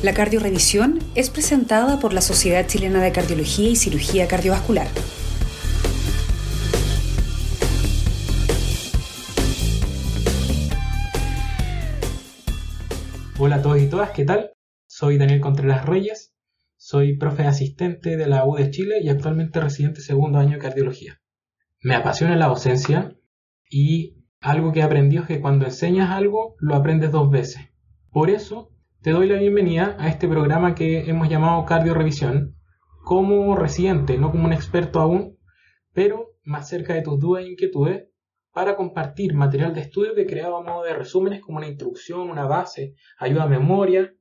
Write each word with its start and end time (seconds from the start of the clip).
La 0.00 0.14
cardiorevisión 0.14 1.00
es 1.16 1.28
presentada 1.28 1.98
por 1.98 2.12
la 2.12 2.20
Sociedad 2.20 2.64
Chilena 2.64 3.02
de 3.02 3.10
Cardiología 3.10 3.68
y 3.68 3.74
Cirugía 3.74 4.28
Cardiovascular. 4.28 4.86
Hola 13.40 13.56
a 13.56 13.62
todos 13.62 13.82
y 13.82 13.88
todas, 13.88 14.12
¿qué 14.12 14.24
tal? 14.24 14.52
Soy 14.86 15.18
Daniel 15.18 15.40
Contreras 15.40 15.84
Reyes, 15.84 16.32
soy 16.76 17.16
profe 17.16 17.42
asistente 17.42 18.16
de 18.16 18.28
la 18.28 18.46
U 18.46 18.54
de 18.54 18.70
Chile 18.70 19.00
y 19.02 19.08
actualmente 19.08 19.58
residente 19.58 20.00
segundo 20.00 20.38
año 20.38 20.52
de 20.52 20.58
cardiología. 20.58 21.20
Me 21.82 21.96
apasiona 21.96 22.36
la 22.36 22.46
docencia 22.46 23.16
y 23.68 24.24
algo 24.40 24.72
que 24.72 24.78
he 24.78 24.84
aprendido 24.84 25.22
es 25.22 25.28
que 25.28 25.40
cuando 25.40 25.64
enseñas 25.64 26.10
algo 26.10 26.54
lo 26.60 26.76
aprendes 26.76 27.10
dos 27.10 27.28
veces. 27.32 27.62
Por 28.12 28.30
eso 28.30 28.77
te 29.00 29.12
doy 29.12 29.28
la 29.28 29.38
bienvenida 29.38 29.94
a 30.00 30.08
este 30.08 30.26
programa 30.26 30.74
que 30.74 31.08
hemos 31.08 31.28
llamado 31.28 31.64
Cardio 31.64 31.94
Revisión 31.94 32.56
como 33.04 33.54
residente, 33.54 34.18
no 34.18 34.32
como 34.32 34.44
un 34.44 34.52
experto 34.52 34.98
aún, 34.98 35.38
pero 35.92 36.34
más 36.42 36.68
cerca 36.68 36.94
de 36.94 37.02
tus 37.02 37.20
dudas 37.20 37.44
e 37.44 37.50
inquietudes 37.50 38.08
para 38.52 38.74
compartir 38.74 39.34
material 39.34 39.72
de 39.72 39.82
estudio 39.82 40.16
que 40.16 40.22
he 40.22 40.26
creado 40.26 40.56
a 40.56 40.64
modo 40.64 40.82
de 40.82 40.94
resúmenes 40.94 41.40
como 41.40 41.58
una 41.58 41.68
introducción, 41.68 42.28
una 42.28 42.46
base, 42.46 42.94
ayuda 43.20 43.44
a 43.44 43.48
memoria, 43.48 44.12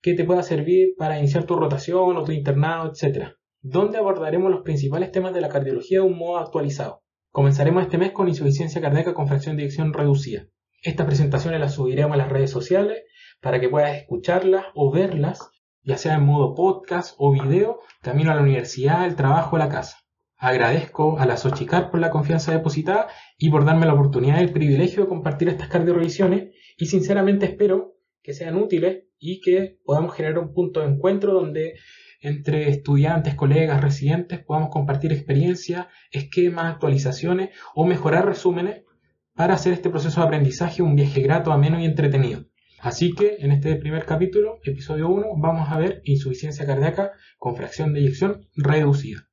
que 0.00 0.14
te 0.14 0.24
pueda 0.24 0.44
servir 0.44 0.94
para 0.96 1.18
iniciar 1.18 1.42
tu 1.42 1.56
rotación 1.56 2.16
o 2.16 2.22
tu 2.22 2.30
internado, 2.30 2.92
etc. 2.92 3.30
Donde 3.60 3.98
abordaremos 3.98 4.52
los 4.52 4.62
principales 4.62 5.10
temas 5.10 5.34
de 5.34 5.40
la 5.40 5.48
cardiología 5.48 5.98
de 5.98 6.06
un 6.06 6.16
modo 6.16 6.38
actualizado. 6.38 7.02
Comenzaremos 7.30 7.82
este 7.82 7.98
mes 7.98 8.12
con 8.12 8.28
insuficiencia 8.28 8.80
cardíaca 8.80 9.12
con 9.12 9.26
fracción 9.26 9.56
de 9.56 9.64
eyección 9.64 9.92
reducida. 9.92 10.46
Estas 10.82 11.06
presentaciones 11.06 11.58
las 11.58 11.74
subiremos 11.74 12.14
a 12.14 12.18
las 12.18 12.28
redes 12.28 12.50
sociales 12.50 13.02
para 13.40 13.60
que 13.60 13.68
puedas 13.68 13.96
escucharlas 13.96 14.66
o 14.74 14.90
verlas, 14.90 15.50
ya 15.82 15.96
sea 15.96 16.14
en 16.14 16.24
modo 16.26 16.54
podcast 16.54 17.14
o 17.18 17.32
video, 17.32 17.80
camino 18.02 18.30
a 18.30 18.34
la 18.34 18.42
universidad, 18.42 19.06
el 19.06 19.16
trabajo 19.16 19.56
o 19.56 19.58
la 19.58 19.68
casa. 19.68 19.98
Agradezco 20.36 21.18
a 21.18 21.26
la 21.26 21.36
Sochicar 21.36 21.90
por 21.90 22.00
la 22.00 22.10
confianza 22.10 22.52
depositada 22.52 23.08
y 23.38 23.50
por 23.50 23.64
darme 23.64 23.86
la 23.86 23.94
oportunidad 23.94 24.40
y 24.40 24.44
el 24.44 24.52
privilegio 24.52 25.02
de 25.02 25.08
compartir 25.08 25.48
estas 25.48 25.68
cardiorevisiones 25.68 26.54
y 26.78 26.86
sinceramente 26.86 27.46
espero 27.46 27.96
que 28.22 28.32
sean 28.32 28.56
útiles 28.56 29.04
y 29.18 29.40
que 29.40 29.78
podamos 29.84 30.14
generar 30.14 30.38
un 30.38 30.54
punto 30.54 30.80
de 30.80 30.86
encuentro 30.86 31.34
donde 31.34 31.74
entre 32.22 32.68
estudiantes, 32.68 33.34
colegas, 33.34 33.82
residentes 33.82 34.40
podamos 34.40 34.70
compartir 34.70 35.12
experiencias, 35.12 35.86
esquemas, 36.10 36.72
actualizaciones 36.72 37.50
o 37.74 37.86
mejorar 37.86 38.26
resúmenes 38.26 38.84
para 39.34 39.54
hacer 39.54 39.72
este 39.72 39.90
proceso 39.90 40.20
de 40.20 40.26
aprendizaje 40.26 40.82
un 40.82 40.96
viaje 40.96 41.20
grato, 41.22 41.52
ameno 41.52 41.80
y 41.80 41.84
entretenido. 41.84 42.49
Así 42.82 43.12
que 43.12 43.36
en 43.40 43.52
este 43.52 43.76
primer 43.76 44.06
capítulo, 44.06 44.58
episodio 44.64 45.10
1, 45.10 45.26
vamos 45.36 45.68
a 45.70 45.78
ver 45.78 46.00
insuficiencia 46.04 46.64
cardíaca 46.64 47.12
con 47.38 47.54
fracción 47.54 47.92
de 47.92 48.00
eyección 48.00 48.48
reducida. 48.56 49.28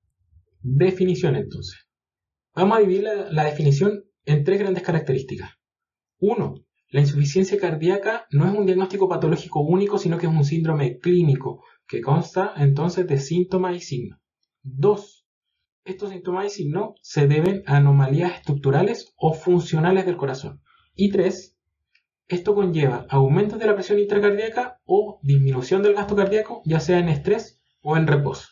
Definición 0.62 1.38
entonces. 1.38 1.88
Vamos 2.54 2.78
a 2.78 2.82
dividir 2.82 3.04
la, 3.04 3.46
definición 3.46 4.04
en 4.26 4.44
tres 4.44 4.60
grandes 4.60 4.84
características. 4.84 5.52
Uno, 6.20 6.56
la 6.90 7.00
insuficiencia 7.00 7.58
cardíaca 7.58 8.26
no 8.32 8.46
es 8.46 8.54
un 8.54 8.66
diagnóstico 8.66 9.08
patológico 9.08 9.62
único, 9.62 9.98
sino 9.98 10.18
que 10.18 10.26
es 10.26 10.34
un 10.34 10.44
síndrome 10.44 11.00
clínico 11.00 11.64
que 11.88 12.02
consta 12.02 12.54
entonces 12.58 13.08
de 13.08 13.18
síntomas 13.18 13.78
y 13.78 13.80
signos. 13.80 14.20
Dos, 14.62 15.26
estos 15.86 16.10
síntomas 16.10 16.48
y 16.48 16.50
signos 16.50 16.96
se 17.02 17.28
deben 17.28 17.64
a 17.66 17.78
anomalías 17.78 18.36
estructurales 18.36 19.14
o 19.16 19.34
funcionales 19.34 20.06
del 20.06 20.18
corazón. 20.18 20.62
Y 20.96 21.12
tres, 21.12 21.57
esto 22.30 22.56
conlleva 22.56 23.06
aumento 23.10 23.58
de 23.58 23.66
la 23.66 23.74
presión 23.74 24.00
intracardíaca 24.00 24.82
o 24.86 25.20
disminución 25.24 25.82
del 25.82 25.94
gasto 25.94 26.16
cardíaco, 26.16 26.62
ya 26.66 26.82
sea 26.82 27.00
en 27.00 27.08
estrés 27.08 27.62
o 27.82 27.96
en 27.96 28.06
reposo. 28.06 28.50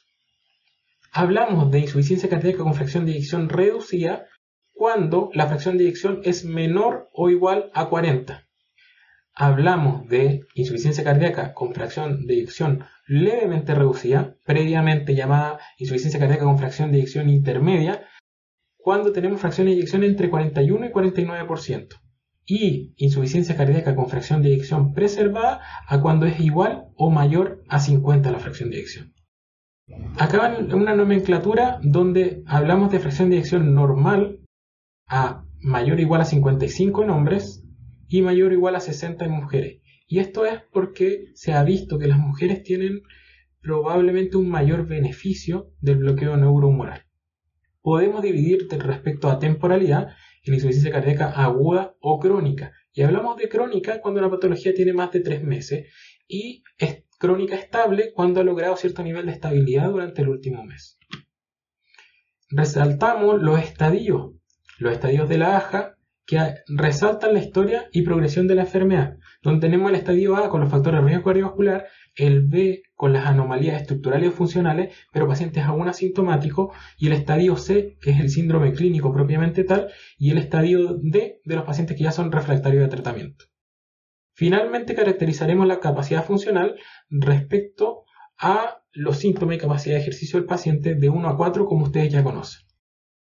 Hablamos 1.12 1.72
de 1.72 1.80
insuficiencia 1.80 2.30
cardíaca 2.30 2.64
con 2.64 2.74
fracción 2.74 3.06
de 3.06 3.12
eyección 3.12 3.50
reducida 3.50 4.28
cuando 4.74 5.30
la 5.34 5.48
fracción 5.48 5.78
de 5.78 5.86
eyección 5.86 6.22
es 6.24 6.46
menor 6.46 7.10
o 7.12 7.30
igual 7.30 7.70
a 7.74 7.90
40. 7.90 8.48
Hablamos 9.34 10.08
de 10.08 10.46
insuficiencia 10.54 11.04
cardíaca 11.04 11.54
con 11.54 11.74
fracción 11.74 12.26
de 12.26 12.36
eyección 12.36 12.86
levemente 13.08 13.76
reducida, 13.76 14.38
previamente 14.46 15.16
llamada 15.16 15.60
insuficiencia 15.78 16.20
cardíaca 16.20 16.46
con 16.46 16.58
fracción 16.58 16.92
de 16.92 17.00
eyección 17.00 17.30
intermedia, 17.30 18.08
cuando 18.78 19.12
tenemos 19.12 19.42
fracción 19.42 19.68
de 19.68 19.74
eyección 19.74 20.04
entre 20.04 20.30
41 20.30 20.86
y 20.86 20.90
49% 20.90 22.05
y 22.46 22.94
insuficiencia 22.98 23.58
cardíaca 23.58 23.96
con 23.96 24.08
fracción 24.08 24.42
de 24.42 24.50
eyección 24.50 24.94
preservada 24.94 25.62
a 25.88 26.02
cuando 26.02 26.26
es 26.26 26.40
igual 26.40 26.88
o 26.96 27.10
mayor 27.10 27.64
a 27.68 27.80
50 27.80 28.32
la 28.32 28.40
fracción 28.40 28.70
de 28.70 28.78
eyección. 28.78 29.14
Acá 30.18 30.56
en 30.58 30.74
una 30.74 30.96
nomenclatura 30.96 31.80
donde 31.82 32.44
hablamos 32.46 32.92
de 32.92 33.00
fracción 33.00 33.30
de 33.30 33.38
eyección 33.38 33.74
normal 33.74 34.40
a 35.08 35.46
mayor 35.60 35.98
o 35.98 36.02
igual 36.02 36.22
a 36.22 36.26
55 36.26 37.04
en 37.04 37.10
hombres 37.10 37.64
y 38.08 38.22
mayor 38.22 38.52
o 38.52 38.54
igual 38.54 38.76
a 38.76 38.80
60 38.80 39.26
en 39.26 39.32
mujeres. 39.32 39.82
Y 40.08 40.20
esto 40.20 40.46
es 40.46 40.62
porque 40.72 41.32
se 41.34 41.54
ha 41.54 41.64
visto 41.64 41.98
que 41.98 42.08
las 42.08 42.20
mujeres 42.20 42.64
tienen 42.64 43.02
probablemente 43.62 44.38
un 44.38 44.50
mayor 44.50 44.88
beneficio 44.88 45.72
del 45.82 45.98
bloqueo 45.98 46.38
neurohumoral. 46.38 47.06
Podemos 47.82 48.22
dividir 48.22 48.68
respecto 48.70 49.30
a 49.30 49.40
temporalidad 49.40 50.10
insuficiencia 50.54 50.92
cardíaca 50.92 51.32
aguda 51.32 51.96
o 52.00 52.20
crónica. 52.20 52.74
Y 52.94 53.02
hablamos 53.02 53.38
de 53.38 53.50
crónica 53.50 54.00
cuando 54.02 54.22
la 54.22 54.30
patología 54.30 54.74
tiene 54.74 54.94
más 54.94 55.12
de 55.12 55.22
tres 55.22 55.44
meses 55.44 55.88
y 56.28 56.64
es 56.78 57.04
crónica 57.18 57.56
estable 57.56 58.12
cuando 58.14 58.42
ha 58.42 58.44
logrado 58.44 58.78
cierto 58.78 59.04
nivel 59.04 59.26
de 59.26 59.34
estabilidad 59.34 59.90
durante 59.90 60.22
el 60.22 60.30
último 60.30 60.64
mes. 60.64 61.00
Resaltamos 62.50 63.42
los 63.42 63.60
estadios, 63.60 64.34
los 64.78 64.94
estadios 64.94 65.28
de 65.28 65.38
la 65.38 65.58
AJA 65.58 65.96
que 66.26 66.40
resaltan 66.68 67.34
la 67.34 67.40
historia 67.40 67.88
y 67.92 68.02
progresión 68.02 68.48
de 68.48 68.56
la 68.56 68.62
enfermedad, 68.62 69.18
donde 69.42 69.68
tenemos 69.68 69.90
el 69.90 69.98
estadio 69.98 70.36
A 70.36 70.50
con 70.50 70.62
los 70.62 70.72
factores 70.72 71.02
de 71.02 71.08
riesgo 71.08 71.26
cardiovascular, 71.26 71.88
el 72.16 72.48
B 72.48 72.82
con 72.96 73.14
las 73.14 73.26
anomalías 73.26 73.82
estructurales 73.82 74.30
o 74.30 74.32
funcionales, 74.32 74.96
pero 75.12 75.28
pacientes 75.28 75.64
aún 75.64 75.88
asintomáticos, 75.88 76.76
y 76.98 77.08
el 77.08 77.14
estadio 77.14 77.58
C, 77.58 77.98
que 78.02 78.12
es 78.12 78.20
el 78.20 78.30
síndrome 78.30 78.74
clínico 78.74 79.14
propiamente 79.14 79.64
tal, 79.64 79.90
y 80.18 80.32
el 80.32 80.38
estadio 80.38 80.98
D 81.02 81.42
de 81.44 81.56
los 81.56 81.66
pacientes 81.66 81.98
que 81.98 82.04
ya 82.04 82.12
son 82.12 82.32
refractarios 82.32 82.84
de 82.84 82.90
tratamiento. 82.90 83.46
Finalmente 84.34 84.96
caracterizaremos 84.96 85.68
la 85.68 85.80
capacidad 85.80 86.26
funcional 86.26 86.76
respecto 87.10 88.04
a 88.38 88.82
los 88.92 89.18
síntomas 89.18 89.56
y 89.56 89.60
capacidad 89.60 89.96
de 89.96 90.02
ejercicio 90.02 90.40
del 90.40 90.48
paciente 90.48 90.96
de 90.96 91.10
1 91.10 91.30
a 91.30 91.38
4 91.38 91.66
como 91.66 91.86
ustedes 91.86 92.12
ya 92.12 92.24
conocen. 92.24 92.66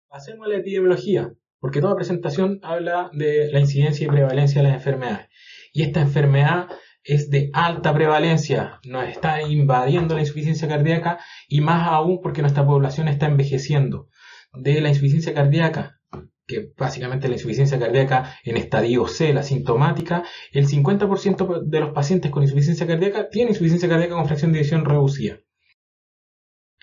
Pasemos 0.08 0.46
a 0.46 0.50
la 0.50 0.56
epidemiología, 0.58 1.32
porque 1.58 1.80
toda 1.80 1.96
presentación 1.96 2.60
habla 2.62 3.10
de 3.12 3.50
la 3.50 3.60
incidencia 3.60 4.04
y 4.04 4.08
prevalencia 4.08 4.60
de 4.60 4.68
las 4.68 4.76
enfermedades. 4.76 5.28
Y 5.72 5.82
esta 5.82 6.00
enfermedad 6.00 6.68
es 7.04 7.30
de 7.30 7.50
alta 7.52 7.92
prevalencia, 7.92 8.80
nos 8.84 9.08
está 9.08 9.42
invadiendo 9.42 10.14
la 10.14 10.20
insuficiencia 10.20 10.68
cardíaca 10.68 11.18
y 11.48 11.60
más 11.60 11.88
aún 11.88 12.20
porque 12.22 12.42
nuestra 12.42 12.64
población 12.64 13.08
está 13.08 13.26
envejeciendo. 13.26 14.08
De 14.54 14.80
la 14.80 14.90
insuficiencia 14.90 15.34
cardíaca, 15.34 15.98
que 16.46 16.72
básicamente 16.76 17.28
la 17.28 17.34
insuficiencia 17.34 17.78
cardíaca 17.78 18.36
en 18.44 18.56
estadio 18.56 19.06
C, 19.06 19.32
la 19.32 19.42
sintomática, 19.42 20.24
el 20.52 20.66
50% 20.66 21.62
de 21.64 21.80
los 21.80 21.92
pacientes 21.92 22.30
con 22.30 22.42
insuficiencia 22.42 22.86
cardíaca 22.86 23.28
tienen 23.30 23.52
insuficiencia 23.52 23.88
cardíaca 23.88 24.14
con 24.14 24.26
fracción 24.26 24.52
de 24.52 24.58
eyección 24.58 24.84
reducida. 24.84 25.38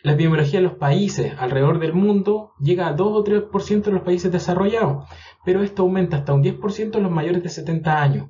La 0.01 0.13
epidemiología 0.13 0.59
en 0.59 0.66
los 0.66 0.75
países 0.75 1.34
alrededor 1.38 1.80
del 1.80 1.94
mundo 1.94 2.53
llega 2.59 2.88
a 2.88 2.94
2 2.94 3.07
o 3.12 3.24
3% 3.24 3.88
en 3.88 3.94
los 3.94 4.03
países 4.03 4.31
desarrollados, 4.31 5.06
pero 5.44 5.62
esto 5.62 5.84
aumenta 5.84 6.18
hasta 6.18 6.34
un 6.34 6.41
10% 6.41 6.96
en 6.96 7.03
los 7.03 7.12
mayores 7.12 7.44
de 7.44 7.50
70 7.50 8.01
años. 8.01 8.30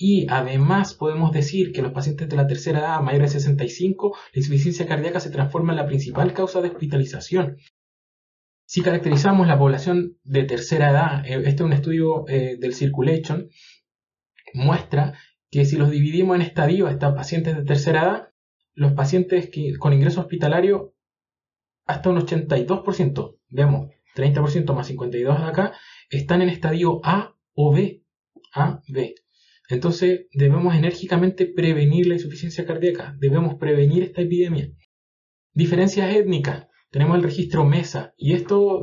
Y 0.00 0.28
además 0.30 0.94
podemos 0.94 1.32
decir 1.32 1.72
que 1.72 1.82
los 1.82 1.90
pacientes 1.90 2.28
de 2.28 2.36
la 2.36 2.46
tercera 2.46 2.78
edad, 2.78 3.00
mayores 3.00 3.32
de 3.32 3.40
65, 3.40 4.16
la 4.32 4.38
insuficiencia 4.38 4.86
cardíaca 4.86 5.18
se 5.18 5.30
transforma 5.30 5.72
en 5.72 5.78
la 5.78 5.86
principal 5.86 6.32
causa 6.34 6.60
de 6.60 6.68
hospitalización. 6.68 7.56
Si 8.64 8.80
caracterizamos 8.80 9.48
la 9.48 9.58
población 9.58 10.16
de 10.22 10.44
tercera 10.44 10.90
edad, 10.90 11.26
eh, 11.26 11.34
este 11.38 11.50
es 11.50 11.60
un 11.62 11.72
estudio 11.72 12.28
eh, 12.28 12.56
del 12.60 12.74
Circulation, 12.74 13.48
muestra 14.54 15.14
que 15.50 15.64
si 15.64 15.76
los 15.76 15.90
dividimos 15.90 16.36
en 16.36 16.42
estadios, 16.42 16.92
estos 16.92 17.14
pacientes 17.14 17.56
de 17.56 17.64
tercera 17.64 18.02
edad, 18.02 18.28
los 18.74 18.92
pacientes 18.92 19.50
que, 19.50 19.76
con 19.78 19.92
ingreso 19.94 20.20
hospitalario, 20.20 20.94
hasta 21.86 22.10
un 22.10 22.18
82%, 22.18 23.36
vemos 23.48 23.88
30% 24.14 24.74
más 24.74 24.86
52 24.86 25.40
de 25.40 25.44
acá, 25.44 25.72
están 26.08 26.40
en 26.42 26.50
estadio 26.50 27.00
A 27.02 27.34
o 27.54 27.72
B. 27.72 28.04
A, 28.54 28.80
B. 28.86 29.16
Entonces 29.68 30.26
debemos 30.32 30.74
enérgicamente 30.74 31.46
prevenir 31.46 32.06
la 32.06 32.14
insuficiencia 32.14 32.64
cardíaca, 32.64 33.14
debemos 33.18 33.56
prevenir 33.56 34.02
esta 34.02 34.22
epidemia. 34.22 34.70
Diferencias 35.52 36.14
étnicas. 36.14 36.66
Tenemos 36.90 37.16
el 37.16 37.22
registro 37.22 37.66
MESA 37.66 38.14
y 38.16 38.32
esto 38.32 38.80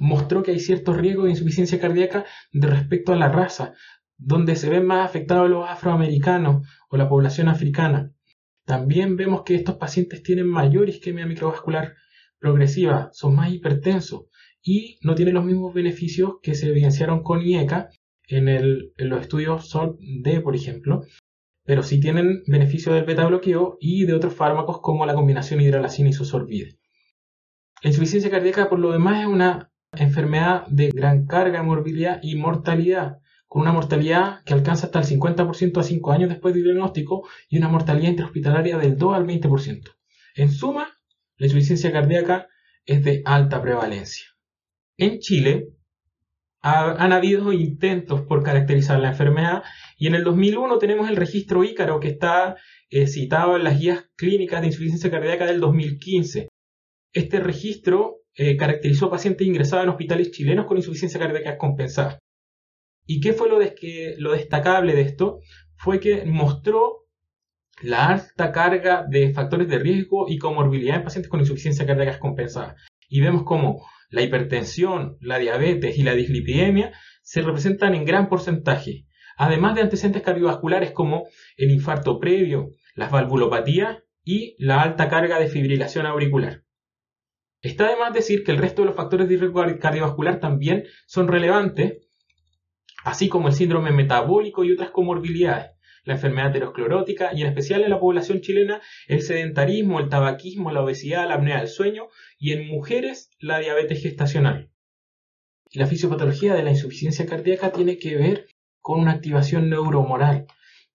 mostró 0.00 0.42
que 0.42 0.50
hay 0.50 0.60
ciertos 0.60 0.98
riesgos 0.98 1.24
de 1.24 1.30
insuficiencia 1.30 1.80
cardíaca 1.80 2.26
de 2.52 2.66
respecto 2.66 3.12
a 3.12 3.16
la 3.16 3.30
raza, 3.30 3.72
donde 4.18 4.54
se 4.54 4.68
ven 4.68 4.84
más 4.84 5.08
afectados 5.08 5.48
los 5.48 5.66
afroamericanos 5.66 6.66
o 6.90 6.98
la 6.98 7.08
población 7.08 7.48
africana. 7.48 8.12
También 8.66 9.16
vemos 9.16 9.44
que 9.44 9.54
estos 9.54 9.76
pacientes 9.76 10.22
tienen 10.22 10.46
mayor 10.46 10.90
isquemia 10.90 11.24
microvascular 11.24 11.94
progresiva, 12.38 13.08
son 13.12 13.34
más 13.34 13.50
hipertensos 13.50 14.26
y 14.62 14.98
no 15.00 15.14
tienen 15.14 15.34
los 15.34 15.44
mismos 15.46 15.72
beneficios 15.72 16.34
que 16.42 16.54
se 16.54 16.68
evidenciaron 16.68 17.22
con 17.22 17.40
IECA 17.40 17.88
en, 18.30 18.48
en 18.48 19.08
los 19.08 19.20
estudios 19.20 19.68
SOLD, 19.68 20.42
por 20.42 20.56
ejemplo, 20.56 21.02
pero 21.64 21.82
sí 21.82 22.00
tienen 22.00 22.42
beneficio 22.46 22.92
del 22.92 23.04
beta 23.04 23.26
bloqueo 23.26 23.76
y 23.80 24.04
de 24.04 24.14
otros 24.14 24.34
fármacos 24.34 24.80
como 24.80 25.06
la 25.06 25.14
combinación 25.14 25.60
hidralacina 25.60 26.08
y 26.08 26.12
sosorbide. 26.12 26.78
La 27.82 27.90
insuficiencia 27.90 28.30
cardíaca, 28.30 28.68
por 28.68 28.78
lo 28.78 28.92
demás, 28.92 29.20
es 29.20 29.26
una 29.26 29.70
enfermedad 29.92 30.66
de 30.68 30.90
gran 30.90 31.26
carga, 31.26 31.62
morbilidad 31.62 32.20
y 32.22 32.36
mortalidad, 32.36 33.18
con 33.46 33.62
una 33.62 33.72
mortalidad 33.72 34.42
que 34.44 34.54
alcanza 34.54 34.86
hasta 34.86 35.00
el 35.00 35.06
50% 35.06 35.78
a 35.78 35.82
5 35.82 36.12
años 36.12 36.28
después 36.28 36.54
del 36.54 36.64
diagnóstico 36.64 37.28
y 37.48 37.58
una 37.58 37.68
mortalidad 37.68 38.10
intrahospitalaria 38.10 38.78
del 38.78 38.96
2 38.96 39.14
al 39.14 39.26
20%. 39.26 39.96
En 40.36 40.50
suma, 40.50 40.88
la 41.36 41.46
insuficiencia 41.46 41.90
cardíaca 41.90 42.48
es 42.84 43.02
de 43.02 43.22
alta 43.24 43.60
prevalencia. 43.60 44.26
En 44.96 45.18
Chile, 45.18 45.68
han 46.62 47.12
habido 47.12 47.52
intentos 47.52 48.22
por 48.22 48.42
caracterizar 48.42 49.00
la 49.00 49.08
enfermedad 49.08 49.62
y 49.96 50.06
en 50.08 50.14
el 50.14 50.24
2001 50.24 50.78
tenemos 50.78 51.08
el 51.08 51.16
registro 51.16 51.64
Ícaro 51.64 52.00
que 52.00 52.08
está 52.08 52.56
eh, 52.90 53.06
citado 53.06 53.56
en 53.56 53.64
las 53.64 53.78
guías 53.78 54.10
clínicas 54.16 54.60
de 54.60 54.66
insuficiencia 54.66 55.10
cardíaca 55.10 55.46
del 55.46 55.60
2015. 55.60 56.48
Este 57.14 57.40
registro 57.40 58.18
eh, 58.34 58.56
caracterizó 58.56 59.10
pacientes 59.10 59.46
ingresados 59.46 59.84
en 59.84 59.90
hospitales 59.90 60.32
chilenos 60.32 60.66
con 60.66 60.76
insuficiencia 60.76 61.18
cardíaca 61.18 61.56
compensada. 61.56 62.18
¿Y 63.06 63.20
qué 63.20 63.32
fue 63.32 63.48
lo, 63.48 63.58
lo 64.18 64.32
destacable 64.32 64.94
de 64.94 65.02
esto? 65.02 65.40
Fue 65.76 65.98
que 65.98 66.24
mostró 66.26 67.06
la 67.82 68.08
alta 68.08 68.52
carga 68.52 69.06
de 69.08 69.32
factores 69.32 69.66
de 69.68 69.78
riesgo 69.78 70.28
y 70.28 70.38
comorbilidad 70.38 70.96
en 70.96 71.04
pacientes 71.04 71.30
con 71.30 71.40
insuficiencia 71.40 71.86
cardíaca 71.86 72.18
compensada. 72.18 72.76
Y 73.08 73.20
vemos 73.20 73.44
cómo 73.44 73.82
la 74.10 74.22
hipertensión, 74.22 75.16
la 75.20 75.38
diabetes 75.38 75.96
y 75.96 76.02
la 76.02 76.14
dislipidemia 76.14 76.92
se 77.22 77.42
representan 77.42 77.94
en 77.94 78.04
gran 78.04 78.28
porcentaje, 78.28 79.06
además 79.36 79.74
de 79.76 79.82
antecedentes 79.82 80.22
cardiovasculares 80.22 80.90
como 80.90 81.28
el 81.56 81.70
infarto 81.70 82.18
previo, 82.18 82.72
las 82.94 83.10
valvulopatías 83.10 83.98
y 84.24 84.56
la 84.58 84.82
alta 84.82 85.08
carga 85.08 85.38
de 85.38 85.48
fibrilación 85.48 86.06
auricular. 86.06 86.64
Está 87.62 87.86
además 87.86 88.12
decir 88.12 88.42
que 88.42 88.52
el 88.52 88.58
resto 88.58 88.82
de 88.82 88.86
los 88.86 88.96
factores 88.96 89.28
de 89.28 89.36
riesgo 89.36 89.62
cardiovascular 89.80 90.40
también 90.40 90.84
son 91.06 91.28
relevantes, 91.28 92.06
así 93.04 93.28
como 93.28 93.48
el 93.48 93.54
síndrome 93.54 93.92
metabólico 93.92 94.64
y 94.64 94.72
otras 94.72 94.90
comorbilidades, 94.90 95.70
la 96.04 96.14
enfermedad 96.14 96.50
aterosclerótica 96.50 97.30
y 97.34 97.42
en 97.42 97.48
especial 97.48 97.82
en 97.82 97.90
la 97.90 98.00
población 98.00 98.40
chilena 98.40 98.80
el 99.08 99.22
sedentarismo, 99.22 100.00
el 100.00 100.08
tabaquismo, 100.08 100.70
la 100.70 100.82
obesidad, 100.82 101.28
la 101.28 101.34
apnea 101.34 101.58
del 101.58 101.68
sueño 101.68 102.08
y 102.38 102.52
en 102.52 102.66
mujeres 102.66 103.30
la 103.38 103.58
diabetes 103.58 104.02
gestacional. 104.02 104.70
La 105.72 105.86
fisiopatología 105.86 106.54
de 106.54 106.64
la 106.64 106.70
insuficiencia 106.70 107.26
cardíaca 107.26 107.70
tiene 107.70 107.98
que 107.98 108.16
ver 108.16 108.46
con 108.80 109.00
una 109.00 109.12
activación 109.12 109.70
neuromoral. 109.70 110.46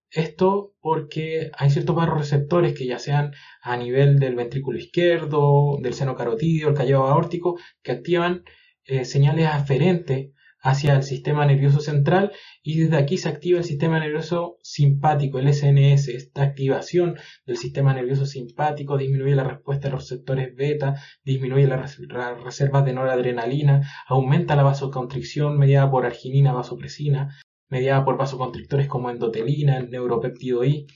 Esto 0.09 0.73
porque 0.81 1.51
hay 1.57 1.69
ciertos 1.69 1.95
receptores 2.09 2.73
que 2.73 2.85
ya 2.85 2.99
sean 2.99 3.33
a 3.61 3.77
nivel 3.77 4.19
del 4.19 4.35
ventrículo 4.35 4.77
izquierdo, 4.77 5.77
del 5.81 5.93
seno 5.93 6.15
carotidio, 6.15 6.69
el 6.69 6.75
callado 6.75 7.07
aórtico, 7.07 7.57
que 7.83 7.91
activan 7.91 8.43
eh, 8.85 9.05
señales 9.05 9.47
aferentes 9.47 10.31
hacia 10.65 10.95
el 10.95 11.03
sistema 11.03 11.45
nervioso 11.45 11.79
central 11.79 12.31
y 12.63 12.79
desde 12.79 12.97
aquí 12.97 13.17
se 13.17 13.29
activa 13.29 13.59
el 13.59 13.65
sistema 13.65 13.99
nervioso 13.99 14.57
simpático, 14.63 15.37
el 15.37 15.53
SNS. 15.53 16.07
Esta 16.07 16.41
activación 16.41 17.19
del 17.45 17.57
sistema 17.57 17.93
nervioso 17.93 18.25
simpático 18.25 18.97
disminuye 18.97 19.35
la 19.35 19.43
respuesta 19.43 19.87
de 19.87 19.93
los 19.93 20.09
receptores 20.09 20.55
beta, 20.55 20.95
disminuye 21.23 21.67
las 21.67 21.99
reservas 22.43 22.83
de 22.83 22.93
noradrenalina, 22.93 23.87
aumenta 24.07 24.55
la 24.55 24.63
vasoconstricción 24.63 25.59
mediada 25.59 25.91
por 25.91 26.03
arginina, 26.03 26.51
vasopresina, 26.51 27.37
mediada 27.69 28.03
por 28.03 28.17
vasoconstrictores 28.17 28.87
como 28.87 29.11
endotelina, 29.11 29.77
el 29.77 29.91
neuropéptido 29.91 30.65
I. 30.65 30.87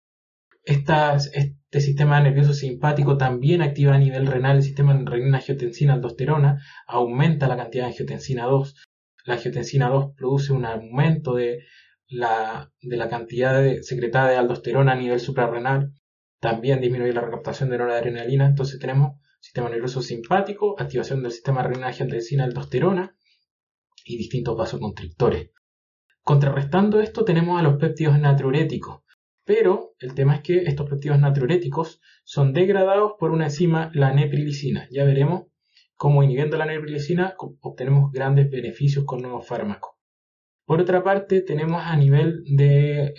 este 0.64 1.80
sistema 1.80 2.20
nervioso 2.20 2.54
simpático 2.54 3.18
también 3.18 3.62
activa 3.62 3.94
a 3.94 4.00
nivel 4.00 4.26
renal 4.26 4.58
el 4.58 4.64
sistema 4.64 4.94
renina-angiotensina-aldosterona, 4.94 6.60
aumenta 6.88 7.48
la 7.48 7.56
cantidad 7.56 7.84
de 7.84 7.92
angiotensina 7.92 8.46
2, 8.46 8.74
la 9.26 9.36
angiotensina 9.36 9.90
2 9.90 10.14
produce 10.16 10.54
un 10.54 10.66
aumento 10.66 11.36
de 11.36 11.64
la, 12.08 12.72
de 12.82 12.98
la 12.98 13.10
cantidad 13.10 13.62
de, 13.62 13.84
secretada 13.84 14.30
de 14.30 14.38
aldosterona 14.38 14.94
a 14.94 14.96
nivel 14.96 15.20
suprarrenal, 15.20 15.94
también 16.40 16.82
disminuye 16.82 17.14
la 17.14 17.22
recaptación 17.22 17.70
de 17.70 17.78
noradrenalina, 17.78 18.46
entonces 18.46 18.80
tenemos 18.80 19.20
sistema 19.40 19.70
nervioso 19.70 20.02
simpático, 20.02 20.76
activación 20.80 21.22
del 21.22 21.32
sistema 21.32 21.64
renal 21.64 21.84
angiotensina 21.86 22.44
aldosterona 22.44 23.16
y 24.06 24.18
distintos 24.18 24.58
vasoconstrictores. 24.58 25.52
Contrarrestando 26.24 27.00
esto 27.00 27.24
tenemos 27.26 27.60
a 27.60 27.64
los 27.64 27.78
péptidos 27.78 28.20
natriuréticos, 28.20 29.02
pero 29.46 29.96
el 30.00 30.14
tema 30.14 30.36
es 30.36 30.42
que 30.42 30.64
estos 30.64 30.90
péptidos 30.90 31.20
natriuréticos 31.20 32.02
son 32.24 32.54
degradados 32.54 33.14
por 33.20 33.32
una 33.32 33.46
enzima, 33.46 33.90
la 33.94 34.14
neprilicina. 34.14 34.88
Ya 34.92 35.06
veremos 35.06 35.48
como 36.00 36.24
inhibiendo 36.24 36.56
la 36.56 36.66
neprilicina 36.66 37.36
obtenemos 37.60 38.14
grandes 38.14 38.50
beneficios 38.50 39.04
con 39.04 39.22
nuevos 39.22 39.46
fármacos. 39.46 39.98
Por 40.66 40.80
otra 40.80 41.04
parte, 41.04 41.42
tenemos 41.42 41.82
a 41.84 41.94
nivel 41.98 42.42
de 42.46 43.14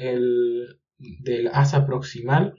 del 0.96 1.48
asa 1.52 1.84
proximal, 1.84 2.54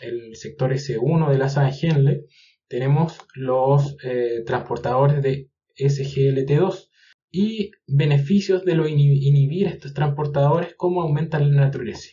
el 0.00 0.36
sector 0.36 0.72
S1 0.72 1.28
del 1.28 1.42
asa 1.42 1.64
de 1.64 1.72
Henle, 1.82 2.24
tenemos 2.68 3.18
los 3.34 3.96
eh, 4.04 4.44
transportadores 4.46 5.20
de 5.22 5.50
SGLT2 5.76 6.90
y 7.32 7.72
beneficios 7.88 8.64
de 8.64 8.76
lo 8.76 8.86
inhibir 8.86 9.66
estos 9.66 9.92
transportadores, 9.92 10.74
como 10.76 11.02
aumentan 11.02 11.50
la 11.52 11.62
naturaleza. 11.62 12.10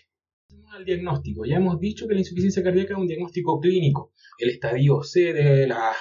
Al 0.71 0.83
diagnóstico, 0.83 1.45
ya 1.45 1.57
hemos 1.57 1.79
dicho 1.79 2.07
que 2.07 2.15
la 2.15 2.21
insuficiencia 2.21 2.63
cardíaca 2.63 2.95
es 2.95 2.99
un 2.99 3.07
diagnóstico 3.07 3.59
clínico, 3.59 4.13
el 4.39 4.49
estadio 4.49 5.03
C 5.03 5.31
de 5.31 5.67
la 5.67 5.93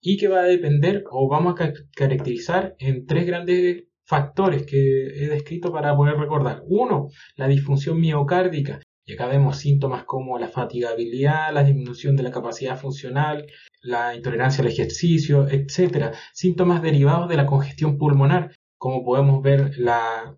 y 0.00 0.16
que 0.16 0.28
va 0.28 0.40
a 0.40 0.44
depender 0.44 1.04
o 1.10 1.28
vamos 1.28 1.60
a 1.60 1.72
caracterizar 1.94 2.74
en 2.78 3.06
tres 3.06 3.26
grandes 3.26 3.84
factores 4.04 4.64
que 4.64 4.76
he 4.76 5.28
descrito 5.28 5.72
para 5.72 5.96
poder 5.96 6.16
recordar. 6.16 6.62
Uno, 6.66 7.08
la 7.34 7.48
disfunción 7.48 8.00
miocárdica. 8.00 8.80
Y 9.04 9.12
acá 9.12 9.26
vemos 9.26 9.58
síntomas 9.58 10.04
como 10.04 10.38
la 10.38 10.48
fatigabilidad, 10.48 11.52
la 11.52 11.62
disminución 11.62 12.16
de 12.16 12.24
la 12.24 12.32
capacidad 12.32 12.76
funcional, 12.76 13.46
la 13.80 14.16
intolerancia 14.16 14.62
al 14.62 14.70
ejercicio, 14.70 15.46
etc. 15.48 16.12
Síntomas 16.32 16.82
derivados 16.82 17.28
de 17.28 17.36
la 17.36 17.46
congestión 17.46 17.98
pulmonar, 17.98 18.52
como 18.76 19.04
podemos 19.04 19.42
ver 19.42 19.78
la, 19.78 20.36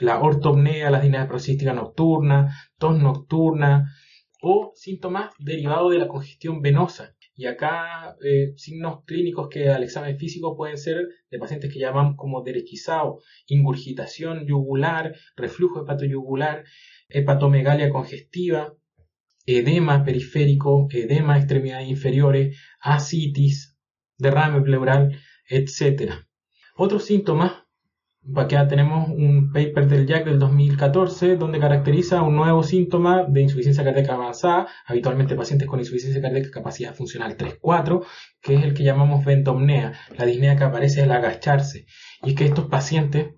la 0.00 0.20
ortopnea, 0.20 0.90
la 0.90 1.28
prosística 1.28 1.72
nocturna, 1.72 2.54
tos 2.78 2.98
nocturna, 2.98 3.94
o 4.42 4.72
síntomas 4.74 5.30
derivados 5.38 5.92
de 5.92 5.98
la 5.98 6.08
congestión 6.08 6.60
venosa, 6.60 7.14
y 7.34 7.46
acá 7.46 8.16
eh, 8.24 8.52
signos 8.56 9.04
clínicos 9.04 9.48
que 9.48 9.68
al 9.68 9.82
examen 9.82 10.18
físico 10.18 10.56
pueden 10.56 10.76
ser 10.76 11.08
de 11.30 11.38
pacientes 11.38 11.72
que 11.72 11.80
llamamos 11.80 12.14
como 12.16 12.42
derechizado, 12.42 13.20
ingurgitación 13.46 14.46
yugular, 14.46 15.14
reflujo 15.36 15.82
hepatoyugular, 15.82 16.64
hepatomegalia 17.08 17.90
congestiva, 17.90 18.74
edema 19.46 20.04
periférico, 20.04 20.88
edema 20.90 21.38
extremidades 21.38 21.88
inferiores, 21.88 22.58
ascitis, 22.80 23.76
derrame 24.18 24.60
pleural, 24.62 25.18
etc. 25.48 26.12
Otros 26.76 27.04
síntomas 27.04 27.61
Acá 28.36 28.68
tenemos 28.68 29.08
un 29.08 29.50
paper 29.52 29.88
del 29.88 30.06
JAC 30.06 30.26
del 30.26 30.38
2014 30.38 31.36
donde 31.36 31.58
caracteriza 31.58 32.22
un 32.22 32.36
nuevo 32.36 32.62
síntoma 32.62 33.24
de 33.24 33.42
insuficiencia 33.42 33.82
cardíaca 33.82 34.14
avanzada, 34.14 34.68
habitualmente 34.86 35.34
pacientes 35.34 35.66
con 35.66 35.80
insuficiencia 35.80 36.22
cardíaca 36.22 36.50
capacidad 36.52 36.94
funcional 36.94 37.36
3-4, 37.36 38.06
que 38.40 38.54
es 38.54 38.62
el 38.62 38.74
que 38.74 38.84
llamamos 38.84 39.24
ventomnea, 39.24 39.94
la 40.16 40.24
disnea 40.24 40.56
que 40.56 40.62
aparece 40.62 41.02
al 41.02 41.10
agacharse. 41.10 41.86
Y 42.22 42.30
es 42.30 42.36
que 42.36 42.44
estos 42.44 42.66
pacientes 42.68 43.34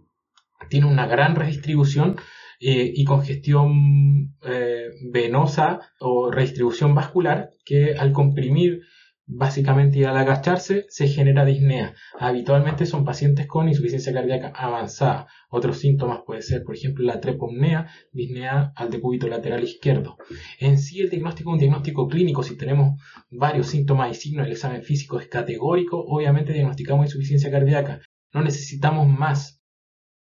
tienen 0.69 0.91
una 0.91 1.07
gran 1.07 1.35
redistribución 1.35 2.17
eh, 2.61 2.93
y 2.95 3.05
congestión 3.05 4.37
eh, 4.43 4.91
venosa 5.11 5.81
o 5.99 6.31
redistribución 6.31 6.95
vascular 6.95 7.49
que 7.64 7.95
al 7.95 8.12
comprimir 8.12 8.83
Básicamente, 9.26 10.04
al 10.07 10.19
agacharse 10.19 10.85
se 10.90 11.09
genera 11.09 11.47
disnea. 11.47 11.95
Habitualmente 12.19 12.85
son 12.85 13.07
pacientes 13.07 13.47
con 13.47 13.69
insuficiencia 13.69 14.12
cardíaca 14.12 14.52
avanzada. 14.54 15.28
Otros 15.49 15.78
síntomas 15.78 16.21
puede 16.26 16.43
ser, 16.43 16.62
por 16.62 16.75
ejemplo, 16.76 17.07
la 17.07 17.21
trepomnea, 17.21 17.88
disnea 18.12 18.73
al 18.76 18.90
decúbito 18.90 19.26
lateral 19.26 19.64
izquierdo. 19.64 20.19
En 20.61 20.76
sí, 20.78 21.00
el 21.00 21.09
diagnóstico 21.09 21.50
es 21.50 21.54
un 21.54 21.59
diagnóstico 21.59 22.07
clínico. 22.07 22.43
Si 22.43 22.59
tenemos 22.59 23.00
varios 23.31 23.69
síntomas 23.69 24.11
y 24.11 24.21
signos, 24.21 24.47
el 24.47 24.52
examen 24.52 24.83
físico 24.83 25.19
es 25.19 25.26
categórico. 25.28 26.04
Obviamente, 26.07 26.52
diagnosticamos 26.52 27.07
insuficiencia 27.07 27.50
cardíaca. 27.50 28.00
No 28.35 28.43
necesitamos 28.43 29.09
más. 29.09 29.62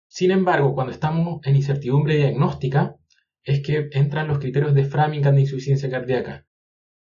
Sin 0.07 0.31
embargo, 0.31 0.73
cuando 0.73 0.91
estamos 0.91 1.39
en 1.43 1.55
incertidumbre 1.55 2.15
diagnóstica, 2.15 2.95
es 3.43 3.61
que 3.61 3.89
entran 3.91 4.27
los 4.27 4.39
criterios 4.39 4.73
de 4.73 4.85
Framingham 4.85 5.35
de 5.35 5.41
insuficiencia 5.41 5.87
cardíaca 5.87 6.46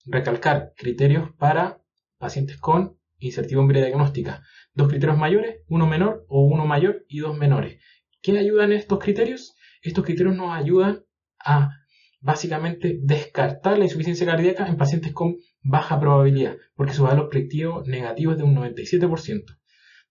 recalcar 0.08 0.74
criterios 0.76 1.32
para 1.38 1.82
pacientes 2.18 2.58
con 2.58 2.98
incertidumbre 3.20 3.82
diagnóstica. 3.82 4.44
Dos 4.74 4.90
criterios 4.90 5.18
mayores, 5.18 5.62
uno 5.68 5.88
menor 5.88 6.26
o 6.30 6.46
uno 6.46 6.66
mayor 6.66 7.06
y 7.08 7.20
dos 7.20 7.38
menores. 7.38 7.82
¿Qué 8.22 8.38
ayudan 8.38 8.72
estos 8.72 9.00
criterios? 9.00 9.56
Estos 9.82 10.06
criterios 10.06 10.36
nos 10.36 10.56
ayudan 10.56 11.04
a 11.40 11.72
básicamente 12.20 13.00
descartar 13.02 13.78
la 13.78 13.86
insuficiencia 13.86 14.26
cardíaca 14.26 14.68
en 14.68 14.78
pacientes 14.78 15.14
con 15.14 15.38
baja 15.62 16.00
probabilidad, 16.00 16.58
porque 16.76 16.94
su 16.94 17.04
valor 17.04 17.30
predictivo 17.30 17.84
negativo 17.86 18.32
es 18.32 18.38
de 18.38 18.44
un 18.44 18.56
97%. 18.56 19.44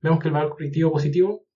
Vemos 0.00 0.20
que 0.20 0.28
el 0.28 0.34
valor 0.34 0.54
predictivo 0.56 0.92
positivo, 0.92 1.46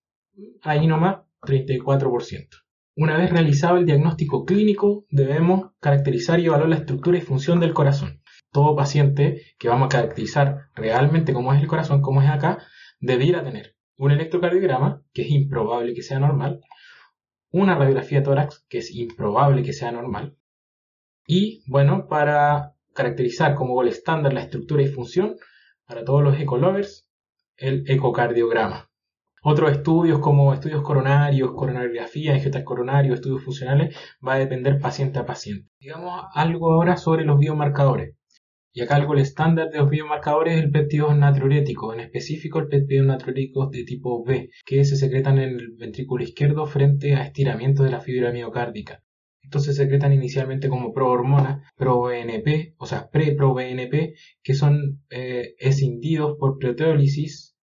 ahí 0.61 0.87
nomás, 0.87 1.21
34%. 1.41 2.47
Una 2.95 3.17
vez 3.17 3.31
realizado 3.31 3.77
el 3.77 3.85
diagnóstico 3.85 4.45
clínico, 4.45 5.05
debemos 5.09 5.71
caracterizar 5.79 6.39
y 6.39 6.45
evaluar 6.45 6.69
la 6.69 6.75
estructura 6.75 7.17
y 7.17 7.21
función 7.21 7.59
del 7.59 7.73
corazón. 7.73 8.20
Todo 8.51 8.75
paciente 8.75 9.41
que 9.57 9.69
vamos 9.69 9.87
a 9.87 9.89
caracterizar 9.89 10.69
realmente 10.75 11.33
cómo 11.33 11.53
es 11.53 11.61
el 11.61 11.67
corazón, 11.67 12.01
como 12.01 12.21
es 12.21 12.29
acá, 12.29 12.59
debiera 12.99 13.43
tener 13.43 13.75
un 13.97 14.11
electrocardiograma, 14.11 15.03
que 15.13 15.21
es 15.21 15.31
improbable 15.31 15.93
que 15.93 16.01
sea 16.01 16.19
normal, 16.19 16.61
una 17.51 17.75
radiografía 17.75 18.19
de 18.19 18.25
tórax, 18.25 18.65
que 18.67 18.79
es 18.79 18.93
improbable 18.95 19.63
que 19.63 19.73
sea 19.73 19.91
normal, 19.91 20.37
y 21.27 21.63
bueno, 21.67 22.07
para 22.07 22.75
caracterizar 22.93 23.55
como 23.55 23.73
gol 23.73 23.87
estándar 23.87 24.33
la 24.33 24.41
estructura 24.41 24.81
y 24.81 24.87
función, 24.87 25.37
para 25.85 26.03
todos 26.03 26.23
los 26.23 26.39
ecolovers, 26.39 27.07
el 27.57 27.83
ecocardiograma. 27.87 28.89
Otros 29.43 29.71
estudios 29.71 30.19
como 30.19 30.53
estudios 30.53 30.81
coronarios, 30.81 31.51
coronariografía, 31.53 32.35
ingetas 32.35 32.63
coronarios, 32.63 33.15
estudios 33.15 33.43
funcionales, 33.43 33.95
va 34.25 34.33
a 34.33 34.39
depender 34.39 34.79
paciente 34.79 35.19
a 35.19 35.25
paciente. 35.25 35.69
Digamos 35.79 36.25
algo 36.33 36.73
ahora 36.73 36.97
sobre 36.97 37.23
los 37.23 37.39
biomarcadores. 37.39 38.15
Y 38.73 38.81
acá 38.81 38.95
algo 38.95 39.13
el 39.13 39.19
estándar 39.19 39.69
de 39.69 39.79
los 39.79 39.89
biomarcadores 39.89 40.57
es 40.57 40.63
el 40.63 40.71
péptido 40.71 41.13
natriurético, 41.13 41.93
en 41.93 41.99
específico 41.99 42.59
el 42.59 42.67
péptido 42.67 43.03
natriurético 43.03 43.67
de 43.67 43.83
tipo 43.83 44.23
B, 44.23 44.49
que 44.65 44.85
se 44.85 44.95
secretan 44.95 45.39
en 45.39 45.49
el 45.49 45.71
ventrículo 45.77 46.23
izquierdo 46.23 46.65
frente 46.65 47.15
a 47.15 47.23
estiramiento 47.23 47.83
de 47.83 47.91
la 47.91 47.99
fibra 47.99 48.31
miocárdica. 48.31 49.03
Estos 49.41 49.65
se 49.65 49.73
secretan 49.73 50.13
inicialmente 50.13 50.69
como 50.69 50.93
prohormona, 50.93 51.69
pro-BNP, 51.75 52.75
o 52.77 52.85
sea, 52.85 53.09
pre-pro-BNP, 53.09 54.13
que 54.41 54.53
son 54.53 55.03
eh, 55.09 55.55
escindidos 55.57 56.37
por 56.39 56.57
proteólisis 56.57 57.57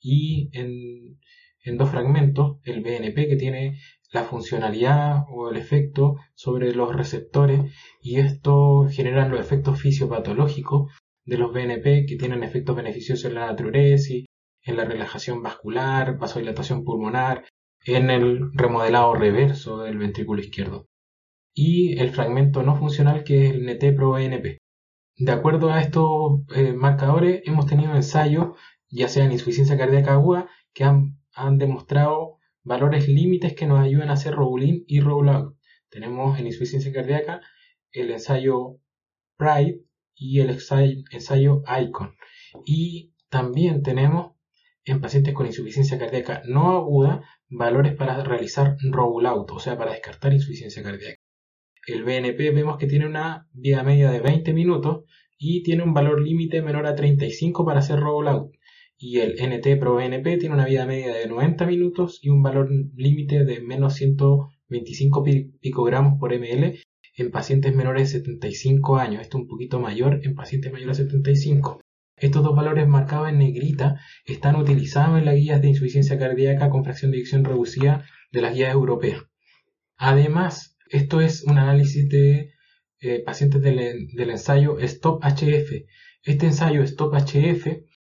y 0.00 0.48
en 0.52 1.76
dos 1.76 1.90
fragmentos, 1.90 2.58
el 2.64 2.82
BNP 2.82 3.28
que 3.28 3.36
tiene 3.36 3.78
la 4.14 4.22
funcionalidad 4.22 5.24
o 5.28 5.50
el 5.50 5.56
efecto 5.56 6.16
sobre 6.34 6.72
los 6.72 6.94
receptores 6.94 7.74
y 8.00 8.20
esto 8.20 8.86
generan 8.88 9.30
los 9.30 9.40
efectos 9.40 9.80
fisiopatológicos 9.80 10.92
de 11.24 11.36
los 11.36 11.52
BNP 11.52 12.06
que 12.06 12.16
tienen 12.16 12.44
efectos 12.44 12.76
beneficiosos 12.76 13.24
en 13.24 13.34
la 13.34 13.46
natriuresis, 13.46 14.26
en 14.62 14.76
la 14.76 14.84
relajación 14.84 15.42
vascular, 15.42 16.16
vasodilatación 16.16 16.84
pulmonar, 16.84 17.44
en 17.84 18.08
el 18.10 18.52
remodelado 18.54 19.14
reverso 19.14 19.82
del 19.82 19.98
ventrículo 19.98 20.40
izquierdo 20.40 20.86
y 21.52 21.98
el 21.98 22.10
fragmento 22.10 22.62
no 22.62 22.76
funcional 22.76 23.24
que 23.24 23.46
es 23.46 23.54
el 23.54 23.66
NT-proBNP. 23.66 24.58
De 25.16 25.32
acuerdo 25.32 25.72
a 25.72 25.80
estos 25.80 26.40
eh, 26.54 26.72
marcadores 26.72 27.42
hemos 27.46 27.66
tenido 27.66 27.94
ensayos, 27.94 28.56
ya 28.88 29.08
sea 29.08 29.24
en 29.24 29.32
insuficiencia 29.32 29.76
cardíaca 29.76 30.12
aguda, 30.12 30.48
que 30.72 30.84
han, 30.84 31.18
han 31.34 31.58
demostrado 31.58 32.38
valores 32.64 33.08
límites 33.08 33.54
que 33.54 33.66
nos 33.66 33.80
ayudan 33.80 34.10
a 34.10 34.14
hacer 34.14 34.34
Robulin 34.34 34.84
y 34.86 35.00
Rollout. 35.00 35.56
Tenemos 35.90 36.38
en 36.38 36.46
insuficiencia 36.46 36.92
cardíaca 36.92 37.40
el 37.92 38.10
ensayo 38.10 38.80
Pride 39.36 39.82
y 40.14 40.40
el 40.40 40.50
ensayo, 40.50 41.62
ICON. 41.80 42.14
Y 42.64 43.12
también 43.28 43.82
tenemos 43.82 44.32
en 44.84 45.00
pacientes 45.00 45.34
con 45.34 45.46
insuficiencia 45.46 45.98
cardíaca 45.98 46.42
no 46.46 46.76
aguda 46.76 47.22
valores 47.48 47.94
para 47.94 48.22
realizar 48.22 48.76
rollout, 48.82 49.50
o 49.50 49.58
sea, 49.58 49.78
para 49.78 49.92
descartar 49.92 50.32
insuficiencia 50.32 50.82
cardíaca. 50.82 51.20
El 51.86 52.04
BNP 52.04 52.50
vemos 52.50 52.78
que 52.78 52.86
tiene 52.86 53.06
una 53.06 53.48
vida 53.52 53.82
media 53.82 54.10
de 54.10 54.20
20 54.20 54.52
minutos 54.52 55.04
y 55.38 55.62
tiene 55.62 55.82
un 55.82 55.94
valor 55.94 56.22
límite 56.22 56.62
menor 56.62 56.86
a 56.86 56.94
35 56.94 57.64
para 57.64 57.80
hacer 57.80 58.00
rollout 58.00 58.52
y 58.96 59.18
el 59.18 59.34
NT 59.34 59.78
Pro 59.78 59.96
BNP 59.96 60.38
tiene 60.38 60.54
una 60.54 60.66
vida 60.66 60.86
media 60.86 61.12
de 61.12 61.26
90 61.26 61.66
minutos 61.66 62.20
y 62.22 62.28
un 62.30 62.42
valor 62.42 62.70
límite 62.94 63.44
de 63.44 63.60
menos 63.60 63.94
125 63.94 65.24
picogramos 65.60 66.18
por 66.18 66.32
ml 66.32 66.78
en 67.16 67.30
pacientes 67.30 67.74
menores 67.74 68.12
de 68.12 68.18
75 68.20 68.96
años. 68.96 69.22
Esto 69.22 69.38
un 69.38 69.46
poquito 69.46 69.80
mayor 69.80 70.20
en 70.24 70.34
pacientes 70.34 70.72
mayores 70.72 70.98
de 70.98 71.04
75. 71.04 71.80
Estos 72.16 72.42
dos 72.42 72.54
valores 72.54 72.86
marcados 72.86 73.28
en 73.28 73.38
negrita 73.38 74.00
están 74.24 74.56
utilizados 74.56 75.18
en 75.18 75.24
las 75.24 75.34
guías 75.34 75.60
de 75.60 75.68
insuficiencia 75.68 76.18
cardíaca 76.18 76.70
con 76.70 76.84
fracción 76.84 77.10
de 77.10 77.18
eyección 77.18 77.44
reducida 77.44 78.04
de 78.30 78.40
las 78.40 78.54
guías 78.54 78.72
europeas. 78.72 79.22
Además, 79.96 80.76
esto 80.90 81.20
es 81.20 81.42
un 81.44 81.58
análisis 81.58 82.08
de 82.08 82.52
eh, 83.00 83.22
pacientes 83.24 83.60
del, 83.62 84.08
del 84.12 84.30
ensayo 84.30 84.76
STOP 84.80 85.22
HF. 85.24 85.72
Este 86.22 86.46
ensayo 86.46 86.86
STOP 86.86 87.14
HF 87.14 87.66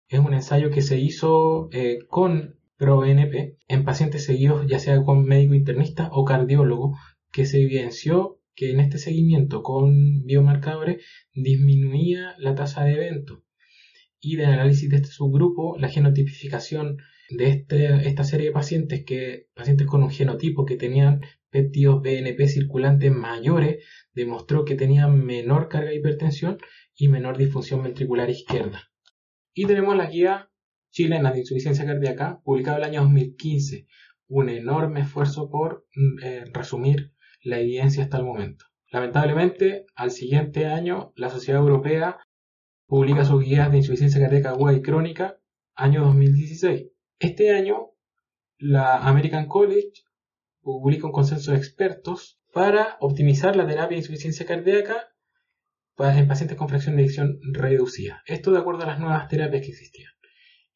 es 0.09 0.21
un 0.21 0.35
ensayo 0.35 0.71
que 0.71 0.83
se 0.83 0.99
hizo 0.99 1.69
eh, 1.73 1.99
con 2.09 2.57
ProBNP 2.79 3.59
en 3.69 3.85
pacientes 3.85 4.25
seguidos 4.25 4.67
ya 4.67 4.79
sea 4.79 5.03
con 5.03 5.25
médico 5.25 5.55
internista 5.55 6.09
o 6.13 6.25
cardiólogo, 6.25 6.97
que 7.33 7.45
se 7.45 7.61
evidenció 7.61 8.41
que 8.55 8.71
en 8.71 8.81
este 8.81 8.99
seguimiento 8.99 9.63
con 9.63 10.25
biomarcadores 10.25 11.05
disminuía 11.35 12.35
la 12.39 12.55
tasa 12.55 12.85
de 12.85 12.95
evento. 12.95 13.45
Y 14.21 14.37
de 14.37 14.47
análisis 14.47 14.91
de 14.91 14.97
este 14.97 15.11
subgrupo, 15.11 15.77
la 15.79 15.89
genotipificación 15.89 16.97
de 17.31 17.51
este, 17.51 18.09
esta 18.09 18.25
serie 18.25 18.47
de 18.47 18.53
pacientes, 18.53 19.05
que, 19.05 19.47
pacientes 19.55 19.87
con 19.87 20.03
un 20.03 20.11
genotipo 20.11 20.65
que 20.65 20.77
tenían 20.77 21.21
péptidos 21.51 22.03
BNP 22.03 22.49
circulantes 22.49 23.13
mayores, 23.13 23.85
demostró 24.13 24.65
que 24.65 24.75
tenían 24.75 25.25
menor 25.25 25.69
carga 25.69 25.91
de 25.91 25.97
hipertensión 25.97 26.59
y 26.97 27.09
menor 27.09 27.39
disfunción 27.39 27.83
ventricular 27.83 28.29
izquierda. 28.29 28.88
Y 29.55 29.67
tenemos 29.67 29.97
la 29.97 30.07
guía 30.07 30.51
chilena 30.91 31.33
de 31.33 31.41
insuficiencia 31.41 31.87
cardíaca, 31.87 32.41
publicada 32.45 32.79
el 32.79 32.85
año 32.85 33.03
2015. 33.03 33.87
Un 34.29 34.49
enorme 34.49 35.01
esfuerzo 35.01 35.51
por 35.51 35.87
mm, 35.95 36.25
eh, 36.25 36.45
resumir 36.53 37.13
la 37.43 37.61
evidencia 37.61 38.05
hasta 38.05 38.19
el 38.19 38.25
momento. 38.25 38.67
Lamentablemente, 38.91 39.87
al 39.95 40.11
siguiente 40.11 40.67
año, 40.67 41.13
la 41.15 41.29
Sociedad 41.29 41.61
Europea 41.61 42.19
publica 42.87 43.25
sus 43.25 43.45
guías 43.45 43.71
de 43.71 43.79
insuficiencia 43.79 44.21
cardíaca 44.21 44.51
aguda 44.51 44.73
y 44.73 44.83
crónica, 44.83 45.39
año 45.75 46.05
2016. 46.05 46.89
Este 47.19 47.55
año, 47.55 47.91
la 48.59 48.97
American 48.99 49.47
College 49.47 49.93
publica 50.63 51.07
un 51.07 51.13
consenso 51.13 51.53
de 51.53 51.59
expertos 51.59 52.41
para 52.53 52.97
optimizar 53.01 53.57
la 53.57 53.67
terapia 53.67 53.97
de 53.97 53.99
insuficiencia 53.99 54.47
cardíaca 54.47 55.09
en 55.99 56.29
pacientes 56.29 56.57
con 56.57 56.69
fracción 56.69 56.97
de 56.97 57.03
eyección 57.03 57.41
reducida. 57.53 58.23
Esto 58.27 58.53
de 58.53 58.59
acuerdo 58.59 58.85
a 58.85 58.87
las 58.87 59.01
nuevas 59.01 59.27
terapias 59.29 59.63
que 59.63 59.73
existían. 59.73 60.13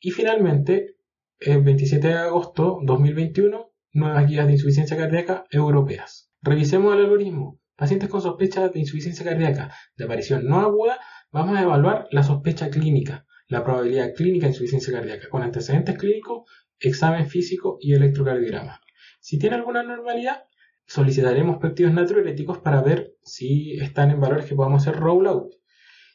Y 0.00 0.10
finalmente, 0.10 0.96
el 1.38 1.62
27 1.62 2.08
de 2.08 2.14
agosto 2.14 2.78
de 2.80 2.86
2021, 2.86 3.72
nuevas 3.92 4.26
guías 4.26 4.46
de 4.46 4.52
insuficiencia 4.52 4.96
cardíaca 4.96 5.44
europeas. 5.50 6.32
Revisemos 6.40 6.94
el 6.94 7.02
algoritmo. 7.02 7.60
Pacientes 7.76 8.08
con 8.08 8.20
sospecha 8.20 8.68
de 8.68 8.80
insuficiencia 8.80 9.24
cardíaca 9.24 9.72
de 9.96 10.04
aparición 10.04 10.46
no 10.46 10.60
aguda, 10.60 10.98
vamos 11.30 11.56
a 11.56 11.62
evaluar 11.62 12.06
la 12.10 12.22
sospecha 12.22 12.68
clínica, 12.68 13.24
la 13.46 13.62
probabilidad 13.62 14.12
clínica 14.14 14.46
de 14.46 14.52
insuficiencia 14.52 14.92
cardíaca 14.92 15.28
con 15.28 15.42
antecedentes 15.42 15.96
clínicos, 15.98 16.50
examen 16.80 17.28
físico 17.28 17.78
y 17.80 17.94
electrocardiograma. 17.94 18.80
Si 19.20 19.38
tiene 19.38 19.56
alguna 19.56 19.80
anormalidad, 19.80 20.44
solicitaremos 20.86 21.58
péptidos 21.58 21.92
natriuréticos 21.92 22.58
para 22.58 22.82
ver 22.82 23.14
si 23.22 23.74
están 23.74 24.10
en 24.10 24.20
valores 24.20 24.46
que 24.46 24.54
podamos 24.54 24.82
hacer 24.82 25.00
rollout. 25.00 25.54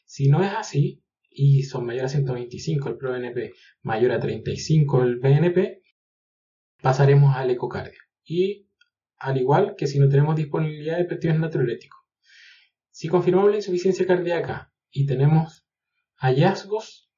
Si 0.06 0.30
no 0.30 0.44
es 0.44 0.54
así, 0.54 1.04
y 1.30 1.64
son 1.64 1.86
mayores 1.86 2.12
a 2.12 2.16
125 2.16 2.90
el 2.90 2.98
ProBNP, 2.98 3.54
mayor 3.84 4.12
a 4.12 4.20
35 4.20 5.04
el 5.04 5.20
BNP, 5.20 5.84
pasaremos 6.82 7.36
al 7.36 7.52
ecocardio. 7.52 8.00
Y 8.26 8.68
al 9.18 9.38
igual 9.38 9.76
que 9.78 9.88
si 9.88 10.00
no 10.00 10.10
tenemos 10.10 10.36
disponibilidad 10.36 10.98
de 10.98 11.06
péptidos 11.06 11.40
natriuréticos. 11.40 12.00
Si 12.90 13.08
confirmamos 13.08 13.52
la 13.52 13.58
insuficiencia 13.58 14.08
cardíaca 14.08 14.74
y 14.90 15.06
tenemos 15.06 15.68
hallazgos, 16.16 17.12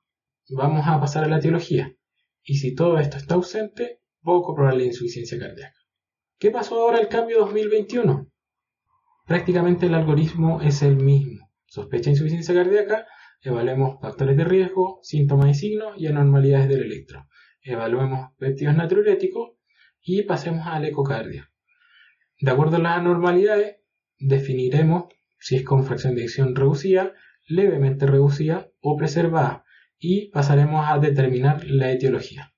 vamos 0.50 0.86
a 0.86 1.00
pasar 1.00 1.24
a 1.24 1.28
la 1.28 1.38
etiología. 1.38 1.96
Y 2.44 2.56
si 2.56 2.76
todo 2.76 3.00
esto 3.00 3.18
está 3.18 3.36
ausente, 3.36 4.02
poco 4.22 4.54
probable 4.56 4.86
insuficiencia 4.86 5.40
cardíaca. 5.40 5.79
¿Qué 6.40 6.52
pasó 6.52 6.76
ahora 6.76 7.00
el 7.00 7.10
cambio 7.10 7.40
2021? 7.40 8.32
Prácticamente 9.28 9.88
el 9.88 9.94
algoritmo 9.94 10.62
es 10.62 10.82
el 10.84 10.96
mismo. 10.96 11.52
Sospecha 11.66 12.12
insuficiencia 12.12 12.56
cardíaca, 12.56 13.08
evaluemos 13.42 14.00
factores 14.00 14.38
de 14.38 14.46
riesgo, 14.46 15.02
síntomas 15.04 15.50
y 15.50 15.54
signos 15.60 15.96
y 15.98 16.08
anormalidades 16.08 16.70
del 16.70 16.84
electro. 16.84 17.28
Evaluemos 17.62 18.30
péptidos 18.38 18.78
natriuréticos 18.78 19.58
y 20.02 20.24
pasemos 20.24 20.66
al 20.66 20.86
ecocardio. 20.86 21.46
De 22.40 22.52
acuerdo 22.52 22.78
a 22.78 22.80
las 22.80 22.98
anormalidades, 23.00 23.82
definiremos 24.18 25.14
si 25.40 25.58
es 25.58 25.66
con 25.66 25.84
fracción 25.84 26.16
de 26.16 26.22
eyección 26.22 26.56
reducida, 26.56 27.16
levemente 27.50 28.08
reducida 28.08 28.72
o 28.80 28.96
preservada 28.96 29.66
y 29.98 30.30
pasaremos 30.30 30.86
a 30.88 31.00
determinar 31.00 31.66
la 31.66 31.92
etiología. 31.92 32.54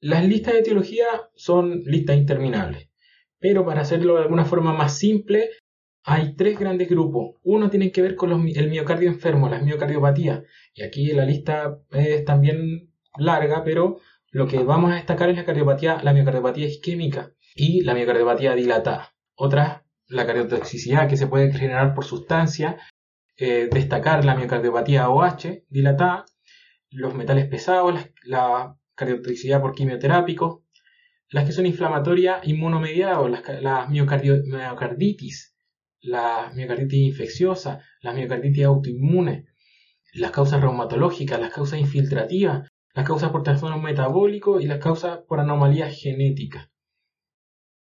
Las 0.00 0.26
listas 0.26 0.54
de 0.54 0.60
etiología 0.60 1.06
son 1.36 1.84
listas 1.84 2.16
interminables, 2.16 2.90
pero 3.38 3.64
para 3.64 3.82
hacerlo 3.82 4.14
de 4.16 4.22
alguna 4.22 4.44
forma 4.44 4.72
más 4.72 4.96
simple, 4.98 5.50
hay 6.04 6.36
tres 6.36 6.58
grandes 6.58 6.88
grupos. 6.88 7.36
Uno 7.42 7.70
tiene 7.70 7.90
que 7.90 8.02
ver 8.02 8.16
con 8.16 8.30
el 8.32 8.70
miocardio 8.70 9.08
enfermo, 9.08 9.48
las 9.48 9.62
miocardiopatías, 9.62 10.42
y 10.74 10.82
aquí 10.82 11.12
la 11.12 11.24
lista 11.24 11.78
es 11.90 12.24
también 12.24 12.92
larga, 13.16 13.64
pero 13.64 13.98
lo 14.30 14.46
que 14.46 14.58
vamos 14.64 14.92
a 14.92 14.96
destacar 14.96 15.30
es 15.30 15.36
la 15.36 15.44
cardiopatía, 15.44 16.00
la 16.02 16.12
miocardiopatía 16.12 16.66
isquémica 16.66 17.32
y 17.54 17.82
la 17.82 17.94
miocardiopatía 17.94 18.54
dilatada. 18.54 19.14
Otra, 19.36 19.86
la 20.08 20.26
cardiotoxicidad 20.26 21.08
que 21.08 21.16
se 21.16 21.26
puede 21.26 21.52
generar 21.52 21.94
por 21.94 22.04
sustancia, 22.04 22.78
eh, 23.36 23.68
destacar 23.70 24.24
la 24.24 24.34
miocardiopatía 24.34 25.08
OH 25.08 25.64
dilatada, 25.68 26.24
los 26.90 27.14
metales 27.14 27.46
pesados, 27.46 27.94
la, 28.24 28.76
cardiotoxicidad 28.94 29.60
por 29.60 29.74
quimioterápicos, 29.74 30.62
las 31.34 31.46
que 31.46 31.52
son 31.52 31.66
inflamatorias 31.66 32.46
inmunomediadas, 32.46 33.28
las, 33.28 33.60
las 33.60 33.88
miocarditis, 33.90 35.56
la 36.00 36.52
miocarditis 36.54 37.08
infecciosa, 37.08 37.80
la 38.02 38.12
miocarditis 38.12 38.64
autoinmune, 38.64 39.46
las 40.12 40.30
causas 40.30 40.60
reumatológicas, 40.60 41.40
las 41.40 41.52
causas 41.52 41.80
infiltrativas, 41.80 42.68
las 42.94 43.04
causas 43.04 43.32
por 43.32 43.42
trastornos 43.42 43.82
metabólicos 43.82 44.62
y 44.62 44.68
las 44.68 44.78
causas 44.78 45.22
por 45.26 45.40
anomalías 45.40 46.00
genéticas. 46.00 46.70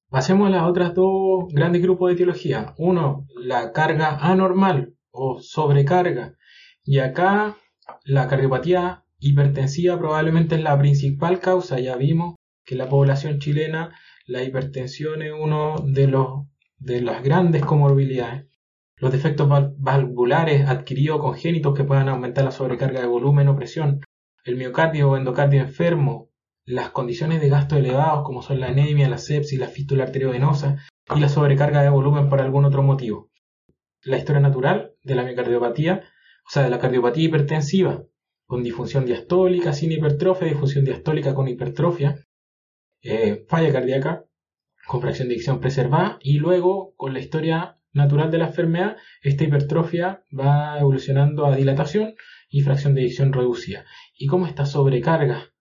Pasemos 0.09 0.47
a 0.47 0.51
las 0.51 0.63
otras 0.63 0.93
dos 0.93 1.51
grandes 1.51 1.81
grupos 1.81 2.07
de 2.07 2.13
etiología. 2.13 2.73
Uno, 2.77 3.27
la 3.35 3.73
carga 3.73 4.19
anormal 4.21 4.95
o 5.11 5.41
sobrecarga. 5.41 6.37
Y 6.85 6.99
acá 6.99 7.57
la 8.05 8.29
cardiopatía 8.29 9.03
hipertensiva 9.19 9.99
probablemente 9.99 10.55
es 10.55 10.63
la 10.63 10.79
principal 10.79 11.41
causa. 11.41 11.81
Ya 11.81 11.97
vimos 11.97 12.35
que 12.65 12.75
la 12.75 12.89
población 12.89 13.39
chilena 13.39 13.95
la 14.25 14.43
hipertensión 14.43 15.21
es 15.21 15.33
uno 15.33 15.75
de, 15.85 16.07
los, 16.07 16.45
de 16.77 17.01
las 17.01 17.23
grandes 17.23 17.65
comorbilidades. 17.65 18.47
Los 18.97 19.11
defectos 19.11 19.49
valvulares 19.77 20.67
adquiridos 20.67 21.19
congénitos 21.19 21.75
que 21.75 21.83
puedan 21.83 22.07
aumentar 22.07 22.45
la 22.45 22.51
sobrecarga 22.51 23.01
de 23.01 23.07
volumen 23.07 23.49
o 23.49 23.55
presión, 23.55 23.99
el 24.45 24.55
miocardio 24.55 25.11
o 25.11 25.17
endocardio 25.17 25.61
enfermo, 25.61 26.29
las 26.65 26.91
condiciones 26.91 27.41
de 27.41 27.49
gasto 27.49 27.75
elevados 27.75 28.23
como 28.23 28.41
son 28.41 28.61
la 28.61 28.67
anemia, 28.67 29.09
la 29.09 29.17
sepsis, 29.17 29.59
la 29.59 29.67
fístula 29.67 30.05
arteriovenosa 30.05 30.77
y 31.13 31.19
la 31.19 31.27
sobrecarga 31.27 31.81
de 31.81 31.89
volumen 31.89 32.29
por 32.29 32.39
algún 32.39 32.63
otro 32.63 32.81
motivo. 32.81 33.29
La 34.03 34.17
historia 34.17 34.41
natural 34.41 34.93
de 35.03 35.15
la 35.15 35.23
miocardiopatía, 35.23 36.03
o 36.47 36.49
sea, 36.49 36.63
de 36.63 36.69
la 36.69 36.79
cardiopatía 36.79 37.25
hipertensiva, 37.25 38.03
con 38.45 38.63
disfunción 38.63 39.05
diastólica 39.05 39.73
sin 39.73 39.91
hipertrofia, 39.91 40.47
disfunción 40.47 40.85
diastólica 40.85 41.33
con 41.33 41.47
hipertrofia, 41.49 42.25
eh, 43.03 43.45
falla 43.47 43.71
cardíaca 43.71 44.25
con 44.87 45.01
fracción 45.01 45.27
de 45.27 45.35
eyección 45.35 45.59
preservada 45.59 46.17
y 46.21 46.39
luego 46.39 46.93
con 46.95 47.13
la 47.13 47.19
historia 47.19 47.77
natural 47.93 48.31
de 48.31 48.39
la 48.39 48.47
enfermedad, 48.47 48.97
esta 49.21 49.43
hipertrofia 49.43 50.23
va 50.37 50.79
evolucionando 50.79 51.45
a 51.45 51.55
dilatación 51.55 52.15
y 52.49 52.61
fracción 52.61 52.95
de 52.95 53.01
eyección 53.01 53.33
reducida. 53.33 53.85
Y 54.17 54.27
cómo 54.27 54.47
esta 54.47 54.65
sobrecarga 54.65 55.53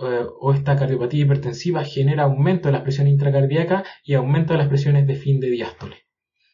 eh, 0.00 0.24
o 0.40 0.52
esta 0.52 0.76
cardiopatía 0.76 1.24
hipertensiva 1.24 1.84
genera 1.84 2.24
aumento 2.24 2.68
de 2.68 2.72
la 2.72 2.82
presión 2.82 3.06
intracardíaca 3.06 3.84
y 4.04 4.14
aumento 4.14 4.52
de 4.52 4.58
las 4.58 4.68
presiones 4.68 5.06
de 5.06 5.14
fin 5.14 5.40
de 5.40 5.50
diástole. 5.50 5.96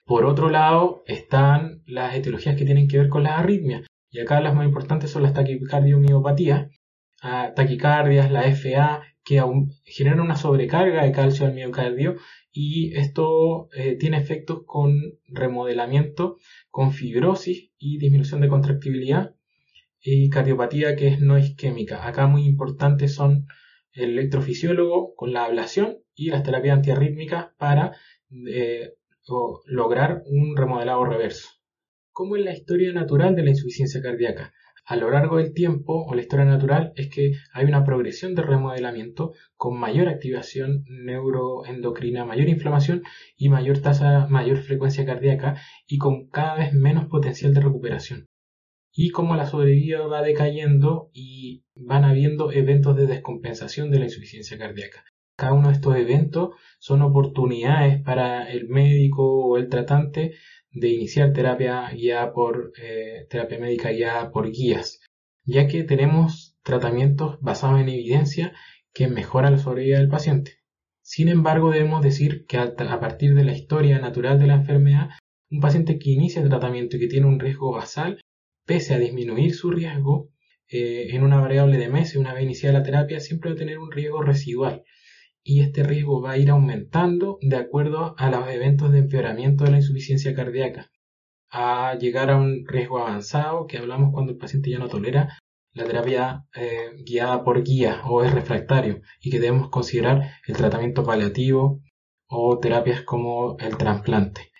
Por 0.04 0.25
otro 0.25 0.50
lado, 0.50 1.02
están 1.06 1.83
las 1.87 2.14
etiologías 2.14 2.56
que 2.56 2.64
tienen 2.64 2.88
que 2.88 2.99
ver 2.99 3.09
con 3.09 3.25
las 3.25 3.38
arritmias. 3.38 3.86
Y 4.10 4.21
acá 4.21 4.41
las 4.41 4.54
más 4.54 4.65
importantes 4.65 5.10
son 5.10 5.23
las 5.23 5.32
taquicardiomiopatías, 5.32 6.71
ah, 7.23 7.52
taquicardias, 7.56 8.30
la 8.30 8.43
FA, 8.45 9.02
que 9.26 9.43
generan 9.84 10.21
una 10.21 10.36
sobrecarga 10.36 11.04
de 11.04 11.10
calcio 11.10 11.47
al 11.47 11.52
miocardio 11.52 12.15
y 12.52 12.97
esto 12.97 13.69
eh, 13.76 13.97
tiene 13.97 14.19
efectos 14.19 14.60
con 14.65 14.95
remodelamiento, 15.26 16.39
con 16.71 16.93
fibrosis 16.93 17.73
y 17.76 17.99
disminución 17.99 18.41
de 18.41 18.49
contractibilidad 18.49 19.34
y 20.00 20.30
cardiopatía 20.30 20.95
que 20.95 21.08
es 21.08 21.21
no 21.21 21.36
isquémica. 21.36 22.06
Acá 22.06 22.28
muy 22.28 22.45
importantes 22.47 23.15
son 23.15 23.49
el 23.95 24.10
electrofisiólogo 24.10 25.17
con 25.17 25.32
la 25.32 25.45
ablación 25.45 25.99
y 26.15 26.30
las 26.30 26.45
terapias 26.45 26.76
antiarrítmicas 26.76 27.49
para 27.58 27.97
eh, 28.49 28.93
lograr 29.67 30.23
un 30.26 30.56
remodelado 30.56 31.04
reverso. 31.04 31.49
¿Cómo 32.12 32.36
es 32.36 32.45
la 32.45 32.52
historia 32.52 32.93
natural 32.93 33.34
de 33.34 33.43
la 33.43 33.50
insuficiencia 33.50 34.00
cardíaca? 34.00 34.54
A 34.87 34.97
lo 34.97 35.11
largo 35.11 35.39
del 35.39 35.53
tiempo, 35.53 36.05
o 36.07 36.15
la 36.15 36.23
historia 36.23 36.45
natural, 36.45 36.93
es 36.95 37.09
que 37.09 37.33
hay 37.53 37.65
una 37.65 37.85
progresión 37.85 38.37
de 38.37 38.43
remodelamiento 38.43 39.33
con 39.57 39.79
mayor 39.79 40.09
activación 40.09 40.85
neuroendocrina, 40.89 42.25
mayor 42.25 42.49
inflamación 42.49 43.03
y 43.37 43.49
mayor 43.49 43.79
tasa, 43.81 44.29
mayor 44.29 44.59
frecuencia 44.59 45.05
cardíaca 45.05 45.57
y 45.89 45.99
con 45.99 46.29
cada 46.29 46.55
vez 46.55 46.73
menos 46.73 47.07
potencial 47.07 47.53
de 47.53 47.61
recuperación 47.61 48.27
y 48.97 49.11
cómo 49.11 49.37
la 49.37 49.45
sobrevida 49.45 50.07
va 50.07 50.23
decayendo 50.23 51.11
y 51.13 51.65
van 51.75 52.05
habiendo 52.05 52.51
eventos 52.51 52.97
de 52.97 53.07
descompensación 53.07 53.91
de 53.91 53.99
la 53.99 54.07
insuficiencia 54.07 54.57
cardíaca. 54.57 55.05
Cada 55.37 55.53
uno 55.53 55.69
de 55.69 55.75
estos 55.75 55.97
eventos 55.97 56.55
son 56.79 57.03
oportunidades 57.03 58.01
para 58.03 58.51
el 58.51 58.69
médico 58.69 59.49
o 59.49 59.59
el 59.59 59.69
tratante 59.69 60.33
de 60.76 60.91
iniciar 60.91 61.32
terapia 61.32 61.91
guiada 61.91 62.34
por 62.34 62.73
eh, 62.76 63.26
terapia 63.30 63.58
médica 63.58 63.91
guiada 63.91 64.30
por 64.30 64.50
guías, 64.50 65.00
ya 65.45 65.67
que 65.69 65.84
tenemos 65.84 66.58
tratamientos 66.62 67.41
basados 67.41 67.80
en 67.80 67.89
evidencia 67.89 68.52
que 68.93 69.08
mejoran 69.08 69.52
la 69.52 69.58
sobrevida 69.58 69.99
del 69.99 70.10
paciente. 70.10 70.58
Sin 71.00 71.28
embargo, 71.28 71.71
debemos 71.71 72.02
decir 72.02 72.45
que 72.47 72.58
a 72.58 73.00
partir 73.00 73.34
de 73.34 73.45
la 73.45 73.52
historia 73.52 73.99
natural 74.00 74.39
de 74.39 74.49
la 74.49 74.56
enfermedad, 74.56 75.10
un 75.50 75.60
paciente 75.60 75.99
que 75.99 76.10
inicia 76.10 76.43
el 76.43 76.50
tratamiento 76.50 76.97
y 76.97 77.00
que 77.00 77.08
tiene 77.08 77.26
un 77.26 77.41
riesgo 77.41 77.73
basal 77.73 78.21
pese 78.67 78.95
a 78.95 78.99
disminuir 78.99 79.54
su 79.54 79.71
riesgo 79.71 80.28
eh, 80.69 81.06
en 81.10 81.23
una 81.23 81.41
variable 81.41 81.78
de 81.78 81.89
meses, 81.89 82.17
una 82.17 82.34
vez 82.34 82.43
iniciada 82.43 82.80
la 82.80 82.84
terapia, 82.84 83.21
siempre 83.21 83.50
va 83.50 83.54
a 83.54 83.58
tener 83.58 83.78
un 83.78 83.93
riesgo 83.93 84.21
residual. 84.23 84.84
Y 85.49 85.61
este 85.61 85.85
riesgo 85.85 86.21
va 86.21 86.32
a 86.32 86.39
ir 86.39 86.50
aumentando 86.50 87.39
de 87.41 87.54
acuerdo 87.54 88.17
a 88.19 88.30
los 88.30 88.49
eventos 88.49 88.91
de 88.91 88.99
empeoramiento 88.99 89.63
de 89.63 89.71
la 89.71 89.76
insuficiencia 89.76 90.35
cardíaca, 90.35 90.91
a 91.52 91.95
llegar 92.00 92.30
a 92.30 92.37
un 92.37 92.65
riesgo 92.67 92.99
avanzado, 92.99 93.69
que 93.69 93.78
hablamos 93.78 94.13
cuando 94.13 94.32
el 94.32 94.39
paciente 94.39 94.71
ya 94.71 94.80
no 94.80 94.89
tolera 94.89 95.39
la 95.73 95.85
terapia 95.85 96.47
eh, 96.52 96.91
guiada 97.04 97.45
por 97.45 97.63
guía 97.63 98.02
o 98.06 98.25
es 98.25 98.35
refractario 98.35 99.02
y 99.21 99.30
que 99.30 99.39
debemos 99.39 99.69
considerar 99.69 100.32
el 100.49 100.56
tratamiento 100.56 101.04
paliativo 101.04 101.80
o 102.26 102.59
terapias 102.59 103.02
como 103.02 103.56
el 103.61 103.76
trasplante. 103.76 104.50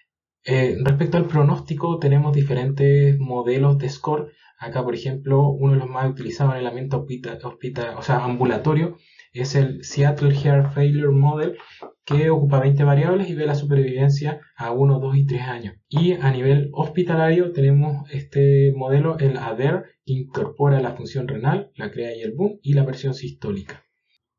Eh, 0.44 0.77
respecto 0.85 1.16
al 1.16 1.27
pronóstico, 1.27 1.99
tenemos 1.99 2.33
diferentes 2.33 3.18
modelos 3.18 3.77
de 3.79 3.88
score. 3.88 4.31
Acá, 4.61 4.85
por 4.85 4.94
ejemplo, 4.94 5.49
uno 5.49 5.72
de 5.72 5.81
los 5.81 5.88
más 5.88 6.09
utilizados 6.09 6.55
en 6.55 6.61
el 6.61 6.66
ambiente 6.68 6.94
hospital, 6.94 7.96
o 7.99 8.03
sea, 8.03 8.22
ambulatorio 8.22 8.96
es 9.40 9.55
el 9.55 9.85
Seattle 9.85 10.35
Heart 10.35 10.72
Failure 10.72 11.12
Model, 11.12 11.57
que 12.05 12.31
ocupa 12.31 12.61
20 12.61 12.85
variables 12.85 13.29
y 13.29 13.35
ve 13.35 13.46
la 13.46 13.55
supervivencia 13.55 14.40
a 14.57 14.70
1, 14.70 15.01
2 15.01 15.16
y 15.16 15.27
3 15.27 15.42
años. 15.42 15.75
Y 15.88 16.12
a 16.12 16.31
nivel 16.31 16.70
hospitalario 16.72 17.53
tenemos 17.53 18.09
este 18.11 18.72
modelo, 18.77 19.18
el 19.18 19.37
ADER, 19.37 19.85
que 20.05 20.12
incorpora 20.12 20.81
la 20.81 20.92
función 20.92 21.27
renal, 21.27 21.72
la 21.75 21.90
CREA 21.90 22.16
y 22.16 22.22
el 22.22 22.33
BUM, 22.33 22.59
y 22.62 22.75
la 22.75 22.87
presión 22.87 23.14
sistólica. 23.14 23.85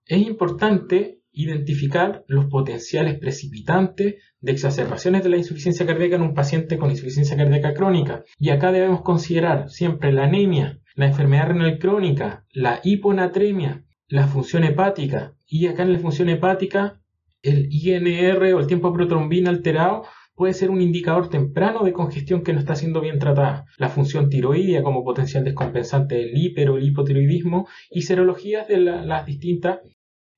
Es 0.06 0.26
importante 0.26 1.20
identificar 1.34 2.24
los 2.28 2.46
potenciales 2.46 3.20
precipitantes 3.20 4.16
de 4.40 4.52
exacerbaciones 4.52 5.24
de 5.24 5.30
la 5.30 5.38
insuficiencia 5.38 5.86
cardíaca 5.86 6.16
en 6.16 6.24
un 6.24 6.34
paciente 6.34 6.78
con 6.78 6.90
insuficiencia 6.90 7.38
cardíaca 7.38 7.74
crónica. 7.74 8.24
Y 8.40 8.50
acá 8.50 8.72
debemos 8.72 9.02
considerar 9.02 9.70
siempre 9.70 10.12
la 10.12 10.24
anemia, 10.24 10.80
la 10.96 11.06
enfermedad 11.06 11.50
renal 11.50 11.78
crónica, 11.78 12.46
la 12.52 12.80
hiponatremia, 12.84 13.86
la 14.08 14.28
función 14.28 14.64
hepática. 14.64 15.36
Y 15.46 15.68
acá 15.68 15.84
en 15.84 15.94
la 15.94 16.00
función 16.00 16.30
hepática, 16.30 17.02
el 17.42 17.68
INR 17.72 18.54
o 18.54 18.60
el 18.60 18.68
tiempo 18.68 18.90
de 18.90 18.96
protrombina 18.96 19.50
alterado 19.50 20.04
puede 20.36 20.54
ser 20.54 20.70
un 20.70 20.82
indicador 20.82 21.30
temprano 21.30 21.84
de 21.84 21.94
congestión 21.94 22.44
que 22.44 22.54
no 22.54 22.60
está 22.60 22.76
siendo 22.76 23.02
bien 23.02 23.20
tratada. 23.20 23.66
La 23.78 23.90
función 23.90 24.30
tiroidea 24.30 24.84
como 24.84 25.04
potencial 25.04 25.44
descompensante 25.44 26.16
del 26.16 26.38
hiper 26.38 26.70
o 26.70 26.78
el 26.78 26.88
hipotiroidismo 26.88 27.68
y 27.90 28.04
serologías 28.04 28.68
de 28.68 28.78
las 28.80 29.26
distintas 29.26 29.80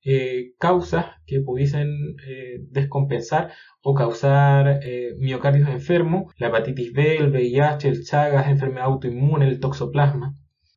eh, 0.02 0.52
causas 0.58 1.06
que 1.26 1.40
pudiesen 1.40 2.16
eh, 2.26 2.60
descompensar 2.70 3.52
o 3.82 3.94
causar 3.94 4.80
eh, 4.82 5.14
miocardios 5.18 5.68
enfermos, 5.68 6.32
la 6.38 6.48
hepatitis 6.48 6.92
B, 6.94 7.18
el 7.18 7.30
VIH, 7.30 7.88
el 7.88 8.04
Chagas, 8.04 8.48
enfermedad 8.48 8.86
autoinmune, 8.86 9.46
el 9.46 9.60
toxoplasma, 9.60 10.34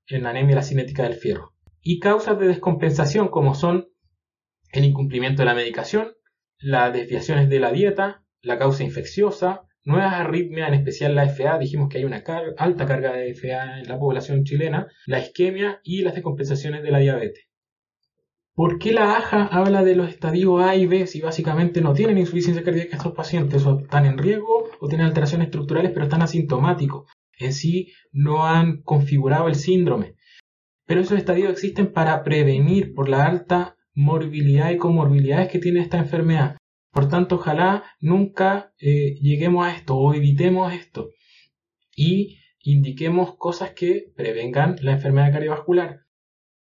en 0.08 0.26
anemia 0.26 0.58
la 0.58 0.64
cinética 0.64 1.04
del 1.04 1.14
fierro. 1.14 1.53
Y 1.84 2.00
causas 2.00 2.40
de 2.40 2.48
descompensación 2.48 3.28
como 3.28 3.54
son 3.54 3.90
el 4.72 4.86
incumplimiento 4.86 5.42
de 5.42 5.46
la 5.46 5.54
medicación, 5.54 6.14
las 6.58 6.94
desviaciones 6.94 7.50
de 7.50 7.60
la 7.60 7.72
dieta, 7.72 8.24
la 8.42 8.58
causa 8.58 8.84
infecciosa, 8.84 9.68
nuevas 9.84 10.14
arritmias, 10.14 10.70
en 10.70 10.76
especial 10.76 11.14
la 11.14 11.28
FA, 11.28 11.60
dijimos 11.60 11.90
que 11.90 11.98
hay 11.98 12.06
una 12.06 12.24
alta 12.58 12.86
carga 12.86 13.14
de 13.14 13.36
FA 13.36 13.80
en 13.80 13.88
la 13.88 14.00
población 14.00 14.46
chilena, 14.46 14.88
la 15.06 15.20
isquemia 15.20 15.82
y 15.84 16.02
las 16.02 16.16
descompensaciones 16.16 16.84
de 16.84 16.92
la 16.92 17.00
diabetes. 17.00 17.50
¿Por 18.56 18.80
qué 18.80 18.94
la 18.94 19.18
AJA 19.18 19.48
habla 19.48 19.84
de 19.84 19.96
los 19.96 20.08
estadios 20.08 20.62
A 20.62 20.76
y 20.76 20.86
B 20.86 21.08
si 21.08 21.22
básicamente 21.22 21.82
no 21.82 21.94
tienen 21.94 22.20
insuficiencia 22.20 22.64
cardíaca 22.64 22.98
estos 22.98 23.14
pacientes 23.14 23.66
o 23.66 23.80
están 23.80 24.06
en 24.06 24.18
riesgo 24.18 24.70
o 24.80 24.88
tienen 24.88 25.08
alteraciones 25.08 25.48
estructurales 25.48 25.92
pero 25.92 26.06
están 26.06 26.22
asintomáticos? 26.22 27.12
En 27.40 27.52
sí 27.52 27.92
no 28.12 28.46
han 28.46 28.84
configurado 28.84 29.48
el 29.48 29.56
síndrome. 29.56 30.16
Pero 30.86 31.02
esos 31.02 31.18
estadios 31.18 31.52
existen 31.52 31.92
para 31.92 32.24
prevenir 32.24 32.94
por 32.94 33.10
la 33.10 33.26
alta 33.26 33.78
morbilidad 33.94 34.72
y 34.72 34.78
comorbilidades 34.78 35.50
que 35.50 35.60
tiene 35.60 35.82
esta 35.82 35.98
enfermedad. 35.98 36.58
Por 36.92 37.08
tanto, 37.10 37.36
ojalá 37.36 37.84
nunca 38.00 38.74
eh, 38.80 39.16
lleguemos 39.22 39.66
a 39.66 39.76
esto 39.76 39.96
o 39.98 40.14
evitemos 40.14 40.74
esto 40.74 41.10
y 41.96 42.40
indiquemos 42.60 43.36
cosas 43.36 43.72
que 43.72 44.12
prevengan 44.16 44.76
la 44.82 44.94
enfermedad 44.94 45.32
cardiovascular. 45.32 46.02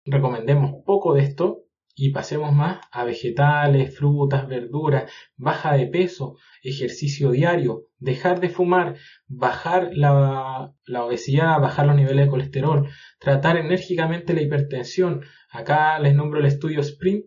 Recomendemos 0.04 0.82
poco 0.84 1.14
de 1.14 1.22
esto 1.22 1.65
y 1.98 2.10
pasemos 2.10 2.52
más 2.52 2.80
a 2.92 3.04
vegetales, 3.04 3.96
frutas, 3.96 4.46
verduras, 4.46 5.10
baja 5.36 5.74
de 5.74 5.86
peso, 5.86 6.36
ejercicio 6.62 7.30
diario, 7.30 7.86
dejar 7.98 8.38
de 8.40 8.50
fumar, 8.50 8.96
bajar 9.26 9.90
la, 9.94 10.74
obesidad, 11.02 11.58
bajar 11.58 11.86
los 11.86 11.96
niveles 11.96 12.26
de 12.26 12.30
colesterol, 12.30 12.88
tratar 13.18 13.56
enérgicamente 13.56 14.34
la 14.34 14.42
hipertensión. 14.42 15.22
Acá 15.50 15.98
les 15.98 16.14
nombro 16.14 16.38
el 16.40 16.46
estudio 16.46 16.80
Sprint. 16.80 17.24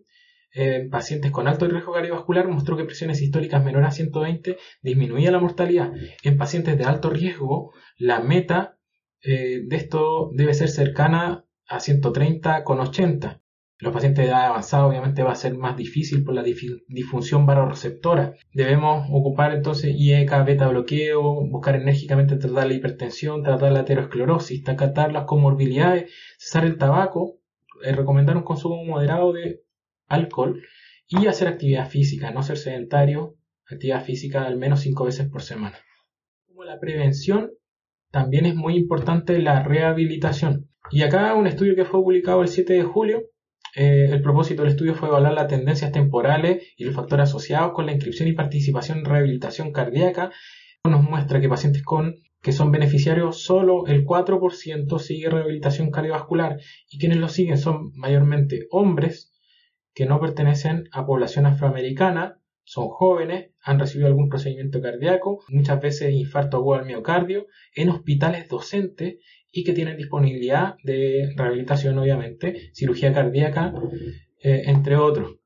En 0.52 0.90
pacientes 0.90 1.30
con 1.30 1.46
alto 1.46 1.66
riesgo 1.68 1.92
cardiovascular 1.92 2.48
mostró 2.48 2.76
que 2.76 2.84
presiones 2.84 3.22
históricas 3.22 3.64
menores 3.64 3.88
a 3.88 3.92
120 3.92 4.56
disminuía 4.82 5.32
la 5.32 5.40
mortalidad. 5.40 5.92
En 6.22 6.36
pacientes 6.38 6.78
de 6.78 6.84
alto 6.84 7.10
riesgo, 7.10 7.72
la 7.96 8.20
meta 8.20 8.76
eh, 9.22 9.62
de 9.64 9.76
esto 9.76 10.30
debe 10.32 10.54
ser 10.54 10.68
cercana 10.68 11.44
a 11.68 11.78
130 11.80 12.64
con 12.64 12.80
80 12.80 13.40
los 13.80 13.94
pacientes 13.94 14.24
de 14.24 14.30
edad 14.30 14.46
avanzada 14.46 14.86
obviamente 14.86 15.22
va 15.22 15.32
a 15.32 15.36
ser 15.36 15.56
más 15.56 15.76
difícil 15.76 16.22
por 16.22 16.34
la 16.34 16.42
disfunción 16.42 17.46
varoreceptora. 17.46 18.34
Debemos 18.52 19.08
ocupar 19.10 19.54
entonces 19.54 19.94
IECA, 19.96 20.42
beta 20.42 20.68
bloqueo, 20.68 21.46
buscar 21.48 21.76
enérgicamente 21.76 22.36
tratar 22.36 22.66
la 22.66 22.74
hipertensión, 22.74 23.42
tratar 23.42 23.72
la 23.72 23.80
aterosclerosis, 23.80 24.62
tratar 24.64 25.12
las 25.12 25.24
comorbilidades, 25.24 26.12
cesar 26.36 26.66
el 26.66 26.76
tabaco, 26.76 27.38
eh, 27.82 27.92
recomendar 27.92 28.36
un 28.36 28.42
consumo 28.42 28.84
moderado 28.84 29.32
de 29.32 29.62
alcohol 30.08 30.62
y 31.08 31.26
hacer 31.26 31.48
actividad 31.48 31.88
física, 31.88 32.30
no 32.32 32.42
ser 32.42 32.58
sedentario, 32.58 33.36
actividad 33.64 34.04
física 34.04 34.44
al 34.44 34.58
menos 34.58 34.80
cinco 34.80 35.04
veces 35.04 35.26
por 35.28 35.40
semana. 35.40 35.78
Como 36.46 36.64
la 36.64 36.78
prevención, 36.78 37.52
también 38.10 38.44
es 38.44 38.54
muy 38.54 38.76
importante 38.76 39.38
la 39.38 39.62
rehabilitación. 39.62 40.68
Y 40.90 41.02
acá 41.02 41.34
un 41.34 41.46
estudio 41.46 41.76
que 41.76 41.84
fue 41.84 42.02
publicado 42.02 42.42
el 42.42 42.48
7 42.48 42.74
de 42.74 42.82
julio 42.82 43.29
eh, 43.74 44.08
el 44.10 44.22
propósito 44.22 44.62
del 44.62 44.72
estudio 44.72 44.94
fue 44.94 45.08
evaluar 45.08 45.32
las 45.32 45.48
tendencias 45.48 45.92
temporales 45.92 46.62
y 46.76 46.84
los 46.84 46.94
factores 46.94 47.24
asociados 47.24 47.72
con 47.72 47.86
la 47.86 47.92
inscripción 47.92 48.28
y 48.28 48.32
participación 48.32 48.98
en 48.98 49.04
rehabilitación 49.04 49.72
cardíaca. 49.72 50.30
Nos 50.84 51.02
muestra 51.02 51.40
que 51.40 51.48
pacientes 51.48 51.82
con 51.82 52.16
que 52.42 52.52
son 52.52 52.72
beneficiarios 52.72 53.42
solo 53.42 53.86
el 53.86 54.04
4% 54.04 54.98
sigue 54.98 55.28
rehabilitación 55.28 55.90
cardiovascular 55.90 56.58
y 56.88 56.98
quienes 56.98 57.18
lo 57.18 57.28
siguen 57.28 57.58
son 57.58 57.92
mayormente 57.94 58.66
hombres 58.70 59.30
que 59.94 60.06
no 60.06 60.20
pertenecen 60.20 60.88
a 60.92 61.04
población 61.04 61.46
afroamericana, 61.46 62.40
son 62.64 62.88
jóvenes, 62.88 63.50
han 63.62 63.78
recibido 63.78 64.06
algún 64.08 64.28
procedimiento 64.28 64.80
cardíaco, 64.80 65.42
muchas 65.48 65.80
veces 65.80 66.12
infarto 66.12 66.58
agudo 66.58 66.78
al 66.78 66.86
miocardio, 66.86 67.46
en 67.74 67.90
hospitales 67.90 68.48
docentes 68.48 69.16
y 69.52 69.64
que 69.64 69.72
tienen 69.72 69.96
disponibilidad 69.96 70.74
de 70.84 71.32
rehabilitación, 71.36 71.98
obviamente, 71.98 72.70
cirugía 72.74 73.12
cardíaca, 73.12 73.72
eh, 74.42 74.62
entre 74.66 74.96
otros. 74.96 75.36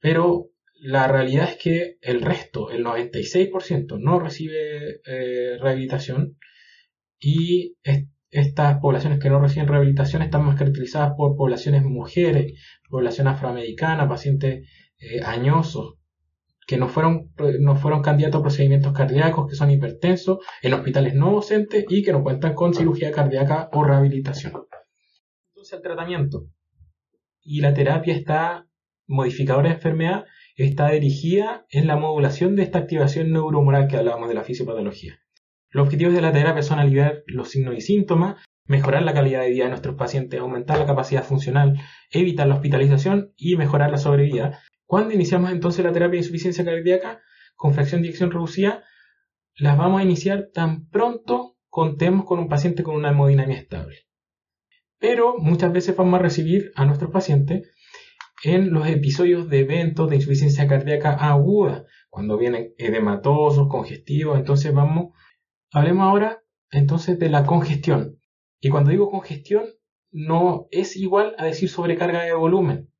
Pero 0.00 0.50
la 0.74 1.08
realidad 1.08 1.50
es 1.50 1.56
que 1.56 1.98
el 2.00 2.22
resto, 2.22 2.70
el 2.70 2.84
96%, 2.84 3.98
no 3.98 4.20
recibe 4.20 5.00
eh, 5.04 5.58
rehabilitación 5.58 6.38
y 7.18 7.76
estas 8.30 8.78
poblaciones 8.80 9.18
que 9.18 9.30
no 9.30 9.40
reciben 9.40 9.68
rehabilitación 9.68 10.22
están 10.22 10.44
más 10.44 10.58
caracterizadas 10.58 11.14
por 11.16 11.36
poblaciones 11.36 11.82
mujeres, 11.82 12.52
población 12.88 13.28
afroamericana, 13.28 14.08
pacientes 14.08 14.68
eh, 14.98 15.20
añosos, 15.24 15.94
que 16.66 16.76
no 16.76 16.88
fueron, 16.88 17.32
no 17.60 17.76
fueron 17.76 18.02
candidatos 18.02 18.40
a 18.40 18.42
procedimientos 18.42 18.92
cardíacos, 18.92 19.48
que 19.48 19.56
son 19.56 19.70
hipertensos, 19.70 20.38
en 20.62 20.74
hospitales 20.74 21.14
no 21.14 21.32
docentes 21.32 21.84
y 21.88 22.02
que 22.02 22.12
no 22.12 22.22
cuentan 22.22 22.54
con 22.54 22.74
cirugía 22.74 23.12
cardíaca 23.12 23.68
o 23.72 23.84
rehabilitación. 23.84 24.52
Entonces 25.48 25.72
el 25.74 25.82
tratamiento 25.82 26.46
y 27.42 27.60
la 27.60 27.72
terapia 27.72 28.14
está 28.14 28.66
modificadora 29.06 29.68
de 29.68 29.76
enfermedad 29.76 30.24
está 30.56 30.90
dirigida 30.90 31.66
en 31.70 31.86
la 31.86 31.96
modulación 31.96 32.56
de 32.56 32.62
esta 32.62 32.78
activación 32.78 33.30
neuromoral 33.30 33.88
que 33.88 33.96
hablábamos 33.96 34.28
de 34.28 34.34
la 34.34 34.42
fisiopatología. 34.42 35.20
Los 35.70 35.84
objetivos 35.84 36.14
de 36.14 36.22
la 36.22 36.32
terapia 36.32 36.62
son 36.62 36.78
aliviar 36.78 37.22
los 37.26 37.50
signos 37.50 37.76
y 37.76 37.82
síntomas, 37.82 38.42
mejorar 38.64 39.02
la 39.02 39.12
calidad 39.12 39.42
de 39.42 39.50
vida 39.50 39.64
de 39.64 39.70
nuestros 39.70 39.96
pacientes, 39.96 40.40
aumentar 40.40 40.78
la 40.78 40.86
capacidad 40.86 41.22
funcional, 41.22 41.78
evitar 42.10 42.46
la 42.46 42.54
hospitalización 42.54 43.32
y 43.36 43.56
mejorar 43.56 43.90
la 43.90 43.98
sobrevida, 43.98 44.60
cuando 44.86 45.12
iniciamos 45.12 45.50
entonces 45.50 45.84
la 45.84 45.92
terapia 45.92 46.12
de 46.12 46.18
insuficiencia 46.18 46.64
cardíaca 46.64 47.20
con 47.56 47.74
fracción 47.74 48.02
de 48.02 48.08
eyección 48.08 48.30
reducida, 48.30 48.84
las 49.56 49.76
vamos 49.76 50.00
a 50.00 50.04
iniciar 50.04 50.50
tan 50.52 50.88
pronto 50.88 51.56
contemos 51.68 52.24
con 52.24 52.38
un 52.38 52.48
paciente 52.48 52.82
con 52.82 52.94
una 52.94 53.10
hemodinamia 53.10 53.56
estable. 53.56 54.06
Pero 54.98 55.36
muchas 55.38 55.72
veces 55.72 55.96
vamos 55.96 56.14
a 56.14 56.22
recibir 56.22 56.70
a 56.76 56.84
nuestros 56.84 57.10
pacientes 57.10 57.68
en 58.44 58.70
los 58.70 58.86
episodios 58.86 59.48
de 59.48 59.60
eventos 59.60 60.08
de 60.08 60.16
insuficiencia 60.16 60.68
cardíaca 60.68 61.12
aguda, 61.12 61.84
cuando 62.08 62.38
vienen 62.38 62.74
edematosos, 62.78 63.68
congestivos, 63.68 64.38
entonces 64.38 64.72
vamos, 64.72 65.14
hablemos 65.72 66.04
ahora 66.04 66.42
entonces 66.70 67.18
de 67.18 67.28
la 67.28 67.44
congestión. 67.44 68.20
Y 68.60 68.68
cuando 68.68 68.90
digo 68.90 69.10
congestión, 69.10 69.64
no 70.12 70.68
es 70.70 70.96
igual 70.96 71.34
a 71.38 71.44
decir 71.44 71.68
sobrecarga 71.68 72.22
de 72.22 72.34
volumen 72.34 72.90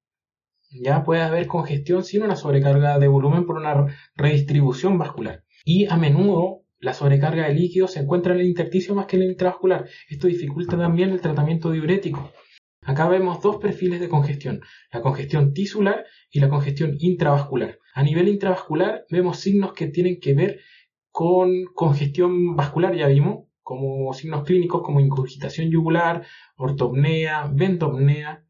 ya 0.83 1.03
puede 1.03 1.23
haber 1.23 1.47
congestión 1.47 2.05
sin 2.05 2.23
una 2.23 2.37
sobrecarga 2.37 2.99
de 2.99 3.09
volumen 3.09 3.47
por 3.47 3.57
una 3.57 3.87
redistribución 4.15 4.99
vascular. 4.99 5.45
Y 5.65 5.87
a 5.87 5.97
menudo 5.97 6.63
la 6.79 6.93
sobrecarga 6.93 7.49
de 7.49 7.55
líquido 7.55 7.89
se 7.89 8.01
encuentra 8.01 8.35
en 8.35 8.41
el 8.41 8.47
intersticio 8.47 8.95
más 8.95 9.07
que 9.07 9.17
en 9.17 9.23
el 9.23 9.31
intravascular. 9.31 9.89
Esto 10.09 10.27
dificulta 10.27 10.77
también 10.77 11.11
el 11.11 11.21
tratamiento 11.21 11.71
diurético. 11.71 12.31
Acá 12.83 13.09
vemos 13.09 13.43
dos 13.43 13.57
perfiles 13.57 13.99
de 13.99 14.09
congestión, 14.09 14.61
la 14.93 15.01
congestión 15.01 15.53
tisular 15.53 16.05
y 16.31 16.39
la 16.39 16.49
congestión 16.49 16.95
intravascular. 17.01 17.79
A 17.95 18.03
nivel 18.03 18.29
intravascular 18.29 19.05
vemos 19.11 19.41
signos 19.41 19.73
que 19.73 19.89
tienen 19.89 20.21
que 20.21 20.35
ver 20.35 20.61
con 21.11 21.65
congestión 21.75 22.55
vascular, 22.55 22.95
ya 22.95 23.09
vimos, 23.09 23.47
como 23.63 24.13
signos 24.13 24.45
clínicos 24.45 24.83
como 24.83 25.01
incurgitación 25.01 25.71
yugular, 25.71 26.25
ortopnea, 26.57 27.51
ventopnea, 27.53 28.46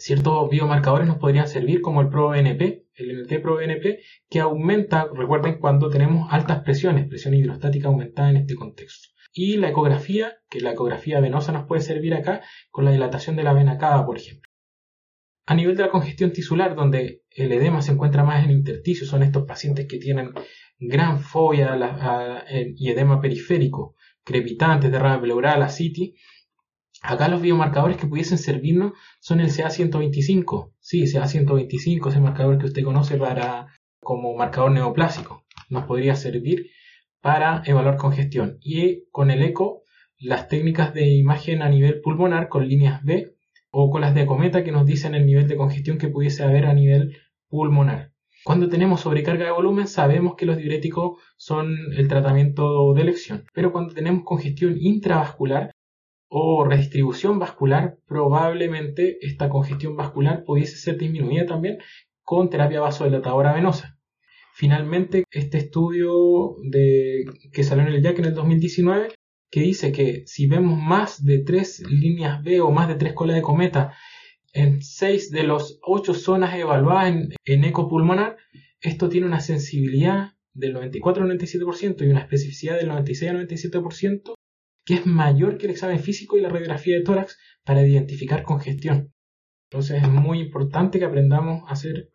ciertos 0.00 0.48
biomarcadores 0.48 1.06
nos 1.06 1.18
podrían 1.18 1.46
servir 1.46 1.82
como 1.82 2.00
el 2.00 2.08
ProBNP, 2.08 2.86
el 2.94 3.22
NT 3.22 3.42
ProBNP, 3.42 4.00
que 4.28 4.40
aumenta, 4.40 5.08
recuerden, 5.14 5.58
cuando 5.58 5.90
tenemos 5.90 6.26
altas 6.32 6.62
presiones, 6.62 7.06
presión 7.06 7.34
hidrostática 7.34 7.88
aumentada 7.88 8.30
en 8.30 8.38
este 8.38 8.54
contexto. 8.54 9.08
Y 9.32 9.58
la 9.58 9.68
ecografía, 9.68 10.38
que 10.48 10.60
la 10.60 10.72
ecografía 10.72 11.20
venosa 11.20 11.52
nos 11.52 11.66
puede 11.66 11.82
servir 11.82 12.14
acá 12.14 12.42
con 12.70 12.84
la 12.84 12.92
dilatación 12.92 13.36
de 13.36 13.44
la 13.44 13.52
vena 13.52 13.78
cava, 13.78 14.04
por 14.06 14.16
ejemplo. 14.16 14.50
A 15.46 15.54
nivel 15.54 15.76
de 15.76 15.82
la 15.82 15.90
congestión 15.90 16.32
tisular, 16.32 16.74
donde 16.74 17.22
el 17.30 17.52
edema 17.52 17.82
se 17.82 17.92
encuentra 17.92 18.24
más 18.24 18.44
en 18.44 18.50
intersticio, 18.50 19.06
son 19.06 19.22
estos 19.22 19.44
pacientes 19.44 19.86
que 19.86 19.98
tienen 19.98 20.32
gran 20.78 21.20
fobia 21.20 21.76
y 22.74 22.88
edema 22.88 23.20
periférico, 23.20 23.96
crepitantes, 24.24 24.90
derrame 24.90 25.22
pleural, 25.22 25.62
ascitis, 25.62 26.12
Acá 27.02 27.28
los 27.28 27.40
biomarcadores 27.40 27.96
que 27.96 28.06
pudiesen 28.06 28.38
servirnos 28.38 28.92
son 29.20 29.40
el 29.40 29.48
CA125. 29.48 30.72
Sí, 30.80 31.02
CA125, 31.04 32.08
ese 32.08 32.20
marcador 32.20 32.58
que 32.58 32.66
usted 32.66 32.84
conoce 32.84 33.16
para, 33.16 33.68
como 34.00 34.34
marcador 34.36 34.72
neoplásico. 34.72 35.44
Nos 35.70 35.84
podría 35.84 36.14
servir 36.14 36.70
para 37.20 37.62
evaluar 37.64 37.96
congestión. 37.96 38.58
Y 38.60 39.08
con 39.10 39.30
el 39.30 39.42
eco, 39.42 39.82
las 40.18 40.48
técnicas 40.48 40.92
de 40.92 41.06
imagen 41.08 41.62
a 41.62 41.68
nivel 41.70 42.00
pulmonar 42.02 42.48
con 42.48 42.68
líneas 42.68 43.02
B 43.02 43.34
o 43.70 43.90
con 43.90 44.02
las 44.02 44.14
de 44.14 44.26
cometa 44.26 44.62
que 44.64 44.72
nos 44.72 44.84
dicen 44.84 45.14
el 45.14 45.26
nivel 45.26 45.48
de 45.48 45.56
congestión 45.56 45.96
que 45.96 46.08
pudiese 46.08 46.42
haber 46.42 46.66
a 46.66 46.74
nivel 46.74 47.16
pulmonar. 47.48 48.12
Cuando 48.44 48.68
tenemos 48.68 49.02
sobrecarga 49.02 49.44
de 49.44 49.50
volumen 49.50 49.86
sabemos 49.86 50.34
que 50.34 50.46
los 50.46 50.56
diuréticos 50.56 51.20
son 51.36 51.76
el 51.96 52.08
tratamiento 52.08 52.92
de 52.94 53.02
elección, 53.02 53.44
pero 53.52 53.70
cuando 53.70 53.94
tenemos 53.94 54.24
congestión 54.24 54.76
intravascular 54.78 55.72
o 56.30 56.64
redistribución 56.64 57.40
vascular, 57.40 57.98
probablemente 58.06 59.18
esta 59.20 59.48
congestión 59.48 59.96
vascular 59.96 60.44
pudiese 60.44 60.76
ser 60.76 60.96
disminuida 60.96 61.44
también 61.44 61.78
con 62.22 62.48
terapia 62.48 62.80
vasodilatadora 62.80 63.52
venosa. 63.52 63.98
Finalmente, 64.54 65.24
este 65.32 65.58
estudio 65.58 66.54
de, 66.62 67.24
que 67.52 67.64
salió 67.64 67.84
en 67.84 67.92
el 67.92 68.02
JAC 68.02 68.20
en 68.20 68.24
el 68.26 68.34
2019, 68.34 69.08
que 69.50 69.60
dice 69.60 69.90
que 69.90 70.22
si 70.26 70.46
vemos 70.46 70.78
más 70.78 71.24
de 71.24 71.40
tres 71.40 71.80
líneas 71.90 72.42
B 72.44 72.60
o 72.60 72.70
más 72.70 72.86
de 72.86 72.94
tres 72.94 73.12
colas 73.12 73.34
de 73.34 73.42
cometa 73.42 73.92
en 74.52 74.82
seis 74.82 75.32
de 75.32 75.42
las 75.42 75.80
ocho 75.82 76.14
zonas 76.14 76.54
evaluadas 76.54 77.08
en, 77.08 77.28
en 77.44 77.64
eco 77.64 77.88
pulmonar, 77.88 78.36
esto 78.80 79.08
tiene 79.08 79.26
una 79.26 79.40
sensibilidad 79.40 80.34
del 80.52 80.74
94 80.74 81.24
al 81.24 81.30
97% 81.30 82.02
y 82.02 82.08
una 82.08 82.20
especificidad 82.20 82.76
del 82.76 82.88
96 82.88 83.30
al 83.30 83.48
97%, 83.48 84.34
que 84.90 84.96
es 84.96 85.06
mayor 85.06 85.56
que 85.56 85.66
el 85.66 85.70
examen 85.70 86.00
físico 86.00 86.36
y 86.36 86.40
la 86.40 86.48
radiografía 86.48 86.96
de 86.96 87.04
tórax 87.04 87.38
para 87.64 87.86
identificar 87.86 88.42
congestión. 88.42 89.14
Entonces 89.70 90.02
es 90.02 90.08
muy 90.08 90.40
importante 90.40 90.98
que 90.98 91.04
aprendamos 91.04 91.62
a 91.68 91.74
hacer 91.74 92.10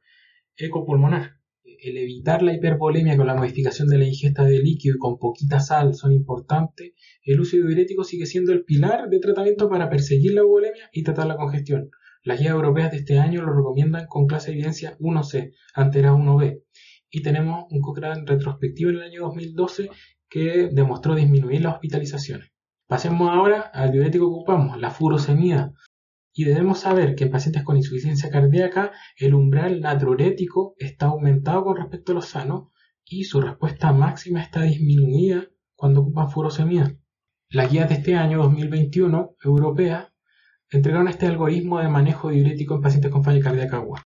eco 0.58 0.86
pulmonar. 0.86 1.38
El 1.64 1.96
evitar 1.96 2.44
la 2.44 2.52
hipervolemia 2.52 3.16
con 3.16 3.28
la 3.28 3.34
modificación 3.34 3.88
de 3.88 3.98
la 3.98 4.04
ingesta 4.04 4.44
de 4.44 4.60
líquido 4.60 4.98
y 4.98 5.00
con 5.00 5.18
poquita 5.20 5.62
sal 5.62 5.96
son 5.96 6.12
importantes. 6.12 6.92
El 7.24 7.40
uso 7.40 7.56
diurético 7.56 8.04
sigue 8.04 8.26
siendo 8.26 8.52
el 8.52 8.66
pilar 8.66 9.08
de 9.08 9.20
tratamiento 9.20 9.70
para 9.70 9.90
perseguir 9.90 10.34
la 10.34 10.44
volemia 10.44 10.90
y 10.92 11.04
tratar 11.04 11.28
la 11.28 11.38
congestión. 11.38 11.92
Las 12.24 12.42
guías 12.42 12.52
europeas 12.52 12.92
de 12.92 12.98
este 12.98 13.20
año 13.20 13.42
lo 13.42 13.56
recomiendan 13.56 14.06
con 14.08 14.28
clase 14.28 14.48
de 14.48 14.56
evidencia 14.56 14.98
1C, 15.00 15.54
ante 15.76 16.00
era 16.00 16.12
1B. 16.12 16.62
Y 17.10 17.22
tenemos 17.22 17.68
un 17.70 17.80
Cochrane 17.80 18.26
retrospectivo 18.26 18.90
en 18.90 18.98
el 18.98 19.04
año 19.04 19.22
2012 19.22 19.92
que 20.28 20.68
demostró 20.74 21.16
disminuir 21.16 21.62
las 21.62 21.76
hospitalizaciones. 21.76 22.52
Pasemos 22.88 23.30
ahora 23.30 23.62
al 23.62 23.92
diurético 23.92 24.26
que 24.28 24.36
ocupamos, 24.36 24.80
la 24.80 24.92
furosemida. 24.92 25.74
Y 26.34 26.44
debemos 26.44 26.80
saber 26.80 27.16
que 27.16 27.24
en 27.24 27.32
pacientes 27.32 27.64
con 27.64 27.78
insuficiencia 27.78 28.30
cardíaca 28.30 28.92
el 29.18 29.34
umbral 29.34 29.82
natriurético 29.82 30.76
está 30.78 31.08
aumentado 31.08 31.64
con 31.64 31.78
respecto 31.78 32.12
a 32.12 32.16
los 32.16 32.28
sanos 32.28 32.70
y 33.06 33.24
su 33.24 33.42
respuesta 33.42 33.94
máxima 33.94 34.42
está 34.42 34.62
disminuida 34.64 35.48
cuando 35.76 36.02
ocupan 36.02 36.30
furosemida. 36.30 36.96
Las 37.50 37.72
guías 37.72 37.90
de 37.90 37.96
este 37.96 38.16
año 38.16 38.40
2021 38.40 39.36
europeas 39.44 40.12
entregaron 40.70 41.08
este 41.08 41.28
algoritmo 41.28 41.80
de 41.80 41.88
manejo 41.88 42.30
diurético 42.30 42.76
en 42.76 42.82
pacientes 42.82 43.12
con 43.12 43.24
falla 43.24 43.42
cardíaca 43.42 43.78
aguda 43.78 44.04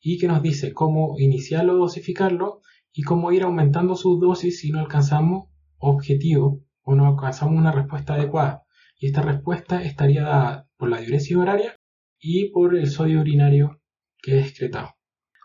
y 0.00 0.18
que 0.18 0.28
nos 0.28 0.42
dice 0.42 0.72
cómo 0.74 1.14
iniciarlo 1.18 1.76
dosificarlo 1.76 2.60
y 2.92 3.02
cómo 3.02 3.32
ir 3.32 3.42
aumentando 3.42 3.96
sus 3.96 4.20
dosis 4.20 4.60
si 4.60 4.70
no 4.70 4.80
alcanzamos 4.80 5.48
objetivo 5.78 6.62
o 6.84 6.94
no 6.94 7.06
alcanzamos 7.06 7.56
una 7.56 7.72
respuesta 7.72 8.14
adecuada. 8.14 8.62
Y 8.98 9.06
esta 9.06 9.22
respuesta 9.22 9.82
estaría 9.82 10.22
dada 10.22 10.68
por 10.76 10.88
la 10.88 11.00
diuresis 11.00 11.36
horaria 11.36 11.76
y 12.20 12.50
por 12.50 12.76
el 12.76 12.88
sodio 12.88 13.20
urinario 13.20 13.80
que 14.22 14.38
es 14.38 14.46
excretado. 14.46 14.94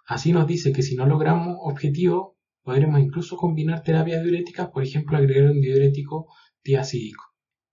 Así 0.05 0.31
nos 0.31 0.47
dice 0.47 0.71
que 0.71 0.81
si 0.81 0.95
no 0.95 1.05
logramos 1.05 1.57
objetivo, 1.61 2.37
podremos 2.63 2.99
incluso 2.99 3.37
combinar 3.37 3.83
terapias 3.83 4.23
diuréticas, 4.23 4.69
por 4.69 4.83
ejemplo, 4.83 5.17
agregar 5.17 5.51
un 5.51 5.61
diurético 5.61 6.27
diacídico. 6.63 7.23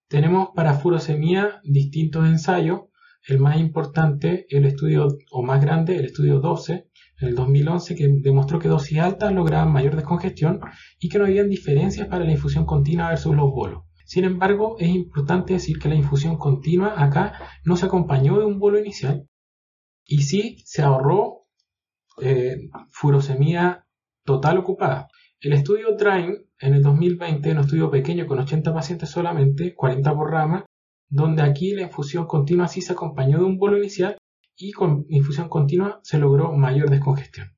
Tenemos 0.09 0.51
para 0.55 0.75
furosemia 0.75 1.61
distintos 1.65 2.27
ensayos. 2.27 2.83
El 3.27 3.41
más 3.41 3.59
importante, 3.59 4.47
el 4.51 4.65
estudio, 4.65 5.09
o 5.33 5.43
más 5.43 5.61
grande, 5.61 5.97
el 5.97 6.05
estudio 6.07 6.39
12, 6.39 6.89
en 7.21 7.29
el 7.29 7.35
2011, 7.35 7.97
que 7.97 8.09
demostró 8.21 8.59
que 8.59 8.69
dosis 8.69 8.99
altas 8.99 9.33
lograban 9.33 9.73
mayor 9.73 9.97
descongestión 9.97 10.61
y 11.01 11.09
que 11.09 11.19
no 11.19 11.25
habían 11.25 11.49
diferencias 11.49 12.09
para 12.09 12.25
la 12.25 12.33
infusión 12.33 12.67
continua 12.67 13.09
versus 13.09 13.35
los 13.35 13.51
bolos. 13.51 13.83
Sin 14.05 14.25
embargo, 14.25 14.77
es 14.79 14.89
importante 14.89 15.55
decir 15.55 15.79
que 15.81 15.89
la 15.89 15.97
infusión 15.97 16.37
continua 16.37 17.03
acá 17.03 17.33
no 17.65 17.77
se 17.77 17.87
acompañó 17.87 18.39
de 18.39 18.45
un 18.45 18.61
bolo 18.61 18.79
inicial 18.79 19.27
y 20.05 20.23
sí 20.23 20.59
se 20.65 20.83
ahorró 20.83 21.47
eh, 22.23 22.57
total 24.25 24.59
ocupada. 24.59 25.09
El 25.41 25.53
estudio 25.53 25.97
DRAIN 25.97 26.47
en 26.61 26.75
el 26.75 26.83
2020, 26.83 27.51
un 27.51 27.59
estudio 27.59 27.91
pequeño 27.91 28.27
con 28.27 28.39
80 28.39 28.73
pacientes 28.73 29.11
solamente, 29.11 29.75
40 29.75 30.15
por 30.15 30.31
rama, 30.31 30.67
donde 31.09 31.43
aquí 31.43 31.73
la 31.73 31.83
infusión 31.83 32.27
continua 32.27 32.69
sí 32.69 32.81
se 32.81 32.93
acompañó 32.93 33.39
de 33.39 33.45
un 33.45 33.59
bolo 33.59 33.79
inicial 33.79 34.17
y 34.57 34.73
con 34.73 35.07
infusión 35.09 35.49
continua 35.49 36.01
se 36.03 36.19
logró 36.19 36.53
mayor 36.53 36.91
descongestión. 36.91 37.57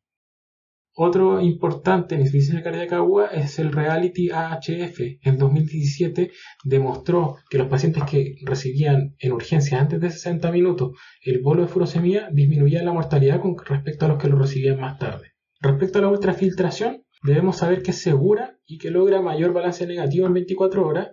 Otro 1.00 1.40
importante 1.40 2.16
en 2.16 2.22
insuficiencia 2.22 2.60
cardíaca 2.60 2.96
aguda 2.96 3.28
es 3.28 3.60
el 3.60 3.70
Reality 3.70 4.30
AHF. 4.30 4.98
En 5.22 5.38
2017 5.38 6.32
demostró 6.64 7.36
que 7.48 7.58
los 7.58 7.68
pacientes 7.68 8.02
que 8.02 8.34
recibían 8.44 9.14
en 9.20 9.30
urgencia 9.30 9.80
antes 9.80 10.00
de 10.00 10.10
60 10.10 10.50
minutos 10.50 10.98
el 11.22 11.40
bolo 11.40 11.62
de 11.62 11.68
furosemia 11.68 12.28
disminuía 12.32 12.82
la 12.82 12.92
mortalidad 12.92 13.40
con 13.40 13.56
respecto 13.56 14.06
a 14.06 14.08
los 14.08 14.18
que 14.20 14.28
lo 14.28 14.38
recibían 14.40 14.80
más 14.80 14.98
tarde. 14.98 15.34
Respecto 15.60 16.00
a 16.00 16.02
la 16.02 16.08
ultrafiltración, 16.08 17.04
debemos 17.22 17.58
saber 17.58 17.84
que 17.84 17.92
es 17.92 18.02
segura 18.02 18.58
y 18.66 18.78
que 18.78 18.90
logra 18.90 19.22
mayor 19.22 19.52
balance 19.52 19.86
negativo 19.86 20.26
en 20.26 20.32
24 20.32 20.84
horas, 20.84 21.10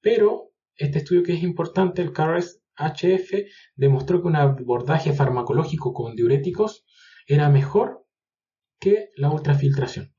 pero 0.00 0.47
este 0.78 0.98
estudio 0.98 1.22
que 1.22 1.34
es 1.34 1.42
importante, 1.42 2.00
el 2.00 2.12
CARES 2.12 2.62
HF, 2.76 3.44
demostró 3.76 4.22
que 4.22 4.28
un 4.28 4.36
abordaje 4.36 5.12
farmacológico 5.12 5.92
con 5.92 6.14
diuréticos 6.14 6.84
era 7.26 7.50
mejor 7.50 8.06
que 8.80 9.10
la 9.16 9.30
ultrafiltración. 9.30 10.14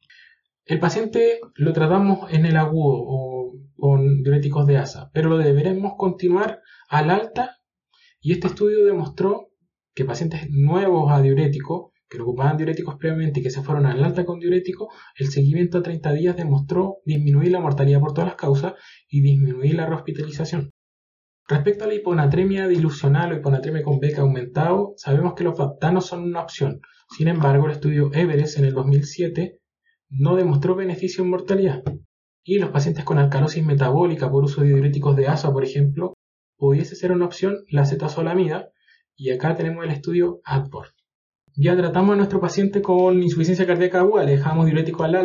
El 0.65 0.80
paciente 0.80 1.39
lo 1.56 1.74
tratamos 1.74 2.32
en 2.32 2.45
el 2.45 2.58
agudo 2.58 2.98
o 3.02 3.54
con 3.78 4.22
diuréticos 4.22 4.67
de 4.67 4.78
ASA, 4.78 5.10
pero 5.13 5.30
lo 5.30 5.38
deberemos 5.38 5.93
continuar 5.98 6.62
al 6.89 7.10
alta 7.10 7.58
y 8.22 8.34
este 8.34 8.48
estudio 8.48 8.86
demostró 8.86 9.50
que 9.95 10.06
pacientes 10.06 10.48
nuevos 10.52 11.12
a 11.12 11.22
diurético 11.22 11.93
que 12.10 12.19
ocupaban 12.19 12.58
diuréticos 12.58 12.95
previamente 12.95 13.39
y 13.39 13.43
que 13.43 13.52
se 13.52 13.62
fueron 13.62 13.86
al 13.86 14.04
alta 14.04 14.26
con 14.26 14.39
diurético, 14.39 14.89
el 15.17 15.30
seguimiento 15.30 15.78
a 15.78 15.84
30 15.84 16.13
días 16.13 16.36
demostró 16.36 16.98
disminuir 17.06 17.52
la 17.52 17.60
mortalidad 17.60 18.00
por 18.00 18.13
todas 18.13 18.30
las 18.30 18.36
causas 18.36 18.74
y 19.08 19.22
disminuir 19.22 19.76
la 19.76 19.86
rehospitalización. 19.86 20.72
Respecto 21.48 21.84
a 21.84 21.88
la 21.88 21.95
hiponatremia 21.95 22.67
dilucional 22.67 23.32
o 23.32 23.36
hiponatremia 23.36 23.84
con 23.84 24.00
beca 24.00 24.22
aumentado, 24.22 24.93
sabemos 24.98 25.34
que 25.34 25.43
los 25.43 25.58
baptanos 25.58 26.06
son 26.06 26.24
una 26.24 26.41
opción. 26.41 26.80
Sin 27.17 27.28
embargo, 27.28 27.65
el 27.65 27.72
estudio 27.72 28.12
Everest 28.13 28.60
en 28.60 28.65
el 28.65 28.74
2007 28.74 29.60
no 30.10 30.36
demostró 30.36 30.76
beneficio 30.76 31.24
en 31.24 31.32
mortalidad. 31.32 31.84
Y 32.43 32.60
los 32.60 32.69
pacientes 32.69 33.04
con 33.04 33.17
alcalosis 33.17 33.65
metabólica 33.65 34.30
por 34.30 34.43
uso 34.43 34.62
de 34.62 34.67
diuréticos 34.67 35.15
de 35.15 35.28
ASA, 35.28 35.52
por 35.52 35.63
ejemplo, 35.63 36.13
pudiese 36.56 36.95
ser 36.95 37.12
una 37.12 37.26
opción 37.26 37.58
la 37.69 37.86
cetazolamida. 37.86 38.69
Y 39.15 39.32
acá 39.32 39.56
tenemos 39.56 39.84
el 39.84 39.91
estudio 39.91 40.41
ADPOR. 40.43 40.89
Ya 41.62 41.76
tratamos 41.76 42.13
a 42.13 42.15
nuestro 42.15 42.39
paciente 42.39 42.82
con 42.82 43.22
insuficiencia 43.22 43.67
cardíaca 43.67 44.00
aguda, 44.00 44.24
le 44.24 44.38
dejamos 44.38 44.65
diurético 44.65 45.04
al, 45.04 45.17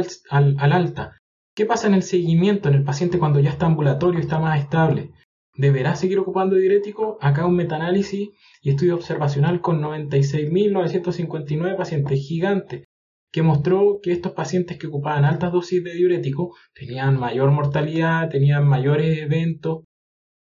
alta. 0.58 1.16
¿Qué 1.54 1.64
pasa 1.64 1.86
en 1.86 1.94
el 1.94 2.02
seguimiento 2.02 2.68
en 2.68 2.74
el 2.74 2.82
paciente 2.82 3.20
cuando 3.20 3.38
ya 3.38 3.50
está 3.50 3.66
ambulatorio, 3.66 4.18
está 4.18 4.40
más 4.40 4.58
estable? 4.58 5.12
¿Deberá 5.54 5.94
seguir 5.94 6.18
ocupando 6.18 6.56
diurético? 6.56 7.18
Acá 7.20 7.46
un 7.46 7.54
metaanálisis 7.54 8.30
y 8.62 8.68
estudio 8.68 8.96
observacional 8.96 9.60
con 9.60 9.80
96.959 9.80 11.76
pacientes 11.76 12.18
gigantes 12.26 12.82
que 13.30 13.42
mostró 13.44 14.00
que 14.02 14.10
estos 14.10 14.32
pacientes 14.32 14.76
que 14.76 14.88
ocupaban 14.88 15.24
altas 15.24 15.52
dosis 15.52 15.84
de 15.84 15.94
diurético 15.94 16.56
tenían 16.74 17.16
mayor 17.16 17.52
mortalidad, 17.52 18.28
tenían 18.28 18.66
mayores 18.66 19.18
eventos, 19.18 19.84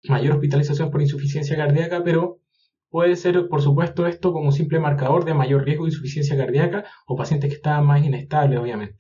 mayor 0.09 0.35
hospitalización 0.35 0.93
por 0.93 1.01
insuficiencia 1.01 1.57
cardíaca, 1.57 2.05
pero 2.05 2.40
Puede 2.91 3.15
ser, 3.15 3.49
por 3.49 3.63
supuesto, 3.63 4.07
esto 4.07 4.33
como 4.33 4.51
simple 4.51 4.81
marcador 4.81 5.25
de 5.25 5.33
mayor 5.33 5.65
riesgo 5.65 5.85
de 5.85 5.91
insuficiencia 5.91 6.37
cardíaca 6.37 6.85
o 7.07 7.17
pacientes 7.17 7.49
que 7.49 7.57
estaban 7.57 7.87
más 7.87 8.05
inestables, 8.05 8.59
obviamente. 8.59 8.99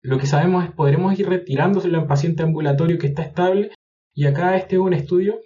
Lo 0.00 0.18
que 0.18 0.26
sabemos 0.26 0.64
es 0.64 0.72
podremos 0.72 1.18
ir 1.18 1.28
retirándoselo 1.28 1.98
en 1.98 2.06
paciente 2.06 2.42
ambulatorio 2.42 2.98
que 2.98 3.08
está 3.08 3.22
estable 3.22 3.72
y 4.14 4.26
acá 4.26 4.56
este 4.56 4.76
es 4.76 4.80
un 4.80 4.94
estudio 4.94 5.40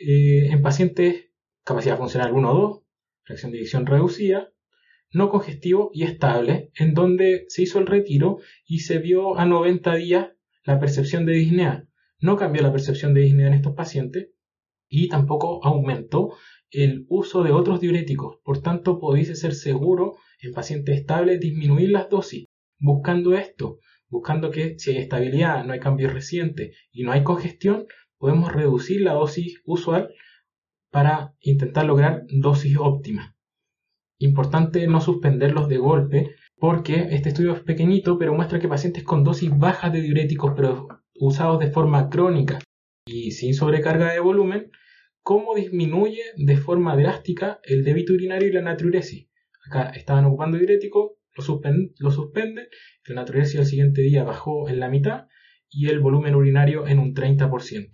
eh, 0.00 0.48
en 0.50 0.62
pacientes 0.62 1.30
capacidad 1.64 1.96
funcional 1.96 2.32
1 2.32 2.50
o 2.50 2.54
2, 2.54 2.82
fracción 3.22 3.52
de 3.52 3.58
eyección 3.58 3.86
reducida, 3.86 4.48
no 5.12 5.30
congestivo 5.30 5.90
y 5.92 6.04
estable, 6.04 6.70
en 6.74 6.94
donde 6.94 7.44
se 7.48 7.62
hizo 7.62 7.78
el 7.78 7.86
retiro 7.86 8.38
y 8.66 8.80
se 8.80 8.98
vio 8.98 9.38
a 9.38 9.44
90 9.44 9.94
días 9.94 10.30
la 10.64 10.80
percepción 10.80 11.26
de 11.26 11.34
disnea. 11.34 11.86
No 12.18 12.36
cambió 12.36 12.62
la 12.62 12.72
percepción 12.72 13.14
de 13.14 13.20
disnea 13.20 13.46
en 13.46 13.54
estos 13.54 13.74
pacientes 13.74 14.30
y 14.88 15.08
tampoco 15.08 15.64
aumentó 15.64 16.34
el 16.70 17.06
uso 17.08 17.42
de 17.42 17.52
otros 17.52 17.80
diuréticos. 17.80 18.38
Por 18.44 18.62
tanto, 18.62 18.98
podéis 18.98 19.38
ser 19.38 19.54
seguro 19.54 20.16
en 20.40 20.52
pacientes 20.52 21.00
estables 21.00 21.40
disminuir 21.40 21.90
las 21.90 22.08
dosis. 22.08 22.46
Buscando 22.78 23.34
esto, 23.34 23.78
buscando 24.08 24.50
que 24.50 24.78
si 24.78 24.90
hay 24.90 24.98
estabilidad, 24.98 25.64
no 25.64 25.72
hay 25.72 25.80
cambios 25.80 26.12
recientes 26.12 26.76
y 26.92 27.02
no 27.02 27.12
hay 27.12 27.22
congestión, 27.22 27.86
podemos 28.18 28.52
reducir 28.52 29.02
la 29.02 29.14
dosis 29.14 29.60
usual 29.64 30.12
para 30.90 31.34
intentar 31.40 31.86
lograr 31.86 32.24
dosis 32.28 32.76
óptimas. 32.78 33.34
Importante 34.18 34.86
no 34.86 35.00
suspenderlos 35.00 35.68
de 35.68 35.78
golpe 35.78 36.34
porque 36.56 37.08
este 37.10 37.30
estudio 37.30 37.54
es 37.54 37.62
pequeñito 37.62 38.18
pero 38.18 38.34
muestra 38.34 38.60
que 38.60 38.68
pacientes 38.68 39.02
con 39.04 39.24
dosis 39.24 39.50
bajas 39.56 39.92
de 39.92 40.02
diuréticos 40.02 40.52
pero 40.54 40.88
usados 41.14 41.58
de 41.58 41.70
forma 41.70 42.10
crónica 42.10 42.58
y 43.06 43.30
sin 43.30 43.54
sobrecarga 43.54 44.12
de 44.12 44.20
volumen 44.20 44.70
cómo 45.22 45.54
disminuye 45.54 46.22
de 46.36 46.56
forma 46.56 46.96
drástica 46.96 47.60
el 47.64 47.84
débito 47.84 48.12
urinario 48.12 48.48
y 48.48 48.52
la 48.52 48.62
natriuresis. 48.62 49.28
Acá 49.66 49.90
estaban 49.90 50.24
ocupando 50.24 50.56
diurético, 50.58 51.18
lo, 51.36 51.42
suspende, 52.10 52.68
el 53.06 53.14
natriuretio 53.14 53.60
al 53.60 53.66
siguiente 53.66 54.02
día 54.02 54.24
bajó 54.24 54.68
en 54.68 54.80
la 54.80 54.88
mitad 54.88 55.26
y 55.68 55.88
el 55.88 56.00
volumen 56.00 56.34
urinario 56.34 56.86
en 56.86 56.98
un 56.98 57.14
30%. 57.14 57.90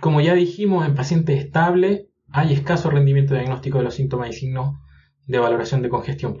Como 0.00 0.20
ya 0.20 0.34
dijimos, 0.34 0.86
en 0.86 0.94
pacientes 0.94 1.38
estables 1.42 2.06
hay 2.32 2.52
escaso 2.52 2.90
rendimiento 2.90 3.34
diagnóstico 3.34 3.78
de 3.78 3.84
los 3.84 3.94
síntomas 3.94 4.30
y 4.30 4.32
signos 4.32 4.76
de 5.26 5.38
valoración 5.38 5.82
de 5.82 5.88
congestión. 5.88 6.38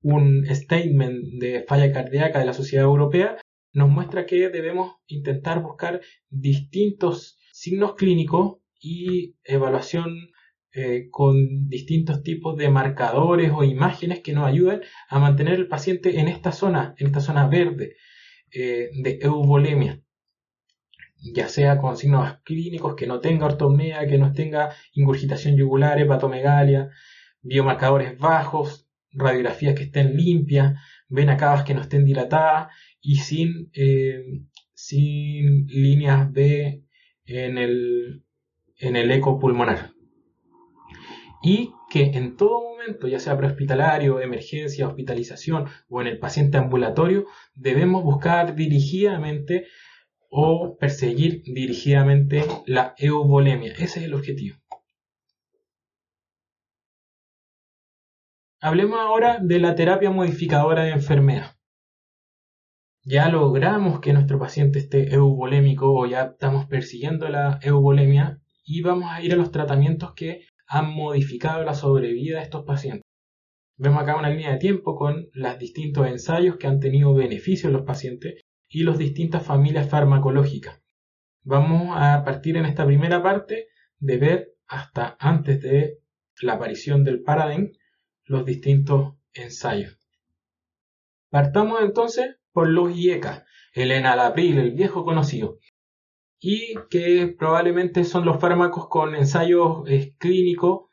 Un 0.00 0.44
statement 0.46 1.40
de 1.40 1.64
falla 1.66 1.92
cardíaca 1.92 2.38
de 2.38 2.44
la 2.44 2.52
Sociedad 2.52 2.84
Europea 2.84 3.36
nos 3.72 3.88
muestra 3.88 4.26
que 4.26 4.48
debemos 4.48 4.96
intentar 5.06 5.62
buscar 5.62 6.00
distintos 6.30 7.38
signos 7.52 7.94
clínicos 7.94 8.57
y 8.78 9.36
evaluación 9.44 10.30
eh, 10.72 11.08
con 11.10 11.68
distintos 11.68 12.22
tipos 12.22 12.56
de 12.56 12.70
marcadores 12.70 13.50
o 13.54 13.64
imágenes 13.64 14.20
que 14.20 14.32
nos 14.32 14.46
ayuden 14.46 14.82
a 15.08 15.18
mantener 15.18 15.54
el 15.54 15.68
paciente 15.68 16.20
en 16.20 16.28
esta 16.28 16.52
zona, 16.52 16.94
en 16.98 17.06
esta 17.08 17.20
zona 17.20 17.48
verde 17.48 17.96
eh, 18.52 18.90
de 19.02 19.18
eubolemia 19.22 20.02
ya 21.20 21.48
sea 21.48 21.78
con 21.78 21.96
signos 21.96 22.38
clínicos, 22.44 22.94
que 22.94 23.06
no 23.06 23.20
tenga 23.20 23.46
ortopnea, 23.46 24.06
que 24.06 24.18
no 24.18 24.32
tenga 24.32 24.74
ingurgitación 24.92 25.56
yugular, 25.56 26.00
hepatomegalia, 26.00 26.90
biomarcadores 27.42 28.18
bajos, 28.18 28.88
radiografías 29.12 29.74
que 29.74 29.84
estén 29.84 30.16
limpias, 30.16 30.74
venas 31.08 31.38
cavas 31.38 31.64
que 31.64 31.74
no 31.74 31.80
estén 31.82 32.04
dilatadas 32.04 32.68
y 33.00 33.16
sin, 33.16 33.70
eh, 33.74 34.42
sin 34.74 35.66
líneas 35.66 36.32
B 36.32 36.84
en 37.24 37.58
el, 37.58 38.24
en 38.78 38.96
el 38.96 39.10
eco 39.10 39.38
pulmonar. 39.38 39.92
Y 41.42 41.72
que 41.90 42.12
en 42.14 42.36
todo 42.36 42.62
momento, 42.62 43.06
ya 43.06 43.20
sea 43.20 43.36
prehospitalario, 43.36 44.20
emergencia, 44.20 44.88
hospitalización 44.88 45.66
o 45.88 46.00
en 46.00 46.08
el 46.08 46.18
paciente 46.18 46.58
ambulatorio, 46.58 47.26
debemos 47.54 48.02
buscar 48.02 48.54
dirigidamente 48.54 49.66
o 50.30 50.76
perseguir 50.78 51.42
dirigidamente 51.44 52.44
la 52.66 52.94
eubolemia. 52.98 53.72
Ese 53.72 54.00
es 54.00 54.04
el 54.06 54.14
objetivo. 54.14 54.56
Hablemos 58.60 58.98
ahora 58.98 59.38
de 59.40 59.60
la 59.60 59.76
terapia 59.76 60.10
modificadora 60.10 60.82
de 60.82 60.90
enfermedad. 60.90 61.56
Ya 63.04 63.28
logramos 63.28 64.00
que 64.00 64.12
nuestro 64.12 64.38
paciente 64.38 64.80
esté 64.80 65.14
eubolémico 65.14 65.94
o 65.94 66.06
ya 66.06 66.24
estamos 66.24 66.66
persiguiendo 66.66 67.28
la 67.28 67.60
eubolemia 67.62 68.40
y 68.68 68.82
vamos 68.82 69.10
a 69.10 69.22
ir 69.22 69.32
a 69.32 69.36
los 69.36 69.50
tratamientos 69.50 70.12
que 70.12 70.42
han 70.66 70.92
modificado 70.92 71.64
la 71.64 71.72
sobrevida 71.72 72.36
de 72.36 72.44
estos 72.44 72.66
pacientes. 72.66 73.02
Vemos 73.78 74.02
acá 74.02 74.16
una 74.16 74.28
línea 74.28 74.52
de 74.52 74.58
tiempo 74.58 74.94
con 74.94 75.28
los 75.32 75.58
distintos 75.58 76.06
ensayos 76.06 76.56
que 76.58 76.66
han 76.66 76.78
tenido 76.78 77.14
beneficio 77.14 77.68
en 77.68 77.72
los 77.72 77.86
pacientes 77.86 78.42
y 78.68 78.82
las 78.82 78.98
distintas 78.98 79.42
familias 79.42 79.88
farmacológicas. 79.88 80.82
Vamos 81.44 81.96
a 81.96 82.22
partir 82.24 82.58
en 82.58 82.66
esta 82.66 82.84
primera 82.84 83.22
parte 83.22 83.68
de 84.00 84.18
ver 84.18 84.48
hasta 84.66 85.16
antes 85.18 85.62
de 85.62 86.00
la 86.42 86.54
aparición 86.54 87.04
del 87.04 87.22
Paradigm 87.22 87.72
los 88.26 88.44
distintos 88.44 89.14
ensayos. 89.32 89.96
Partamos 91.30 91.80
entonces 91.80 92.36
por 92.52 92.68
los 92.68 92.94
IECA, 92.94 93.46
el 93.72 93.92
enalapril, 93.92 94.58
el 94.58 94.72
viejo 94.72 95.06
conocido, 95.06 95.58
y 96.40 96.74
que 96.90 97.34
probablemente 97.38 98.04
son 98.04 98.24
los 98.24 98.40
fármacos 98.40 98.88
con 98.88 99.14
ensayos 99.14 99.82
eh, 99.88 100.14
clínicos 100.18 100.86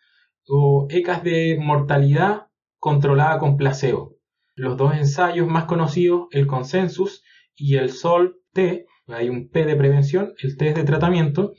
o 0.48 0.88
ECAs 0.90 1.24
de 1.24 1.58
mortalidad 1.60 2.48
controlada 2.80 3.40
con 3.40 3.58
placebo. 3.58 4.16
Los 4.56 4.78
dos 4.78 4.96
ensayos 4.96 5.48
más 5.48 5.66
conocidos, 5.66 6.28
el 6.32 6.48
consensus 6.48 7.24
y 7.56 7.76
el 7.76 7.90
SOL-T, 7.92 8.86
hay 9.08 9.30
un 9.30 9.50
P 9.50 9.66
de 9.66 9.76
prevención, 9.76 10.34
el 10.40 10.58
T 10.58 10.70
es 10.70 10.76
de 10.76 10.84
tratamiento, 10.84 11.54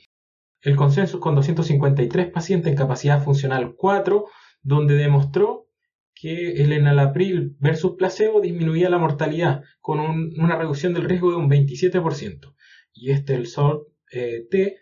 el 0.61 0.75
consenso 0.75 1.19
con 1.19 1.35
253 1.35 2.31
pacientes 2.31 2.71
en 2.71 2.77
capacidad 2.77 3.23
funcional 3.23 3.75
4, 3.75 4.25
donde 4.63 4.95
demostró 4.95 5.67
que 6.13 6.63
el 6.63 6.73
enalapril 6.73 7.55
versus 7.59 7.95
placebo 7.95 8.41
disminuía 8.41 8.89
la 8.89 8.97
mortalidad 8.97 9.61
con 9.79 9.99
una 9.99 10.55
reducción 10.55 10.93
del 10.93 11.03
riesgo 11.03 11.29
de 11.29 11.37
un 11.37 11.49
27%. 11.49 12.55
Y 12.99 13.11
este, 13.11 13.35
el 13.35 13.47
SOL-T, 13.47 14.77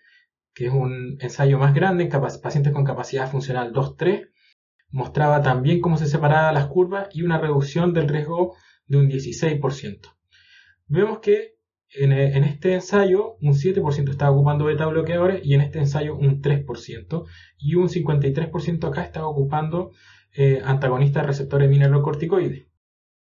que 0.54 0.65
es 0.65 0.73
un 0.73 1.17
ensayo 1.19 1.58
más 1.60 1.73
grande 1.73 2.04
en 2.04 2.10
pacientes 2.41 2.73
con 2.73 2.86
capacidad 2.86 3.30
funcional 3.30 3.73
2-3, 3.73 4.30
mostraba 4.89 5.41
también 5.41 5.82
cómo 5.82 5.97
se 5.97 6.08
separaban 6.08 6.54
las 6.54 6.67
curvas 6.67 7.10
y 7.13 7.23
una 7.23 7.38
reducción 7.39 7.93
del 7.93 8.08
riesgo 8.08 8.56
de 8.88 8.97
un 8.97 9.10
16% 9.10 10.15
vemos 10.88 11.19
que 11.19 11.56
en, 11.89 12.12
este 12.12 12.73
ensayo 12.73 13.38
un 13.41 13.54
7% 13.54 14.10
estaba 14.10 14.32
ocupando 14.32 14.65
beta 14.65 14.86
bloqueadores 14.86 15.45
y 15.45 15.54
en 15.54 15.62
este 15.62 15.80
ensayo 15.80 16.15
un 16.15 16.41
3% 16.41 17.25
y 17.58 17.75
un 17.75 17.88
53% 17.88 18.88
acá 18.88 19.04
estaba 19.04 19.28
ocupando 19.28 19.91
eh, 20.36 20.62
antagonistas 20.65 21.23
de 21.23 21.28
receptores 21.28 21.69
mineralocorticoides. 21.69 22.67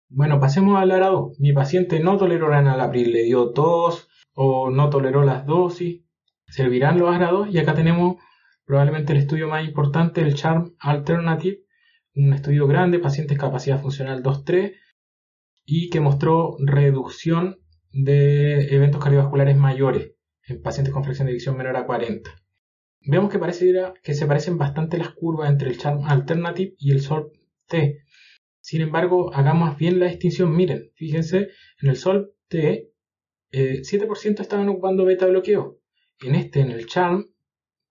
Bueno, 0.09 0.41
pasemos 0.41 0.79
al 0.79 0.91
ARA2. 0.91 1.37
Mi 1.39 1.53
paciente 1.53 2.01
no 2.01 2.17
toleró 2.17 2.49
la 2.49 2.91
le 2.93 3.23
dio 3.23 3.51
tos 3.53 4.09
o 4.41 4.71
no 4.71 4.89
toleró 4.89 5.25
las 5.25 5.45
dosis. 5.47 6.05
Servirán 6.47 6.97
los 6.97 7.11
ARA2 7.11 7.51
y 7.51 7.59
acá 7.59 7.75
tenemos 7.75 8.23
probablemente 8.65 9.13
el 9.13 9.19
estudio 9.19 9.49
más 9.49 9.67
importante, 9.67 10.21
el 10.21 10.35
CHARM 10.35 10.77
Alternative, 10.79 11.59
un 12.15 12.33
estudio 12.33 12.69
grande, 12.69 13.01
pacientes 13.01 13.37
capacidad 13.37 13.83
funcional 13.83 14.23
2-3 14.23 14.77
y 15.65 15.91
que 15.91 15.99
mostró 15.99 16.57
reducción 16.61 17.59
de 17.91 18.73
eventos 18.73 19.03
cardiovasculares 19.03 19.57
mayores 19.57 20.13
en 20.47 20.63
pacientes 20.63 20.95
con 20.95 21.03
fracción 21.03 21.27
de 21.27 21.33
visión 21.33 21.57
menor 21.57 21.77
a 21.77 21.85
40. 21.85 22.31
Vemos 23.01 23.33
que, 23.33 23.41
parece 23.41 23.73
que 24.05 24.15
se 24.15 24.27
parecen 24.27 24.57
bastante 24.57 24.99
las 24.99 25.11
curvas 25.11 25.51
entre 25.51 25.69
el 25.69 25.79
Charm 25.79 26.05
Alternative 26.05 26.75
y 26.79 26.93
el 26.93 27.01
SOLT-T. 27.01 28.05
Sin 28.61 28.83
embargo, 28.83 29.35
hagamos 29.35 29.77
bien 29.77 29.99
la 29.99 30.07
distinción. 30.07 30.55
Miren, 30.55 30.93
fíjense, 30.95 31.49
en 31.83 31.89
el 31.89 31.97
SOLT-T, 31.97 32.93
7% 33.53 34.41
estaban 34.41 34.69
ocupando 34.69 35.05
beta 35.05 35.27
bloqueo. 35.27 35.79
En 36.21 36.35
este, 36.35 36.61
en 36.61 36.71
el 36.71 36.87
Charm, 36.87 37.27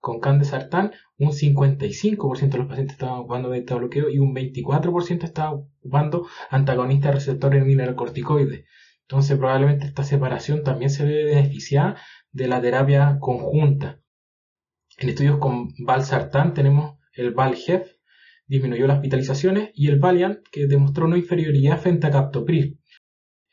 con 0.00 0.20
candesartán, 0.20 0.92
un 1.18 1.32
55% 1.32 2.50
de 2.50 2.58
los 2.58 2.68
pacientes 2.68 2.94
estaban 2.94 3.20
ocupando 3.20 3.48
beta 3.50 3.74
bloqueo 3.74 4.08
y 4.08 4.18
un 4.18 4.34
24% 4.34 5.24
estaban 5.24 5.66
ocupando 5.80 6.26
antagonistas 6.50 7.14
receptores 7.14 7.64
mineralocorticoides. 7.64 8.64
Entonces, 9.02 9.38
probablemente 9.38 9.86
esta 9.86 10.04
separación 10.04 10.62
también 10.62 10.90
se 10.90 11.04
ve 11.04 11.24
beneficiada 11.24 11.96
de 12.30 12.46
la 12.46 12.60
terapia 12.60 13.18
conjunta. 13.20 14.00
En 14.98 15.08
estudios 15.08 15.38
con 15.38 15.74
valsartán 15.78 16.54
tenemos 16.54 16.98
el 17.12 17.32
VALGEF, 17.32 17.90
disminuyó 18.46 18.86
las 18.86 18.96
hospitalizaciones, 18.96 19.70
y 19.74 19.88
el 19.88 19.98
Valiant, 19.98 20.40
que 20.50 20.66
demostró 20.66 21.06
una 21.06 21.18
inferioridad 21.18 21.80
frente 21.80 22.06
a 22.06 22.10
captopril. 22.10 22.80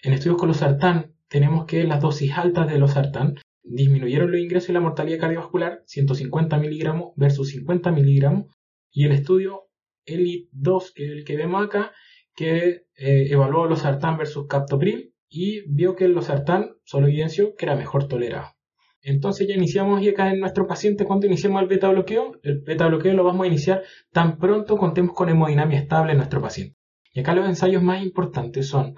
En 0.03 0.13
estudios 0.13 0.37
con 0.37 0.49
los 0.49 0.57
sartán 0.57 1.14
tenemos 1.35 1.65
que 1.65 1.83
las 1.83 1.99
dosis 1.99 2.31
altas 2.37 2.71
de 2.71 2.79
los 2.79 2.91
sartán 2.91 3.35
disminuyeron 3.61 4.31
los 4.31 4.39
ingresos 4.39 4.69
y 4.69 4.71
la 4.71 4.79
mortalidad 4.79 5.19
cardiovascular 5.19 5.81
150 5.85 6.57
miligramos 6.59 7.11
versus 7.17 7.49
50 7.49 7.91
miligramos 7.91 8.55
y 8.89 9.03
el 9.03 9.11
estudio 9.11 9.63
ELITE 10.05 10.47
2 10.53 10.93
que 10.95 11.03
es 11.03 11.11
el 11.11 11.25
que 11.25 11.35
vemos 11.35 11.65
acá 11.65 11.91
que 12.37 12.85
eh, 12.95 13.27
evaluó 13.29 13.65
los 13.65 13.81
sartán 13.81 14.17
versus 14.17 14.47
captopril 14.47 15.13
y 15.27 15.69
vio 15.69 15.97
que 15.97 16.07
los 16.07 16.27
sartán 16.27 16.77
solo 16.85 17.07
evidenció 17.07 17.53
que 17.55 17.65
era 17.65 17.75
mejor 17.75 18.07
tolerado. 18.07 18.53
Entonces 19.01 19.45
ya 19.45 19.55
iniciamos 19.55 20.01
y 20.03 20.07
acá 20.07 20.31
en 20.31 20.39
nuestro 20.39 20.67
paciente 20.67 21.03
cuando 21.03 21.27
iniciamos 21.27 21.61
el 21.61 21.67
beta 21.67 21.89
bloqueo 21.89 22.39
el 22.43 22.61
beta 22.61 22.87
bloqueo 22.87 23.13
lo 23.13 23.25
vamos 23.25 23.43
a 23.43 23.47
iniciar 23.47 23.83
tan 24.13 24.37
pronto 24.37 24.77
contemos 24.77 25.13
con 25.13 25.27
hemodinamia 25.27 25.79
estable 25.79 26.13
en 26.13 26.19
nuestro 26.19 26.41
paciente. 26.41 26.77
Y 27.11 27.19
acá 27.19 27.35
los 27.35 27.45
ensayos 27.45 27.83
más 27.83 28.01
importantes 28.01 28.69
son 28.69 28.95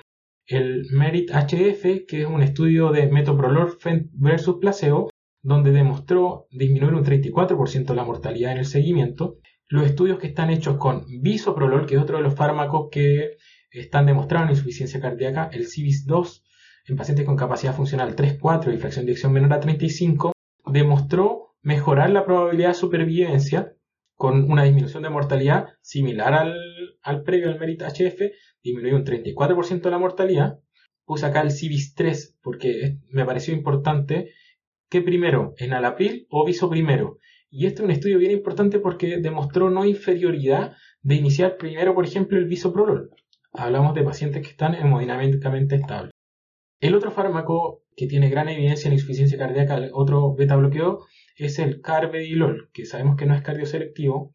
el 0.48 0.88
MERIT 0.92 1.30
HF, 1.32 2.06
que 2.08 2.22
es 2.22 2.26
un 2.26 2.42
estudio 2.42 2.92
de 2.92 3.08
metoprolol 3.08 3.78
versus 4.14 4.58
placebo, 4.60 5.10
donde 5.42 5.72
demostró 5.72 6.48
disminuir 6.52 6.94
un 6.94 7.04
34% 7.04 7.94
la 7.94 8.06
mortalidad 8.06 8.54
en 8.54 8.60
el 8.60 8.66
seguimiento. 8.66 9.38
Los 9.70 9.86
estudios 9.86 10.18
que 10.20 10.28
están 10.28 10.50
hechos 10.50 10.78
con 10.78 11.06
bisoprolol, 11.22 11.86
que 11.86 11.96
es 11.96 12.02
otro 12.02 12.18
de 12.18 12.24
los 12.24 12.36
fármacos 12.36 12.88
que 12.90 13.38
están 13.72 14.06
demostrados 14.06 14.48
en 14.48 14.56
insuficiencia 14.56 15.02
cardíaca, 15.02 15.50
el 15.52 15.68
CIVIS-2, 15.68 16.42
en 16.88 16.96
pacientes 16.96 17.26
con 17.26 17.36
capacidad 17.36 17.76
funcional 17.76 18.16
3-4 18.16 18.74
y 18.74 18.78
fracción 18.78 19.06
de 19.06 19.12
eyección 19.12 19.34
menor 19.34 19.54
a 19.54 19.60
35, 19.60 20.32
demostró 20.66 21.56
mejorar 21.62 22.10
la 22.10 22.26
probabilidad 22.26 22.70
de 22.70 22.76
supervivencia 22.76 23.74
con 24.18 24.52
una 24.52 24.64
disminución 24.64 25.04
de 25.04 25.10
mortalidad 25.10 25.68
similar 25.82 26.34
al, 26.34 26.58
al 27.02 27.24
previo 27.24 27.50
al 27.50 27.60
MERIT 27.60 27.84
HF, 27.84 28.22
disminuyó 28.64 28.96
un 28.98 29.06
34% 29.06 29.82
de 29.82 29.92
la 29.92 30.00
mortalidad. 30.00 30.60
Puse 31.06 31.26
acá 31.26 31.42
el 31.42 31.52
CIVIS 31.52 31.94
3 31.94 32.38
porque 32.42 32.98
me 33.12 33.26
pareció 33.26 33.54
importante 33.54 34.32
que 34.90 35.02
primero, 35.02 35.54
en 35.58 35.74
Alapril 35.74 36.26
o 36.30 36.46
viso 36.46 36.70
primero. 36.70 37.20
Y 37.50 37.68
este 37.68 37.82
es 37.82 37.86
un 37.86 37.92
estudio 37.92 38.18
bien 38.18 38.32
importante 38.32 38.80
porque 38.80 39.18
demostró 39.18 39.70
no 39.70 39.86
inferioridad 39.86 40.76
de 41.02 41.16
iniciar 41.16 41.58
primero, 41.58 41.94
por 41.94 42.06
ejemplo, 42.06 42.38
el 42.38 42.46
bisoprolol. 42.46 43.12
hablamos 43.54 43.94
de 43.94 44.04
pacientes 44.04 44.42
que 44.42 44.50
están 44.50 44.76
hemodinámicamente 44.76 45.76
estables. 45.76 46.12
El 46.80 46.96
otro 46.96 47.12
fármaco 47.12 47.84
que 47.96 48.08
tiene 48.08 48.30
gran 48.30 48.50
evidencia 48.50 48.88
en 48.88 48.94
insuficiencia 48.94 49.38
cardíaca, 49.38 49.80
otro 49.94 50.36
beta 50.36 50.56
bloqueo, 50.56 51.06
es 51.38 51.60
el 51.60 51.82
carvedilol, 51.82 52.70
que 52.74 52.86
sabemos 52.86 53.16
que 53.16 53.26
no 53.26 53.36
es 53.36 53.42
cardioselectivo. 53.42 54.34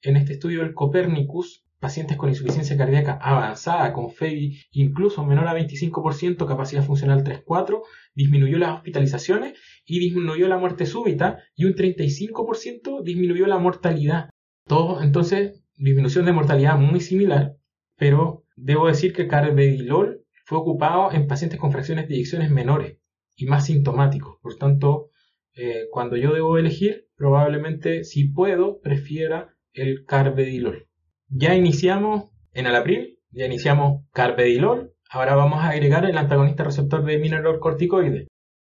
En 0.00 0.16
este 0.16 0.32
estudio 0.32 0.60
del 0.60 0.74
Copernicus, 0.74 1.64
pacientes 1.78 2.16
con 2.16 2.28
insuficiencia 2.28 2.76
cardíaca 2.76 3.18
avanzada, 3.20 3.92
con 3.92 4.10
FEBI 4.10 4.58
incluso 4.72 5.24
menor 5.24 5.46
a 5.46 5.54
25%, 5.54 6.46
capacidad 6.46 6.84
funcional 6.84 7.22
3-4, 7.22 7.82
disminuyó 8.14 8.58
las 8.58 8.74
hospitalizaciones 8.76 9.58
y 9.84 10.00
disminuyó 10.00 10.48
la 10.48 10.58
muerte 10.58 10.86
súbita 10.86 11.38
y 11.54 11.66
un 11.66 11.74
35% 11.74 13.02
disminuyó 13.02 13.46
la 13.46 13.58
mortalidad. 13.58 14.30
Todo, 14.66 15.02
entonces, 15.02 15.62
disminución 15.76 16.24
de 16.24 16.32
mortalidad 16.32 16.78
muy 16.78 17.00
similar, 17.00 17.56
pero 17.96 18.44
debo 18.56 18.88
decir 18.88 19.12
que 19.12 19.28
carvedilol 19.28 20.24
fue 20.44 20.58
ocupado 20.58 21.12
en 21.12 21.26
pacientes 21.26 21.60
con 21.60 21.72
fracciones 21.72 22.08
de 22.08 22.14
eyecciones 22.14 22.50
menores 22.50 22.98
y 23.36 23.46
más 23.46 23.66
sintomáticos. 23.66 24.38
Por 24.42 24.56
tanto, 24.56 25.10
eh, 25.58 25.88
cuando 25.90 26.16
yo 26.16 26.32
debo 26.32 26.56
elegir, 26.56 27.08
probablemente 27.16 28.04
si 28.04 28.28
puedo, 28.28 28.80
prefiera 28.80 29.56
el 29.72 30.04
carvedilol. 30.06 30.86
Ya 31.28 31.56
iniciamos 31.56 32.30
en 32.52 32.66
el 32.66 32.76
abril, 32.76 33.18
ya 33.32 33.46
iniciamos 33.46 34.04
carvedilol, 34.12 34.94
ahora 35.10 35.34
vamos 35.34 35.58
a 35.58 35.70
agregar 35.70 36.04
el 36.04 36.16
antagonista 36.16 36.62
receptor 36.62 37.04
de 37.04 37.18
mineralocorticoide. 37.18 38.28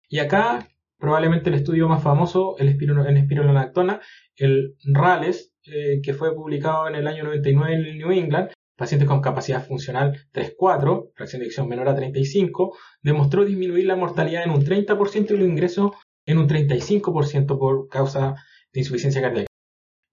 Y 0.07 0.19
acá 0.19 0.69
probablemente 0.97 1.49
el 1.49 1.55
estudio 1.55 1.89
más 1.89 2.01
famoso 2.01 2.55
el 2.57 2.69
en 2.69 3.17
espirulonactona, 3.17 3.99
el 4.37 4.75
RALES, 4.85 5.53
eh, 5.65 5.99
que 6.01 6.13
fue 6.13 6.33
publicado 6.33 6.87
en 6.87 6.95
el 6.95 7.07
año 7.07 7.25
99 7.25 7.73
en 7.73 7.97
New 7.97 8.11
England, 8.11 8.51
pacientes 8.77 9.09
con 9.09 9.21
capacidad 9.21 9.65
funcional 9.65 10.17
3-4, 10.31 11.11
fracción 11.15 11.41
de 11.41 11.67
menor 11.67 11.89
a 11.89 11.95
35, 11.95 12.77
demostró 13.01 13.43
disminuir 13.43 13.85
la 13.85 13.97
mortalidad 13.97 14.43
en 14.43 14.51
un 14.51 14.63
30% 14.63 15.31
y 15.31 15.37
los 15.37 15.49
ingresos 15.49 15.91
en 16.27 16.37
un 16.37 16.47
35% 16.47 17.57
por 17.57 17.87
causa 17.87 18.35
de 18.71 18.81
insuficiencia 18.81 19.21
cardíaca. 19.21 19.47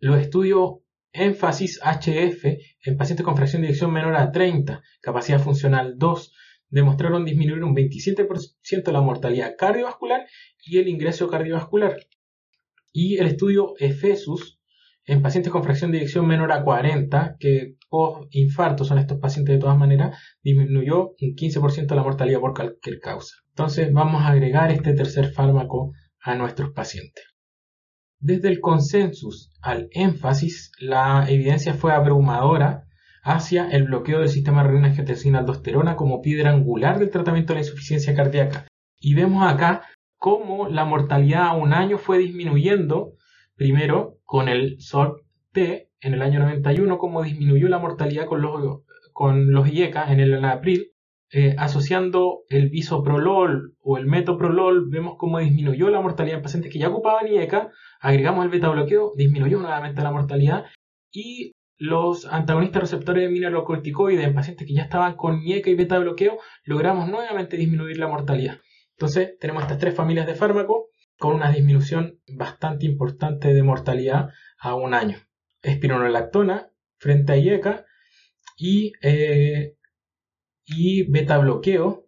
Los 0.00 0.18
estudios 0.18 0.76
énfasis 1.12 1.80
HF 1.82 2.44
en 2.84 2.96
pacientes 2.96 3.24
con 3.24 3.36
fracción 3.36 3.62
de 3.62 3.68
eyección 3.68 3.92
menor 3.92 4.16
a 4.16 4.32
30, 4.32 4.82
capacidad 5.02 5.40
funcional 5.40 5.94
2, 5.98 6.32
demostraron 6.70 7.24
disminuir 7.24 7.62
un 7.62 7.74
27% 7.74 8.90
la 8.90 9.00
mortalidad 9.00 9.54
cardiovascular 9.56 10.26
y 10.64 10.78
el 10.78 10.88
ingreso 10.88 11.28
cardiovascular. 11.28 11.96
Y 12.92 13.18
el 13.18 13.26
estudio 13.26 13.74
EFESUS 13.78 14.60
en 15.06 15.20
pacientes 15.20 15.52
con 15.52 15.62
fracción 15.62 15.92
de 15.92 15.98
eyección 15.98 16.26
menor 16.26 16.50
a 16.52 16.64
40, 16.64 17.36
que 17.38 17.76
post 17.90 18.34
infarto 18.34 18.84
son 18.84 18.98
estos 18.98 19.18
pacientes 19.18 19.54
de 19.54 19.60
todas 19.60 19.76
maneras, 19.76 20.18
disminuyó 20.42 21.10
un 21.20 21.34
15% 21.34 21.94
la 21.94 22.02
mortalidad 22.02 22.40
por 22.40 22.54
cualquier 22.54 23.00
causa. 23.00 23.36
Entonces 23.50 23.92
vamos 23.92 24.22
a 24.22 24.28
agregar 24.28 24.70
este 24.70 24.94
tercer 24.94 25.32
fármaco 25.32 25.92
a 26.24 26.34
nuestros 26.34 26.72
pacientes. 26.72 27.24
Desde 28.18 28.48
el 28.48 28.60
consensus 28.60 29.52
al 29.60 29.88
énfasis, 29.92 30.72
la 30.78 31.28
evidencia 31.28 31.74
fue 31.74 31.92
abrumadora 31.92 32.84
hacia 33.22 33.68
el 33.70 33.84
bloqueo 33.84 34.20
del 34.20 34.30
sistema 34.30 34.62
renina-angiotensina-aldosterona 34.62 35.96
como 35.96 36.22
piedra 36.22 36.50
angular 36.50 36.98
del 36.98 37.10
tratamiento 37.10 37.52
de 37.52 37.60
la 37.60 37.66
insuficiencia 37.66 38.14
cardíaca. 38.14 38.66
Y 38.98 39.14
vemos 39.14 39.46
acá 39.46 39.82
cómo 40.16 40.68
la 40.68 40.86
mortalidad 40.86 41.48
a 41.48 41.52
un 41.52 41.74
año 41.74 41.98
fue 41.98 42.16
disminuyendo, 42.16 43.12
primero 43.56 44.16
con 44.24 44.48
el 44.48 44.76
SORT-T 44.80 45.90
en 46.00 46.14
el 46.14 46.22
año 46.22 46.40
91, 46.40 46.96
cómo 46.96 47.22
disminuyó 47.22 47.68
la 47.68 47.78
mortalidad 47.78 48.26
con 48.26 48.40
los, 48.40 48.82
con 49.12 49.52
los 49.52 49.68
IECA 49.68 50.10
en 50.10 50.20
el 50.20 50.42
abril, 50.42 50.93
eh, 51.36 51.56
asociando 51.58 52.44
el 52.48 52.70
bisoprolol 52.70 53.74
o 53.80 53.98
el 53.98 54.06
metoprolol, 54.06 54.88
vemos 54.88 55.16
cómo 55.18 55.40
disminuyó 55.40 55.90
la 55.90 56.00
mortalidad 56.00 56.36
en 56.36 56.44
pacientes 56.44 56.72
que 56.72 56.78
ya 56.78 56.90
ocupaban 56.90 57.26
IECA, 57.26 57.72
agregamos 57.98 58.44
el 58.44 58.52
beta 58.52 58.68
bloqueo, 58.68 59.10
disminuyó 59.16 59.58
nuevamente 59.58 60.00
la 60.00 60.12
mortalidad 60.12 60.66
y 61.10 61.50
los 61.76 62.24
antagonistas 62.26 62.82
receptores 62.82 63.24
de 63.24 63.30
mineralocorticoides 63.30 64.24
en 64.24 64.32
pacientes 64.32 64.64
que 64.64 64.74
ya 64.74 64.82
estaban 64.82 65.16
con 65.16 65.42
IECA 65.42 65.70
y 65.70 65.74
beta 65.74 65.98
bloqueo, 65.98 66.38
logramos 66.62 67.08
nuevamente 67.08 67.56
disminuir 67.56 67.98
la 67.98 68.06
mortalidad. 68.06 68.60
Entonces, 68.96 69.36
tenemos 69.40 69.64
estas 69.64 69.78
tres 69.78 69.92
familias 69.92 70.28
de 70.28 70.36
fármacos 70.36 70.84
con 71.18 71.34
una 71.34 71.50
disminución 71.50 72.20
bastante 72.28 72.86
importante 72.86 73.52
de 73.52 73.62
mortalidad 73.64 74.28
a 74.60 74.76
un 74.76 74.94
año. 74.94 75.18
Espironolactona 75.62 76.70
frente 76.98 77.32
a 77.32 77.36
IECA 77.38 77.86
y 78.56 78.92
eh, 79.02 79.74
y 80.66 81.10
beta 81.10 81.38
bloqueo 81.38 82.06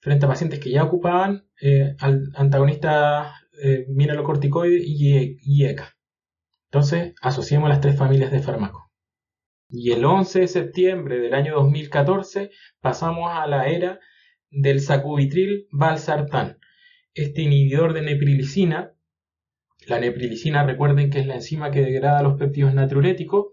frente 0.00 0.26
a 0.26 0.28
pacientes 0.28 0.60
que 0.60 0.70
ya 0.70 0.84
ocupaban 0.84 1.46
eh, 1.60 1.96
al 1.98 2.30
antagonista 2.34 3.34
eh, 3.62 3.86
mineralocorticoide 3.88 4.82
y, 4.84 5.64
ECA. 5.64 5.96
Entonces, 6.70 7.14
asociamos 7.22 7.68
las 7.68 7.80
tres 7.80 7.96
familias 7.96 8.30
de 8.30 8.40
fármacos. 8.40 8.82
Y 9.68 9.92
el 9.92 10.04
11 10.04 10.40
de 10.40 10.48
septiembre 10.48 11.18
del 11.18 11.34
año 11.34 11.54
2014 11.54 12.50
pasamos 12.80 13.30
a 13.32 13.46
la 13.46 13.68
era 13.68 14.00
del 14.50 14.80
sacubitril 14.80 15.68
valsartán. 15.70 16.58
Este 17.14 17.42
inhibidor 17.42 17.92
de 17.92 18.02
neprilicina, 18.02 18.92
la 19.86 20.00
neprilicina 20.00 20.64
recuerden 20.64 21.10
que 21.10 21.20
es 21.20 21.26
la 21.26 21.36
enzima 21.36 21.70
que 21.70 21.80
degrada 21.80 22.22
los 22.22 22.38
péptidos 22.38 22.74
natriuréticos, 22.74 23.46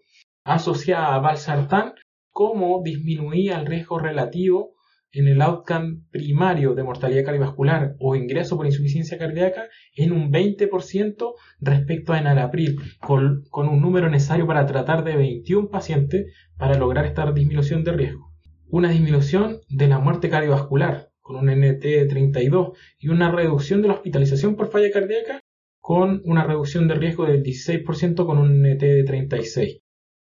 asociada 0.43 1.15
a 1.15 1.19
valsartán 1.19 1.93
cómo 2.31 2.81
disminuía 2.83 3.59
el 3.59 3.65
riesgo 3.65 3.99
relativo 3.99 4.75
en 5.11 5.27
el 5.27 5.41
outcome 5.41 6.03
primario 6.09 6.73
de 6.73 6.83
mortalidad 6.83 7.25
cardiovascular 7.25 7.95
o 7.99 8.15
ingreso 8.15 8.55
por 8.55 8.65
insuficiencia 8.65 9.17
cardíaca 9.17 9.67
en 9.95 10.13
un 10.13 10.31
20% 10.31 11.33
respecto 11.59 12.13
a 12.13 12.19
enalapril, 12.19 12.79
con, 12.99 13.43
con 13.49 13.67
un 13.67 13.81
número 13.81 14.09
necesario 14.09 14.47
para 14.47 14.65
tratar 14.65 15.03
de 15.03 15.17
21 15.17 15.69
pacientes 15.69 16.33
para 16.57 16.77
lograr 16.77 17.05
esta 17.05 17.29
disminución 17.31 17.83
de 17.83 17.91
riesgo. 17.91 18.31
Una 18.67 18.89
disminución 18.89 19.59
de 19.67 19.87
la 19.87 19.99
muerte 19.99 20.29
cardiovascular 20.29 21.09
con 21.19 21.35
un 21.35 21.49
NT 21.49 21.81
de 21.81 22.05
32 22.05 22.77
y 22.99 23.09
una 23.09 23.31
reducción 23.31 23.81
de 23.81 23.89
la 23.89 23.95
hospitalización 23.95 24.55
por 24.55 24.71
falla 24.71 24.91
cardíaca 24.91 25.41
con 25.79 26.21
una 26.25 26.45
reducción 26.45 26.87
de 26.87 26.95
riesgo 26.95 27.25
del 27.25 27.43
16% 27.43 28.25
con 28.25 28.37
un 28.37 28.61
NT 28.61 28.81
de 28.81 29.03
36. 29.03 29.80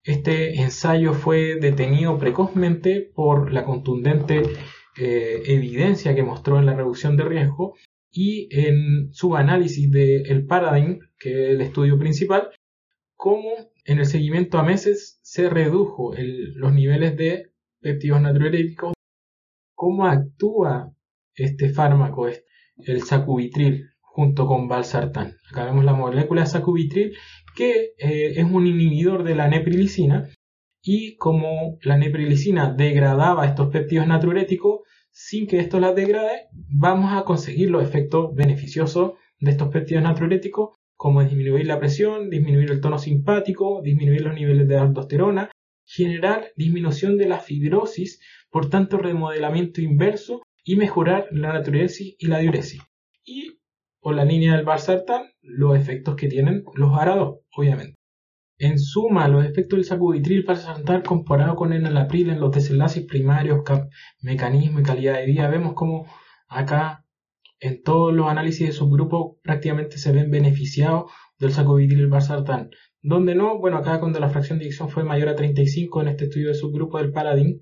Este 0.05 0.61
ensayo 0.61 1.13
fue 1.15 1.57
detenido 1.61 2.19
precozmente 2.19 3.13
por 3.15 3.53
la 3.53 3.65
contundente 3.65 4.43
eh, 4.99 5.43
evidencia 5.47 6.15
que 6.15 6.25
mostró 6.25 6.59
en 6.59 6.67
la 6.67 6.75
reducción 6.75 7.17
de 7.17 7.25
riesgo 7.25 7.77
y 8.11 8.49
en 8.51 9.13
su 9.13 9.37
análisis 9.37 9.91
del 9.91 10.45
Paradigm, 10.47 10.99
que 11.19 11.31
es 11.31 11.51
el 11.51 11.61
estudio 11.61 11.99
principal, 11.99 12.51
cómo 13.17 13.51
en 13.85 14.01
el 14.01 14.07
seguimiento 14.07 14.59
a 14.59 14.65
meses 14.65 15.21
se 15.23 15.49
redujo 15.49 16.13
los 16.17 16.73
niveles 16.73 17.17
de 17.17 17.53
péptidos 17.81 18.21
natriuréticos, 18.21 18.95
cómo 19.75 20.07
actúa 20.07 20.93
este 21.35 21.71
fármaco, 21.71 22.27
el 22.29 23.03
sacubitril, 23.03 23.92
junto 24.15 24.47
con 24.47 24.69
valsartán. 24.69 25.37
Acá 25.51 25.65
vemos 25.65 25.85
la 25.87 25.95
molécula 25.95 26.45
sacubitril 26.45 27.17
que 27.57 27.93
eh, 27.99 28.35
es 28.37 28.45
un 28.45 28.67
inhibidor 28.67 29.25
de 29.25 29.35
la 29.35 29.49
neprilicina 29.49 30.29
y 30.83 31.17
como 31.17 31.79
la 31.81 31.97
neprilicina 31.97 32.75
degradaba 32.75 33.47
estos 33.47 33.69
péptidos 33.69 34.07
natriuréticos, 34.07 34.81
sin 35.11 35.47
que 35.47 35.61
esto 35.61 35.81
las 35.81 35.95
degrade, 35.95 36.49
vamos 36.53 37.13
a 37.13 37.25
conseguir 37.25 37.71
los 37.71 37.83
efectos 37.83 38.35
beneficiosos 38.35 39.13
de 39.39 39.53
estos 39.53 39.69
péptidos 39.69 40.03
natriuréticos, 40.03 40.77
como 40.95 41.23
disminuir 41.23 41.67
la 41.67 41.79
presión, 41.79 42.29
disminuir 42.29 42.71
el 42.71 42.81
tono 42.81 42.99
simpático, 42.99 43.81
disminuir 43.83 44.23
los 44.23 44.35
niveles 44.35 44.69
de 44.69 44.77
aldosterona, 44.77 45.51
generar 45.87 46.53
disminución 46.57 47.17
de 47.17 47.29
la 47.29 47.39
fibrosis, 47.39 48.21
por 48.51 48.69
tanto 48.69 48.99
remodelamiento 48.99 49.81
inverso 49.81 50.43
y 50.65 50.77
mejorar 50.77 51.29
la 51.31 51.55
natriuresis 51.55 52.15
y 52.19 52.27
la 52.27 52.39
diuresis. 52.39 52.83
Y 53.25 53.62
por 54.03 54.17
la 54.17 54.25
línea 54.25 54.57
del 54.57 54.65
Barsartan, 54.65 55.31
los 55.41 55.77
efectos 55.77 56.17
que 56.17 56.29
tienen 56.29 56.65
los 56.75 56.99
arados, 56.99 57.39
obviamente. 57.57 57.95
En 58.59 58.79
suma, 58.79 59.29
los 59.29 59.45
efectos 59.45 59.79
del 59.79 59.85
sacubitril 59.85 60.43
Barsartan 60.43 61.03
comparado 61.03 61.55
con 61.55 61.73
el 61.73 61.81
enalapril 61.83 62.31
en 62.31 62.41
los 62.41 62.51
desenlaces 62.51 63.05
primarios, 63.07 63.63
mecanismo 64.21 64.81
y 64.81 64.83
calidad 64.83 65.15
de 65.15 65.27
vida, 65.27 65.49
vemos 65.49 65.75
como 65.75 66.07
acá 66.49 67.07
en 67.61 67.83
todos 67.83 68.13
los 68.13 68.29
análisis 68.29 68.67
de 68.67 68.73
subgrupos 68.73 69.37
prácticamente 69.41 69.97
se 69.97 70.11
ven 70.11 70.33
beneficiados 70.33 71.11
del 71.39 71.53
sacubitril 71.53 72.09
Barsartan. 72.09 72.71
Donde 73.03 73.37
no, 73.37 73.59
bueno, 73.59 73.79
acá 73.79 74.01
cuando 74.01 74.19
la 74.19 74.31
fracción 74.31 74.59
de 74.59 74.65
eyección 74.65 74.89
fue 74.89 75.05
mayor 75.05 75.29
a 75.29 75.37
35 75.37 76.03
en 76.03 76.09
este 76.09 76.25
estudio 76.25 76.49
de 76.49 76.55
subgrupo 76.55 76.99
del 76.99 77.13
Paladin, 77.13 77.61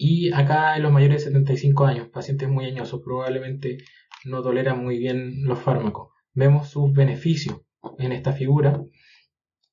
y 0.00 0.32
acá 0.32 0.76
en 0.76 0.84
los 0.84 0.92
mayores 0.92 1.24
de 1.24 1.30
75 1.30 1.84
años, 1.84 2.08
pacientes 2.08 2.48
muy 2.48 2.66
añosos, 2.66 3.00
probablemente 3.04 3.78
no 4.24 4.42
toleran 4.42 4.82
muy 4.82 4.98
bien 4.98 5.44
los 5.44 5.58
fármacos. 5.58 6.12
Vemos 6.34 6.68
sus 6.68 6.92
beneficios 6.92 7.60
en 7.98 8.12
esta 8.12 8.32
figura 8.32 8.82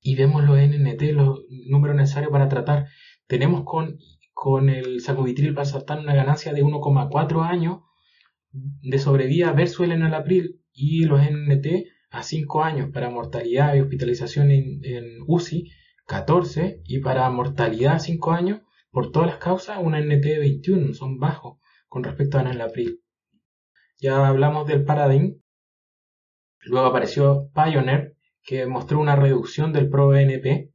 y 0.02 0.16
vemos 0.16 0.44
los 0.44 0.58
NNT, 0.58 1.02
los 1.14 1.46
números 1.68 1.96
necesarios 1.96 2.32
para 2.32 2.48
tratar 2.50 2.86
tenemos 3.28 3.64
con, 3.64 3.98
con 4.34 4.70
el 4.70 5.02
sacubitril 5.02 5.54
valsartán 5.54 6.00
una 6.00 6.16
ganancia 6.16 6.54
de 6.54 6.64
1,4 6.64 7.44
años 7.44 7.80
de 8.52 9.00
sobrevida 9.00 9.52
versus 9.52 9.86
el 9.86 9.92
enalapril 9.94 10.62
y 10.74 11.06
los 11.06 11.22
NT 11.22 11.88
a 12.12 12.24
5 12.24 12.64
años 12.64 12.90
para 12.94 13.10
mortalidad 13.10 13.76
y 13.76 13.82
hospitalización 13.82 14.52
en, 14.52 15.22
UCI 15.28 15.72
14 16.06 16.82
y 16.86 17.00
para 17.00 17.30
mortalidad 17.30 17.96
a 17.96 18.00
5 18.00 18.32
años 18.32 18.62
por 18.92 19.12
todas 19.12 19.28
las 19.28 19.38
causas 19.38 19.80
una 19.82 20.00
NT 20.00 20.24
de 20.24 20.40
21 20.40 20.94
son 20.94 21.18
bajos 21.18 21.58
con 21.90 22.04
respecto 22.04 22.38
a 22.38 22.42
enalapril. 22.42 23.02
Ya 24.06 24.28
hablamos 24.28 24.68
del 24.68 24.84
paradigm. 24.84 25.42
Luego 26.62 26.86
apareció 26.86 27.50
Pioneer 27.56 28.16
que 28.44 28.68
mostró 28.68 29.00
una 29.00 29.16
reducción 29.16 29.74
del 29.74 29.90
ProBNP 29.90 30.72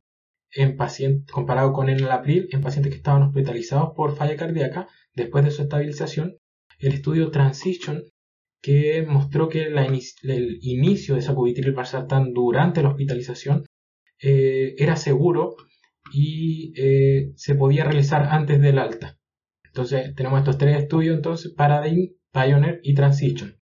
en 0.50 0.76
pacientes, 0.76 1.32
comparado 1.32 1.72
con 1.72 1.88
el 1.88 2.10
april 2.10 2.48
en 2.50 2.60
pacientes 2.60 2.90
que 2.90 2.96
estaban 2.96 3.22
hospitalizados 3.22 3.90
por 3.94 4.16
falla 4.16 4.34
cardíaca 4.34 4.88
después 5.14 5.44
de 5.44 5.52
su 5.52 5.62
estabilización. 5.62 6.38
El 6.80 6.94
estudio 6.94 7.30
Transition, 7.30 8.02
que 8.60 9.06
mostró 9.06 9.48
que 9.48 9.62
el 9.62 10.58
inicio 10.62 11.14
de 11.14 11.22
sacubitril 11.22 11.72
valsartán 11.72 12.32
durante 12.32 12.82
la 12.82 12.88
hospitalización 12.88 13.64
eh, 14.20 14.74
era 14.76 14.96
seguro 14.96 15.54
y 16.12 16.72
eh, 16.76 17.30
se 17.36 17.54
podía 17.54 17.84
realizar 17.84 18.24
antes 18.24 18.60
del 18.60 18.80
alta. 18.80 19.18
Entonces 19.62 20.16
tenemos 20.16 20.40
estos 20.40 20.58
tres 20.58 20.82
estudios, 20.82 21.14
entonces 21.14 21.54
Paradigm, 21.56 22.10
Pioneer 22.32 22.80
y 22.82 22.94
Transition. 22.94 23.58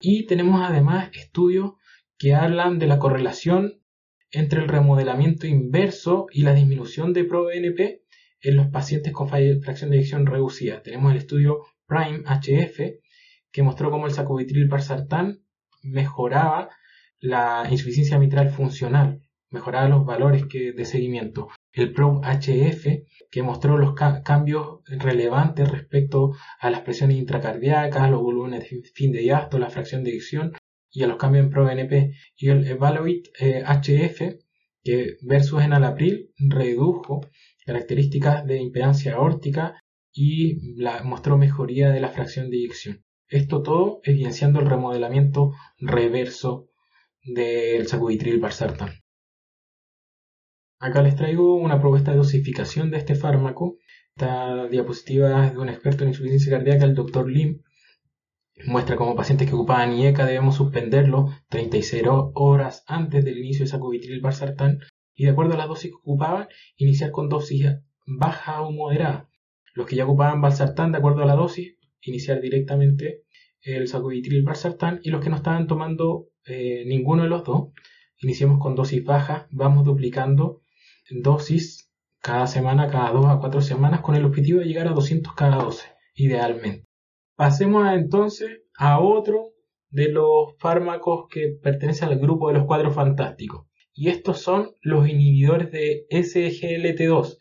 Y 0.00 0.26
tenemos 0.26 0.62
además 0.62 1.10
estudios 1.14 1.72
que 2.18 2.34
hablan 2.34 2.78
de 2.78 2.86
la 2.86 2.98
correlación 2.98 3.82
entre 4.30 4.60
el 4.60 4.68
remodelamiento 4.68 5.46
inverso 5.46 6.26
y 6.30 6.42
la 6.42 6.54
disminución 6.54 7.12
de 7.12 7.24
ProBNP 7.24 8.02
en 8.40 8.56
los 8.56 8.68
pacientes 8.68 9.12
con 9.12 9.28
fracción 9.28 9.90
de 9.90 9.96
eyección 9.96 10.26
reducida. 10.26 10.82
Tenemos 10.82 11.12
el 11.12 11.18
estudio 11.18 11.62
Prime 11.86 12.22
HF 12.26 13.00
que 13.50 13.62
mostró 13.62 13.90
cómo 13.90 14.06
el 14.06 14.12
sacubitril 14.12 14.68
valsartán 14.68 15.42
mejoraba 15.82 16.68
la 17.18 17.66
insuficiencia 17.70 18.18
mitral 18.18 18.50
funcional, 18.50 19.22
mejoraba 19.50 19.88
los 19.88 20.04
valores 20.04 20.46
de 20.48 20.84
seguimiento. 20.84 21.48
El 21.76 21.92
PROBE 21.92 22.26
HF 22.26 23.04
que 23.30 23.42
mostró 23.42 23.76
los 23.76 23.94
cambios 23.94 24.80
relevantes 24.86 25.70
respecto 25.70 26.32
a 26.58 26.70
las 26.70 26.80
presiones 26.80 27.18
intracardíacas, 27.18 28.10
los 28.10 28.22
volúmenes 28.22 28.70
de 28.70 28.82
fin 28.94 29.12
de 29.12 29.18
diástole, 29.18 29.64
la 29.64 29.70
fracción 29.70 30.02
de 30.02 30.12
eyección 30.12 30.52
y 30.90 31.02
a 31.02 31.06
los 31.06 31.18
cambios 31.18 31.44
en 31.44 31.50
ProBNP 31.50 32.14
y 32.38 32.48
el 32.48 32.66
Evaluate 32.66 33.30
HF 33.36 34.20
eh, 34.22 34.38
que 34.82 35.16
versus 35.20 35.62
en 35.62 35.74
april 35.74 36.30
redujo 36.38 37.28
características 37.66 38.46
de 38.46 38.56
impedancia 38.56 39.16
aórtica 39.16 39.74
y 40.14 40.76
mostró 41.04 41.36
mejoría 41.36 41.90
de 41.90 42.00
la 42.00 42.08
fracción 42.08 42.48
de 42.48 42.56
eyección. 42.56 43.04
Esto 43.28 43.62
todo 43.62 44.00
evidenciando 44.02 44.60
el 44.60 44.66
remodelamiento 44.66 45.52
reverso 45.78 46.70
del 47.22 47.86
sacubitril 47.86 48.40
valsartán. 48.40 48.94
Acá 50.78 51.02
les 51.02 51.16
traigo 51.16 51.54
una 51.54 51.80
propuesta 51.80 52.10
de 52.10 52.18
dosificación 52.18 52.90
de 52.90 52.98
este 52.98 53.14
fármaco. 53.14 53.76
Esta 54.14 54.66
diapositiva 54.68 55.46
es 55.46 55.52
de 55.52 55.58
un 55.58 55.68
experto 55.68 56.04
en 56.04 56.10
insuficiencia 56.10 56.52
cardíaca, 56.52 56.84
el 56.84 56.94
Dr. 56.94 57.28
Lim, 57.28 57.62
Muestra 58.64 58.96
como 58.96 59.14
pacientes 59.14 59.46
que 59.48 59.54
ocupaban 59.54 59.92
IECA 59.92 60.24
debemos 60.24 60.56
suspenderlo 60.56 61.28
36 61.50 62.04
horas 62.32 62.84
antes 62.86 63.22
del 63.22 63.38
inicio 63.38 63.66
de 63.66 63.70
sacubitril 63.70 64.22
valsartán 64.22 64.78
y 65.14 65.24
de 65.24 65.30
acuerdo 65.30 65.54
a 65.54 65.56
las 65.58 65.68
dosis 65.68 65.90
que 65.90 65.96
ocupaban, 65.96 66.48
iniciar 66.76 67.10
con 67.10 67.28
dosis 67.28 67.66
baja 68.06 68.62
o 68.62 68.72
moderada. 68.72 69.28
Los 69.74 69.86
que 69.86 69.96
ya 69.96 70.04
ocupaban 70.04 70.40
valsartán 70.40 70.90
de 70.90 70.98
acuerdo 70.98 71.22
a 71.22 71.26
la 71.26 71.34
dosis, 71.34 71.76
iniciar 72.00 72.40
directamente 72.40 73.24
el 73.60 73.88
sacubitril 73.88 74.42
valsartán 74.42 75.00
y 75.02 75.10
los 75.10 75.22
que 75.22 75.28
no 75.28 75.36
estaban 75.36 75.66
tomando 75.66 76.28
eh, 76.46 76.84
ninguno 76.86 77.24
de 77.24 77.28
los 77.28 77.44
dos, 77.44 77.72
iniciamos 78.20 78.58
con 78.58 78.74
dosis 78.74 79.04
baja, 79.04 79.48
vamos 79.50 79.84
duplicando 79.84 80.62
dosis 81.10 81.90
cada 82.20 82.46
semana, 82.46 82.88
cada 82.88 83.12
dos 83.12 83.26
a 83.26 83.38
cuatro 83.38 83.60
semanas 83.60 84.00
con 84.00 84.16
el 84.16 84.24
objetivo 84.24 84.60
de 84.60 84.66
llegar 84.66 84.88
a 84.88 84.92
200 84.92 85.34
cada 85.34 85.56
12, 85.56 85.86
idealmente. 86.14 86.84
Pasemos 87.36 87.86
entonces 87.92 88.62
a 88.76 88.98
otro 88.98 89.52
de 89.90 90.08
los 90.08 90.56
fármacos 90.58 91.26
que 91.30 91.56
pertenecen 91.62 92.08
al 92.08 92.18
grupo 92.18 92.48
de 92.48 92.54
los 92.54 92.66
cuadros 92.66 92.94
fantásticos. 92.94 93.66
Y 93.94 94.08
estos 94.08 94.40
son 94.40 94.72
los 94.82 95.08
inhibidores 95.08 95.70
de 95.70 96.06
SGLT2. 96.10 97.38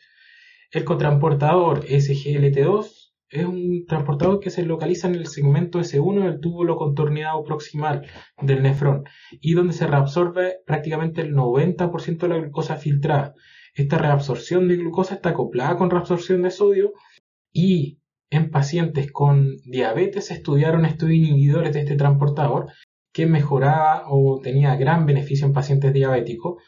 El 0.72 0.84
cotransportador 0.86 1.86
SGLT2 1.86 3.06
es 3.30 3.46
un 3.46 3.86
transportador 3.88 4.40
que 4.40 4.50
se 4.50 4.64
localiza 4.64 5.08
en 5.08 5.16
el 5.16 5.28
segmento 5.28 5.80
S1 5.80 6.24
del 6.24 6.40
túbulo 6.40 6.78
contorneado 6.78 7.44
proximal 7.44 8.08
del 8.42 8.62
nefrón 8.62 9.04
y 9.32 9.54
donde 9.54 9.74
se 9.74 9.88
reabsorbe 9.88 10.58
prácticamente 10.66 11.22
el 11.22 11.34
90% 11.34 12.18
de 12.20 12.28
la 12.28 12.38
glucosa 12.38 12.78
filtrada. 12.78 13.34
Esta 13.76 13.98
reabsorción 13.98 14.68
de 14.68 14.78
glucosa 14.78 15.16
está 15.16 15.30
acoplada 15.30 15.78
con 15.78 15.90
reabsorción 15.90 16.42
de 16.42 16.52
sodio 16.52 16.94
y 17.52 18.00
en 18.30 18.50
pacientes 18.50 19.12
con 19.12 19.58
diabetes 19.66 20.32
estudiaron 20.32 20.86
estos 20.86 21.12
inhibidores 21.12 21.74
de 21.74 21.82
este 21.82 21.96
transportador 21.96 22.72
que 23.14 23.26
mejoraba 23.26 24.06
o 24.08 24.40
tenía 24.42 24.76
gran 24.76 25.06
beneficio 25.06 25.46
en 25.46 25.54
pacientes 25.54 25.94
diabéticos 25.94 26.64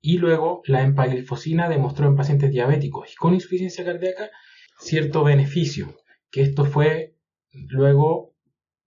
y 0.00 0.18
luego 0.18 0.62
la 0.66 0.82
empaglifosina 0.82 1.68
demostró 1.68 2.06
en 2.06 2.16
pacientes 2.16 2.50
diabéticos 2.50 3.12
y 3.12 3.16
con 3.16 3.34
insuficiencia 3.34 3.84
cardíaca 3.84 4.30
cierto 4.78 5.24
beneficio, 5.24 5.94
que 6.30 6.42
esto 6.42 6.64
fue 6.64 7.16
luego 7.52 8.34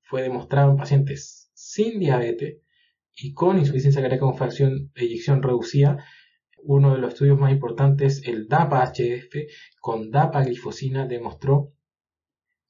fue 0.02 0.24
demostrado 0.24 0.72
en 0.72 0.78
pacientes 0.78 1.52
sin 1.54 2.00
diabetes 2.00 2.62
y 3.16 3.34
con 3.34 3.60
insuficiencia 3.60 4.02
cardíaca 4.02 4.26
con 4.26 4.38
fracción 4.38 4.92
de 4.96 5.04
eyección 5.04 5.44
reducida. 5.44 6.04
Uno 6.64 6.94
de 6.94 7.00
los 7.00 7.14
estudios 7.14 7.40
más 7.40 7.52
importantes, 7.52 8.22
el 8.26 8.48
DAPA-HF 8.48 9.48
con 9.80 10.12
DAPA-glifosina 10.12 11.08
demostró 11.08 11.74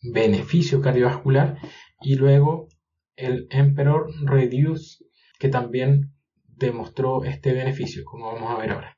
beneficio 0.01 0.81
cardiovascular 0.81 1.57
y 2.01 2.15
luego 2.15 2.67
el 3.15 3.47
Emperor 3.49 4.07
Reduce 4.23 5.03
que 5.39 5.49
también 5.49 6.13
demostró 6.45 7.23
este 7.23 7.53
beneficio, 7.53 8.03
como 8.05 8.33
vamos 8.33 8.51
a 8.51 8.57
ver 8.57 8.71
ahora. 8.71 8.97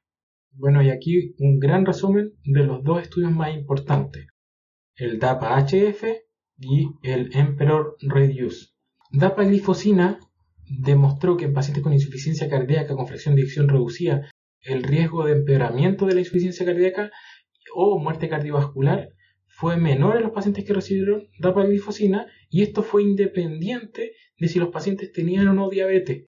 Bueno, 0.53 0.81
y 0.81 0.89
aquí 0.89 1.33
un 1.37 1.59
gran 1.59 1.85
resumen 1.85 2.33
de 2.43 2.63
los 2.63 2.83
dos 2.83 3.01
estudios 3.01 3.31
más 3.31 3.53
importantes, 3.53 4.27
el 4.95 5.19
DAPA-HF 5.19 6.17
y 6.57 6.89
el 7.03 7.29
Emperor 7.35 7.95
Reduce. 8.01 8.71
DAPA-glifosina 9.11 10.19
demostró 10.65 11.37
que 11.37 11.45
en 11.45 11.53
pacientes 11.53 11.83
con 11.83 11.93
insuficiencia 11.93 12.49
cardíaca 12.49 12.95
con 12.95 13.07
fracción 13.07 13.35
de 13.35 13.41
eyección 13.41 13.67
reducida, 13.67 14.29
el 14.64 14.84
riesgo 14.84 15.26
de 15.26 15.34
empeoramiento 15.34 16.05
de 16.05 16.14
la 16.14 16.20
insuficiencia 16.20 16.66
cardíaca 16.66 17.12
o 17.74 17.99
muerte 17.99 18.30
cardiovascular 18.30 19.09
fue 19.47 19.78
menor 19.78 20.18
en 20.18 20.24
los 20.24 20.32
pacientes 20.32 20.66
que 20.66 20.74
recibieron 20.74 21.28
dapaglifosina 21.39 22.28
y 22.49 22.64
esto 22.64 22.84
fue 22.84 23.03
independiente 23.03 24.14
de 24.39 24.47
si 24.47 24.59
los 24.59 24.70
pacientes 24.70 25.12
tenían 25.12 25.47
o 25.47 25.53
no 25.53 25.70
diabetes. 25.70 26.26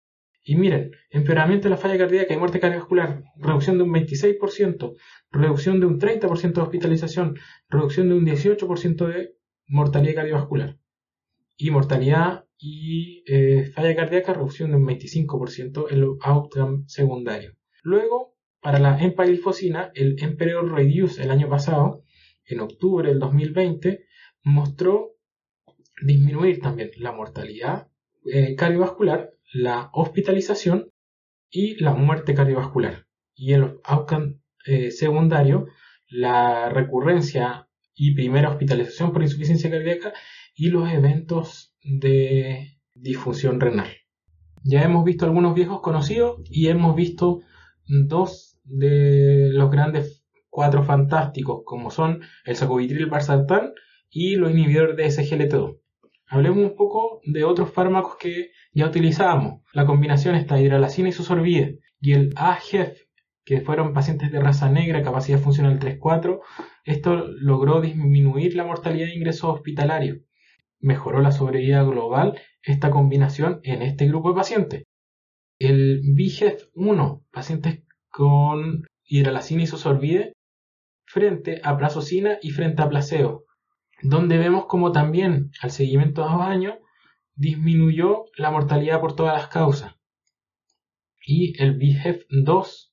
Y 0.45 0.55
miren, 0.55 0.93
empeoramiento 1.11 1.65
de 1.65 1.71
la 1.71 1.77
falla 1.77 1.99
cardíaca 1.99 2.33
y 2.33 2.37
muerte 2.37 2.61
cardiovascular, 2.61 3.25
reducción 3.37 3.79
de 3.79 3.85
un 3.85 3.93
26%, 3.93 4.95
reducción 5.33 5.81
de 5.81 5.87
un 5.87 5.99
30% 5.99 6.53
de 6.53 6.61
hospitalización, 6.61 7.37
reducción 7.69 8.09
de 8.09 8.15
un 8.15 8.25
18% 8.25 9.07
de 9.09 9.35
mortalidad 9.67 10.15
cardiovascular. 10.15 10.79
Y 11.57 11.71
mortalidad 11.71 12.45
y 12.59 13.25
eh, 13.27 13.73
falla 13.75 13.97
cardíaca, 13.97 14.35
reducción 14.35 14.71
de 14.71 14.77
un 14.77 14.87
25% 14.87 15.87
en 15.91 16.01
los 16.01 16.17
outcomes 16.23 16.93
secundarios. 16.93 17.57
Luego, 17.87 18.35
para 18.61 18.81
la 18.81 18.99
empaglifosina, 18.99 19.93
el 19.95 20.17
Emperor 20.21 20.73
Reduce 20.73 21.23
el 21.23 21.31
año 21.31 21.49
pasado 21.49 22.03
en 22.45 22.59
octubre 22.59 23.09
del 23.09 23.21
2020 23.21 24.07
mostró 24.43 25.13
disminuir 26.03 26.59
también 26.59 26.91
la 26.97 27.13
mortalidad 27.13 27.87
eh, 28.25 28.57
cardiovascular, 28.57 29.31
la 29.53 29.91
hospitalización 29.93 30.91
y 31.49 31.81
la 31.81 31.95
muerte 31.95 32.35
cardiovascular. 32.35 33.07
Y 33.37 33.53
en 33.53 33.61
los 33.61 33.73
outcomes 33.85 34.35
eh, 34.67 34.91
secundarios, 34.91 35.71
la 36.09 36.69
recurrencia 36.69 37.69
y 37.95 38.17
primera 38.17 38.51
hospitalización 38.51 39.13
por 39.13 39.23
insuficiencia 39.23 39.71
cardíaca 39.71 40.13
y 40.57 40.71
los 40.71 40.91
eventos 40.91 41.73
de 41.85 42.81
disfunción 42.95 43.61
renal. 43.61 43.93
Ya 44.65 44.83
hemos 44.83 45.05
visto 45.05 45.25
algunos 45.25 45.55
viejos 45.55 45.83
conocidos 45.83 46.41
y 46.51 46.67
hemos 46.67 46.97
visto 46.97 47.43
dos 47.87 48.59
de 48.65 49.51
los 49.53 49.71
grandes 49.71 50.25
cuatro 50.51 50.83
fantásticos 50.83 51.63
como 51.65 51.91
son 51.91 52.23
el 52.45 52.57
sacubitril 52.57 53.07
valsartán 53.07 53.73
y 54.11 54.37
los 54.37 54.51
inhibidores 54.51 54.97
de 54.97 55.07
SGLT2. 55.07 55.79
Hablemos 56.29 56.59
un 56.59 56.77
poco 56.77 57.21
de 57.25 57.45
otros 57.45 57.71
fármacos 57.71 58.17
que 58.17 58.51
ya 58.73 58.87
utilizábamos. 58.87 59.63
La 59.73 59.87
combinación 59.87 60.35
está 60.35 60.61
hidralacina 60.61 61.11
y 61.11 61.13
sosorbide 61.13 61.79
y 62.01 62.15
el 62.15 62.33
AGEF 62.37 63.07
que 63.45 63.61
fueron 63.61 63.95
pacientes 63.95 64.33
de 64.33 64.41
raza 64.41 64.69
negra, 64.69 65.03
capacidad 65.03 65.39
funcional 65.39 65.79
3-4. 65.79 66.41
Esto 66.85 67.17
logró 67.29 67.81
disminuir 67.81 68.57
la 68.57 68.65
mortalidad 68.65 69.07
de 69.07 69.15
ingresos 69.15 69.55
hospitalarios. 69.55 70.19
Mejoró 70.81 71.21
la 71.21 71.31
sobrevida 71.31 71.83
global 71.85 72.41
esta 72.63 72.91
combinación 72.91 73.61
en 73.63 73.83
este 73.83 74.09
grupo 74.09 74.31
de 74.31 74.35
pacientes. 74.35 74.83
El 75.59 76.03
BIGEF-1, 76.03 77.25
pacientes 77.31 77.83
con 78.11 78.87
hidralacina 79.05 79.63
isosorbide, 79.63 80.35
frente 81.07 81.61
a 81.65 81.77
prazosina 81.79 82.39
y 82.43 82.51
frente 82.51 82.83
a 82.83 82.89
placebo, 82.89 83.45
donde 84.03 84.37
vemos 84.37 84.67
como 84.67 84.93
también 84.93 85.51
al 85.63 85.71
seguimiento 85.71 86.23
de 86.23 86.29
dos 86.29 86.43
años 86.43 86.75
disminuyó 87.37 88.25
la 88.37 88.51
mortalidad 88.51 89.01
por 89.01 89.15
todas 89.15 89.35
las 89.35 89.49
causas. 89.49 89.95
Y 91.25 91.61
el 91.63 91.79
BIGEF-2, 91.79 92.93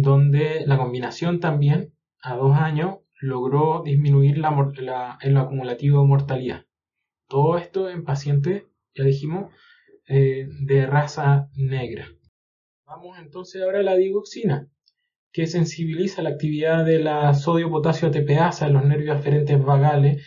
donde 0.00 0.64
la 0.66 0.78
combinación 0.78 1.40
también 1.40 1.94
a 2.20 2.36
dos 2.36 2.56
años 2.56 2.98
logró 3.20 3.82
disminuir 3.84 4.38
la, 4.38 5.18
el 5.20 5.36
acumulativo 5.36 6.00
de 6.00 6.06
mortalidad. 6.06 6.66
Todo 7.28 7.58
esto 7.58 7.90
en 7.90 8.04
pacientes, 8.04 8.64
ya 8.94 9.04
dijimos, 9.04 9.52
eh, 10.08 10.48
de 10.60 10.86
raza 10.86 11.48
negra. 11.54 12.08
Vamos 12.86 13.18
entonces 13.18 13.62
ahora 13.62 13.80
a 13.80 13.82
la 13.82 13.94
digoxina, 13.94 14.68
que 15.32 15.46
sensibiliza 15.46 16.22
la 16.22 16.30
actividad 16.30 16.84
de 16.84 16.98
la 16.98 17.34
sodio-potasio 17.34 18.08
ATPasa 18.08 18.66
en 18.66 18.72
los 18.72 18.84
nervios 18.84 19.16
aferentes 19.16 19.62
vagales, 19.62 20.24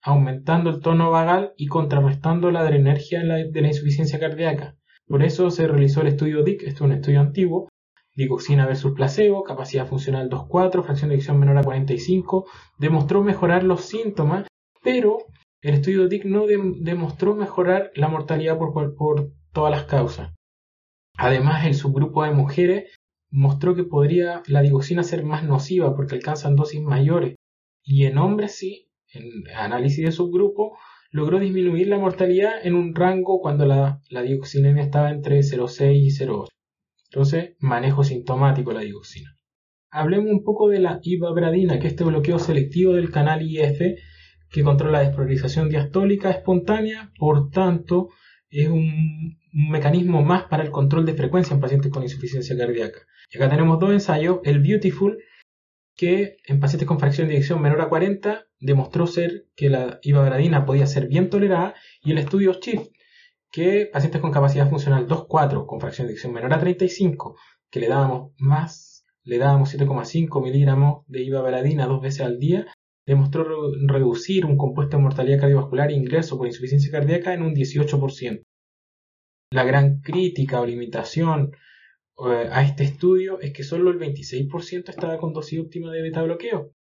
aumentando 0.00 0.70
el 0.70 0.80
tono 0.80 1.10
vagal 1.10 1.52
y 1.56 1.66
contrarrestando 1.66 2.50
la 2.50 2.60
adrenergia 2.60 3.20
de 3.20 3.60
la 3.60 3.68
insuficiencia 3.68 4.18
cardíaca. 4.18 4.76
Por 5.06 5.22
eso 5.22 5.50
se 5.50 5.66
realizó 5.66 6.00
el 6.00 6.08
estudio 6.08 6.42
DIC, 6.42 6.62
este 6.62 6.74
es 6.74 6.80
un 6.80 6.92
estudio 6.92 7.20
antiguo, 7.20 7.68
digoxina 8.14 8.66
versus 8.66 8.92
placebo, 8.92 9.44
capacidad 9.44 9.86
funcional 9.86 10.28
2.4, 10.28 10.82
fracción 10.82 11.10
de 11.10 11.16
eyección 11.16 11.38
menor 11.38 11.58
a 11.58 11.62
45, 11.62 12.46
demostró 12.78 13.22
mejorar 13.22 13.62
los 13.62 13.82
síntomas, 13.82 14.46
pero 14.82 15.18
el 15.60 15.74
estudio 15.74 16.08
DIC 16.08 16.24
no 16.24 16.46
demostró 16.46 17.34
mejorar 17.34 17.90
la 17.94 18.08
mortalidad 18.08 18.58
por, 18.58 18.94
por 18.94 19.32
todas 19.52 19.70
las 19.70 19.84
causas. 19.84 20.32
Además, 21.16 21.66
el 21.66 21.74
subgrupo 21.74 22.22
de 22.22 22.30
mujeres 22.30 22.94
mostró 23.30 23.74
que 23.74 23.84
podría 23.84 24.42
la 24.46 24.62
digoxina 24.62 25.02
ser 25.02 25.24
más 25.24 25.42
nociva 25.44 25.96
porque 25.96 26.14
alcanzan 26.14 26.54
dosis 26.54 26.80
mayores. 26.80 27.34
Y 27.82 28.04
en 28.06 28.18
hombres 28.18 28.56
sí, 28.56 28.90
en 29.12 29.24
análisis 29.56 30.04
de 30.04 30.12
subgrupo, 30.12 30.76
logró 31.10 31.40
disminuir 31.40 31.88
la 31.88 31.98
mortalidad 31.98 32.52
en 32.64 32.74
un 32.74 32.94
rango 32.94 33.40
cuando 33.40 33.66
la, 33.66 34.00
la 34.10 34.22
dioxinemia 34.22 34.84
estaba 34.84 35.10
entre 35.10 35.40
0,6 35.40 35.96
y 35.96 36.10
0,8. 36.10 36.48
Entonces, 37.10 37.56
manejo 37.58 38.04
sintomático 38.04 38.72
la 38.72 38.82
digoxina. 38.82 39.34
Hablemos 39.90 40.30
un 40.30 40.44
poco 40.44 40.68
de 40.68 40.80
la 40.80 41.00
ibabradina, 41.02 41.78
que 41.78 41.86
es 41.86 41.94
este 41.94 42.04
bloqueo 42.04 42.38
selectivo 42.38 42.92
del 42.92 43.10
canal 43.10 43.40
IF 43.42 43.80
que 44.50 44.62
controla 44.62 44.98
la 44.98 45.04
desprolarización 45.04 45.68
diastólica 45.68 46.30
espontánea, 46.30 47.12
por 47.18 47.50
tanto, 47.50 48.08
es 48.50 48.68
un, 48.68 49.38
mecanismo 49.52 50.22
más 50.22 50.44
para 50.44 50.62
el 50.62 50.70
control 50.70 51.06
de 51.06 51.14
frecuencia 51.14 51.54
en 51.54 51.60
pacientes 51.60 51.90
con 51.90 52.02
insuficiencia 52.02 52.56
cardíaca. 52.56 53.00
Y 53.30 53.36
acá 53.36 53.48
tenemos 53.48 53.78
dos 53.78 53.92
ensayos, 53.92 54.40
el 54.44 54.60
Beautiful, 54.60 55.18
que 55.96 56.36
en 56.46 56.60
pacientes 56.60 56.86
con 56.86 57.00
fracción 57.00 57.28
de 57.28 57.34
eyección 57.34 57.60
menor 57.60 57.80
a 57.80 57.88
40 57.88 58.46
demostró 58.60 59.06
ser 59.06 59.46
que 59.56 59.68
la 59.68 59.98
ibabradina 60.02 60.64
podía 60.64 60.86
ser 60.86 61.08
bien 61.08 61.28
tolerada, 61.28 61.74
y 62.02 62.12
el 62.12 62.18
estudio 62.18 62.52
Shift, 62.52 62.92
que 63.50 63.88
pacientes 63.92 64.20
con 64.20 64.30
capacidad 64.30 64.68
funcional 64.68 65.08
2-4 65.08 65.66
con 65.66 65.80
fracción 65.80 66.06
de 66.06 66.12
eyección 66.12 66.32
menor 66.32 66.52
a 66.52 66.60
35, 66.60 67.36
que 67.70 67.80
le 67.80 67.88
dábamos 67.88 68.32
más, 68.38 69.04
le 69.24 69.38
dábamos 69.38 69.74
7,5 69.74 70.42
miligramos 70.42 71.04
de 71.06 71.22
ibabradina 71.22 71.86
dos 71.86 72.00
veces 72.00 72.20
al 72.20 72.38
día, 72.38 72.66
demostró 73.08 73.72
reducir 73.86 74.44
un 74.44 74.58
compuesto 74.58 74.98
de 74.98 75.02
mortalidad 75.02 75.40
cardiovascular 75.40 75.90
e 75.90 75.94
ingreso 75.94 76.36
por 76.36 76.46
insuficiencia 76.46 76.92
cardíaca 76.92 77.32
en 77.32 77.40
un 77.40 77.54
18%. 77.54 78.42
La 79.50 79.64
gran 79.64 80.00
crítica 80.00 80.60
o 80.60 80.66
limitación 80.66 81.52
eh, 82.18 82.48
a 82.52 82.62
este 82.62 82.84
estudio 82.84 83.40
es 83.40 83.54
que 83.54 83.62
solo 83.62 83.90
el 83.90 83.98
26% 83.98 84.90
estaba 84.90 85.16
con 85.16 85.32
dosis 85.32 85.58
óptima 85.58 85.90
de 85.90 86.02
beta 86.02 86.22
bloqueo. 86.22 86.74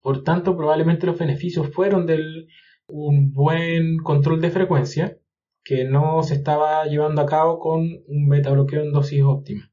Por 0.00 0.22
tanto, 0.22 0.56
probablemente 0.56 1.06
los 1.06 1.18
beneficios 1.18 1.68
fueron 1.74 2.06
de 2.06 2.46
un 2.86 3.32
buen 3.32 3.96
control 3.98 4.40
de 4.40 4.52
frecuencia 4.52 5.18
que 5.64 5.84
no 5.84 6.22
se 6.22 6.34
estaba 6.34 6.84
llevando 6.86 7.22
a 7.22 7.26
cabo 7.26 7.58
con 7.58 7.80
un 8.06 8.28
beta 8.28 8.52
bloqueo 8.52 8.82
en 8.82 8.92
dosis 8.92 9.22
óptima. 9.24 9.68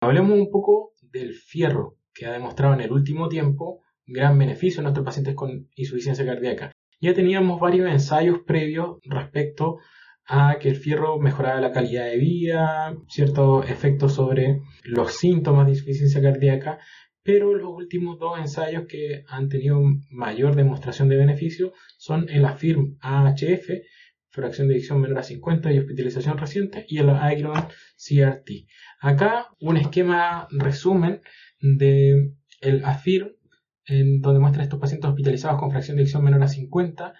Hablemos 0.00 0.32
un 0.38 0.50
poco 0.50 0.94
del 1.02 1.34
fierro, 1.34 1.98
que 2.14 2.24
ha 2.24 2.32
demostrado 2.32 2.72
en 2.72 2.80
el 2.80 2.92
último 2.92 3.28
tiempo 3.28 3.81
gran 4.06 4.38
beneficio 4.38 4.80
en 4.80 4.84
nuestros 4.84 5.04
pacientes 5.04 5.34
con 5.34 5.68
insuficiencia 5.74 6.26
cardíaca. 6.26 6.72
Ya 7.00 7.14
teníamos 7.14 7.60
varios 7.60 7.90
ensayos 7.90 8.40
previos 8.46 8.98
respecto 9.04 9.78
a 10.26 10.58
que 10.60 10.68
el 10.68 10.76
fierro 10.76 11.18
mejoraba 11.18 11.60
la 11.60 11.72
calidad 11.72 12.06
de 12.06 12.16
vida, 12.16 12.94
ciertos 13.08 13.68
efectos 13.68 14.14
sobre 14.14 14.60
los 14.84 15.14
síntomas 15.14 15.66
de 15.66 15.72
insuficiencia 15.72 16.22
cardíaca, 16.22 16.78
pero 17.22 17.54
los 17.54 17.70
últimos 17.70 18.18
dos 18.18 18.38
ensayos 18.38 18.84
que 18.86 19.24
han 19.28 19.48
tenido 19.48 19.80
mayor 20.10 20.54
demostración 20.54 21.08
de 21.08 21.16
beneficio 21.16 21.72
son 21.98 22.28
el 22.28 22.44
AFIRM 22.44 22.98
AHF, 23.00 23.68
fracción 24.30 24.68
de 24.68 24.74
eyección 24.74 25.00
menor 25.00 25.18
a 25.18 25.22
50 25.22 25.72
y 25.72 25.78
hospitalización 25.78 26.38
reciente, 26.38 26.84
y 26.88 26.98
el 26.98 27.10
IGRON 27.10 27.68
CRT. 27.96 28.50
Acá 29.00 29.48
un 29.60 29.76
esquema 29.76 30.48
resumen 30.50 31.20
de 31.60 32.32
el 32.60 32.84
AFIRM 32.84 33.32
en 33.86 34.20
donde 34.20 34.40
muestra 34.40 34.62
estos 34.62 34.80
pacientes 34.80 35.08
hospitalizados 35.08 35.58
con 35.58 35.70
fracción 35.70 35.96
de 35.96 36.02
eyección 36.02 36.24
menor 36.24 36.42
a 36.42 36.48
50 36.48 37.14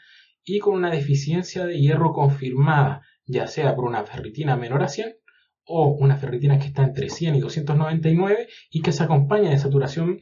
y 0.44 0.58
con 0.58 0.74
una 0.74 0.90
deficiencia 0.90 1.66
de 1.66 1.78
hierro 1.78 2.12
confirmada, 2.12 3.02
ya 3.26 3.46
sea 3.46 3.74
por 3.74 3.84
una 3.84 4.04
ferritina 4.04 4.56
menor 4.56 4.82
a 4.82 4.88
100 4.88 5.16
o 5.64 5.88
una 5.88 6.16
ferritina 6.16 6.58
que 6.58 6.66
está 6.66 6.82
entre 6.82 7.08
100 7.08 7.36
y 7.36 7.40
299 7.40 8.48
y 8.70 8.82
que 8.82 8.92
se 8.92 9.04
acompaña 9.04 9.50
de 9.50 9.58
saturación 9.58 10.20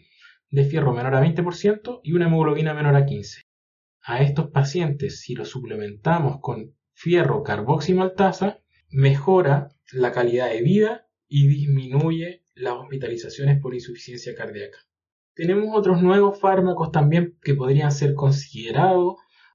de 0.50 0.64
fierro 0.64 0.92
menor 0.92 1.14
a 1.14 1.22
20% 1.22 2.00
y 2.02 2.12
una 2.12 2.26
hemoglobina 2.26 2.74
menor 2.74 2.96
a 2.96 3.06
15. 3.06 3.42
A 4.02 4.22
estos 4.22 4.50
pacientes, 4.50 5.20
si 5.20 5.34
los 5.34 5.48
suplementamos 5.48 6.38
con 6.40 6.74
fierro 6.92 7.42
carboximaltasa, 7.42 8.60
mejora 8.90 9.68
la 9.92 10.12
calidad 10.12 10.50
de 10.50 10.62
vida 10.62 11.06
y 11.28 11.46
disminuye 11.46 12.42
las 12.54 12.74
hospitalizaciones 12.74 13.60
por 13.60 13.74
insuficiencia 13.74 14.34
cardíaca. 14.34 14.78
Tenemos 15.40 15.70
otros 15.72 16.02
nuevos 16.02 16.38
fármacos 16.38 16.92
también 16.92 17.38
que 17.40 17.54
podrían 17.54 17.92
ser 17.92 18.12
considerados 18.12 19.14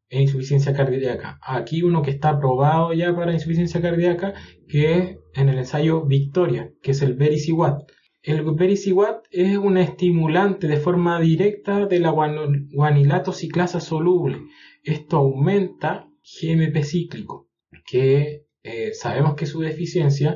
en 0.10 0.24
insuficiencia 0.24 0.74
cardíaca. 0.74 1.38
Aquí 1.44 1.84
uno 1.84 2.02
que 2.02 2.10
está 2.10 2.30
aprobado 2.30 2.92
ya 2.94 3.16
para 3.16 3.34
insuficiencia 3.34 3.84
cardíaca, 3.84 4.34
que 4.68 4.98
es 4.98 5.18
en 5.36 5.50
el 5.50 5.60
ensayo 5.60 6.04
Victoria, 6.04 6.72
que 6.82 6.90
es 6.90 7.04
el 7.04 7.14
Vericiwat. 7.14 7.84
El 8.24 8.42
Vericiwat 8.42 9.26
es 9.30 9.58
un 9.58 9.78
estimulante 9.78 10.68
de 10.68 10.78
forma 10.78 11.20
directa 11.20 11.86
de 11.86 12.00
la 12.00 12.10
guanilato 12.10 13.32
ciclasa 13.32 13.80
soluble. 13.80 14.40
Esto 14.82 15.18
aumenta 15.18 16.08
GMP 16.24 16.84
cíclico, 16.84 17.48
que 17.86 18.48
eh, 18.64 18.92
sabemos 18.96 19.36
que 19.36 19.46
su 19.46 19.60
deficiencia 19.60 20.36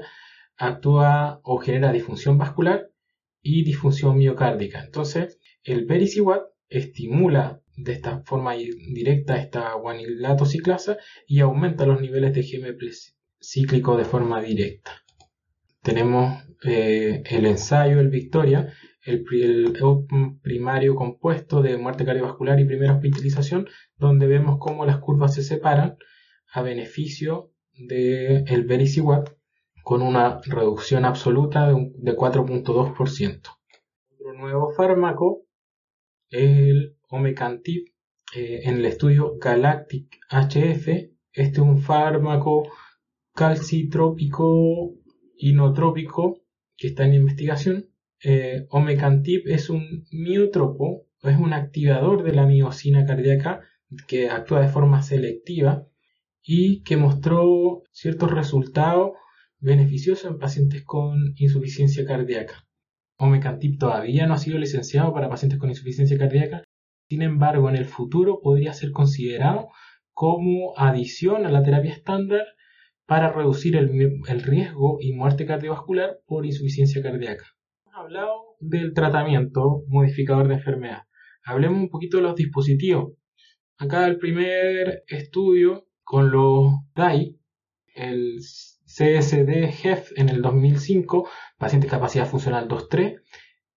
actúa 0.58 1.42
o 1.44 1.58
genera 1.58 1.92
disfunción 1.92 2.38
vascular 2.38 2.90
y 3.42 3.64
disfunción 3.64 4.18
miocárdica. 4.18 4.84
Entonces, 4.84 5.39
el 5.64 5.86
Vericiwat 5.86 6.44
estimula 6.70 7.62
de 7.76 7.94
esta 7.94 8.22
forma 8.24 8.54
directa 8.54 9.38
esta 9.38 9.74
guanilato 9.74 10.46
ciclasa 10.46 10.98
y 11.28 11.40
aumenta 11.40 11.86
los 11.86 12.02
niveles 12.02 12.34
de 12.34 12.42
GMP 12.42 12.92
cíclico 13.40 13.98
de 13.98 14.06
forma 14.06 14.42
directa. 14.42 14.92
Tenemos 15.82 16.44
eh, 16.64 17.24
el 17.30 17.46
ensayo, 17.46 18.00
el 18.00 18.10
Victoria, 18.10 18.74
el, 19.04 19.24
primario 20.42 20.96
compuesto 20.96 21.62
de 21.62 21.78
muerte 21.78 22.06
cardiovascular 22.06 22.60
y 22.60 22.66
primera 22.66 22.96
hospitalización, 22.96 23.68
donde 23.98 24.28
vemos 24.28 24.58
cómo 24.60 24.86
las 24.86 24.98
curvas 24.98 25.34
se 25.36 25.44
separan 25.44 25.98
a 26.52 26.62
beneficio 26.62 27.54
del 27.74 28.44
el 28.48 28.66
Vericiwat 28.66 29.30
con 29.84 30.02
una 30.02 30.42
reducción 30.46 31.06
absoluta 31.06 31.70
de, 31.70 31.92
de 31.96 32.16
4.2%. 32.16 33.42
Otro 34.12 34.34
nuevo 34.34 34.70
fármaco 34.72 35.46
el 36.30 36.98
Omecantip 37.10 37.90
eh, 38.36 38.62
en 38.64 38.76
el 38.76 38.86
estudio 38.86 39.38
Galactic 39.40 40.20
HF. 40.30 40.88
Este 40.88 41.12
es 41.34 41.58
un 41.60 41.80
fármaco 41.80 42.68
calcitrópico 43.34 44.94
inotrópico 45.38 46.42
que 46.78 46.88
está 46.88 47.06
en 47.06 47.16
investigación. 47.16 47.90
Eh, 48.24 48.68
Omecantip 48.70 49.48
es 49.48 49.70
un 49.70 50.06
miotropo, 50.12 51.08
es 51.24 51.38
un 51.38 51.54
activador 51.54 52.24
de 52.24 52.34
la 52.34 52.46
miocina 52.46 53.06
cardíaca 53.06 53.62
que 54.08 54.30
actúa 54.30 54.62
de 54.62 54.70
forma 54.70 55.02
selectiva 55.02 55.88
y 56.44 56.84
que 56.84 56.98
mostró 56.98 57.84
ciertos 57.92 58.32
resultados 58.32 59.12
beneficiosos 59.60 60.30
en 60.30 60.40
pacientes 60.40 60.84
con 60.84 61.34
insuficiencia 61.38 62.06
cardíaca. 62.06 62.69
Omecantip 63.20 63.78
todavía 63.80 64.26
no 64.26 64.34
ha 64.34 64.38
sido 64.38 64.58
licenciado 64.58 65.14
para 65.14 65.30
pacientes 65.30 65.60
con 65.60 65.70
insuficiencia 65.70 66.18
cardíaca, 66.18 66.64
sin 67.10 67.24
embargo, 67.24 67.70
en 67.70 67.76
el 67.76 67.86
futuro 67.86 68.40
podría 68.40 68.72
ser 68.74 68.92
considerado 68.92 69.70
como 70.14 70.78
adición 70.78 71.46
a 71.46 71.52
la 71.52 71.64
terapia 71.64 71.92
estándar 71.92 72.46
para 73.08 73.32
reducir 73.34 73.76
el, 73.76 74.44
riesgo 74.44 75.00
y 75.02 75.14
muerte 75.14 75.48
cardiovascular 75.48 76.20
por 76.28 76.46
insuficiencia 76.46 77.02
cardíaca. 77.02 77.46
Hemos 77.84 77.98
hablado 77.98 78.56
del 78.60 78.94
tratamiento 78.94 79.84
modificador 79.88 80.48
de 80.48 80.54
enfermedad. 80.56 81.04
Hablemos 81.44 81.80
un 81.80 81.90
poquito 81.90 82.18
de 82.18 82.24
los 82.24 82.36
dispositivos. 82.36 83.14
Acá 83.78 84.06
el 84.06 84.20
primer 84.20 85.04
estudio 85.08 85.88
con 86.04 86.30
los 86.30 86.74
DAI, 86.96 87.40
el 87.96 88.40
CSD-HEF 89.00 90.12
en 90.18 90.28
el 90.28 90.42
2005, 90.42 91.30
paciente 91.58 91.88
capacidad 91.88 92.28
funcional 92.28 92.68
2.3, 92.68 93.22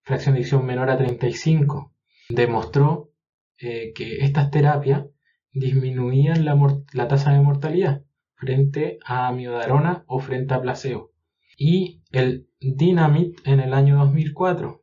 fracción 0.03 0.35
de 0.35 0.41
eyección 0.41 0.67
menor 0.67 0.91
a 0.91 0.99
35, 0.99 1.95
demostró 2.29 3.13
eh, 3.57 3.93
que 3.95 4.25
estas 4.25 4.51
terapias 4.51 5.05
disminuían 5.53 6.45
la, 6.45 6.59
la 6.93 7.07
tasa 7.07 7.33
de 7.33 7.41
mortalidad 7.41 8.03
frente 8.35 8.99
a 9.05 9.29
amiodarona 9.29 10.03
o 10.09 10.19
frente 10.19 10.55
a 10.55 10.61
placebo. 10.61 11.13
Y 11.57 12.03
el 12.11 12.49
Dynamit 12.59 13.47
en 13.47 13.61
el 13.61 13.75
año 13.75 13.99
2004, 13.99 14.83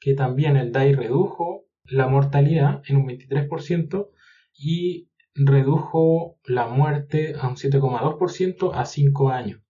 que 0.00 0.14
también 0.14 0.56
el 0.56 0.72
DAI 0.72 0.94
redujo 0.94 1.66
la 1.84 2.08
mortalidad 2.08 2.82
en 2.88 2.96
un 2.96 3.06
23% 3.06 4.08
y 4.58 5.10
redujo 5.36 6.40
la 6.44 6.66
muerte 6.66 7.34
a 7.40 7.46
un 7.46 7.54
7,2% 7.54 8.72
a 8.74 8.84
5 8.84 9.30
años. 9.30 9.60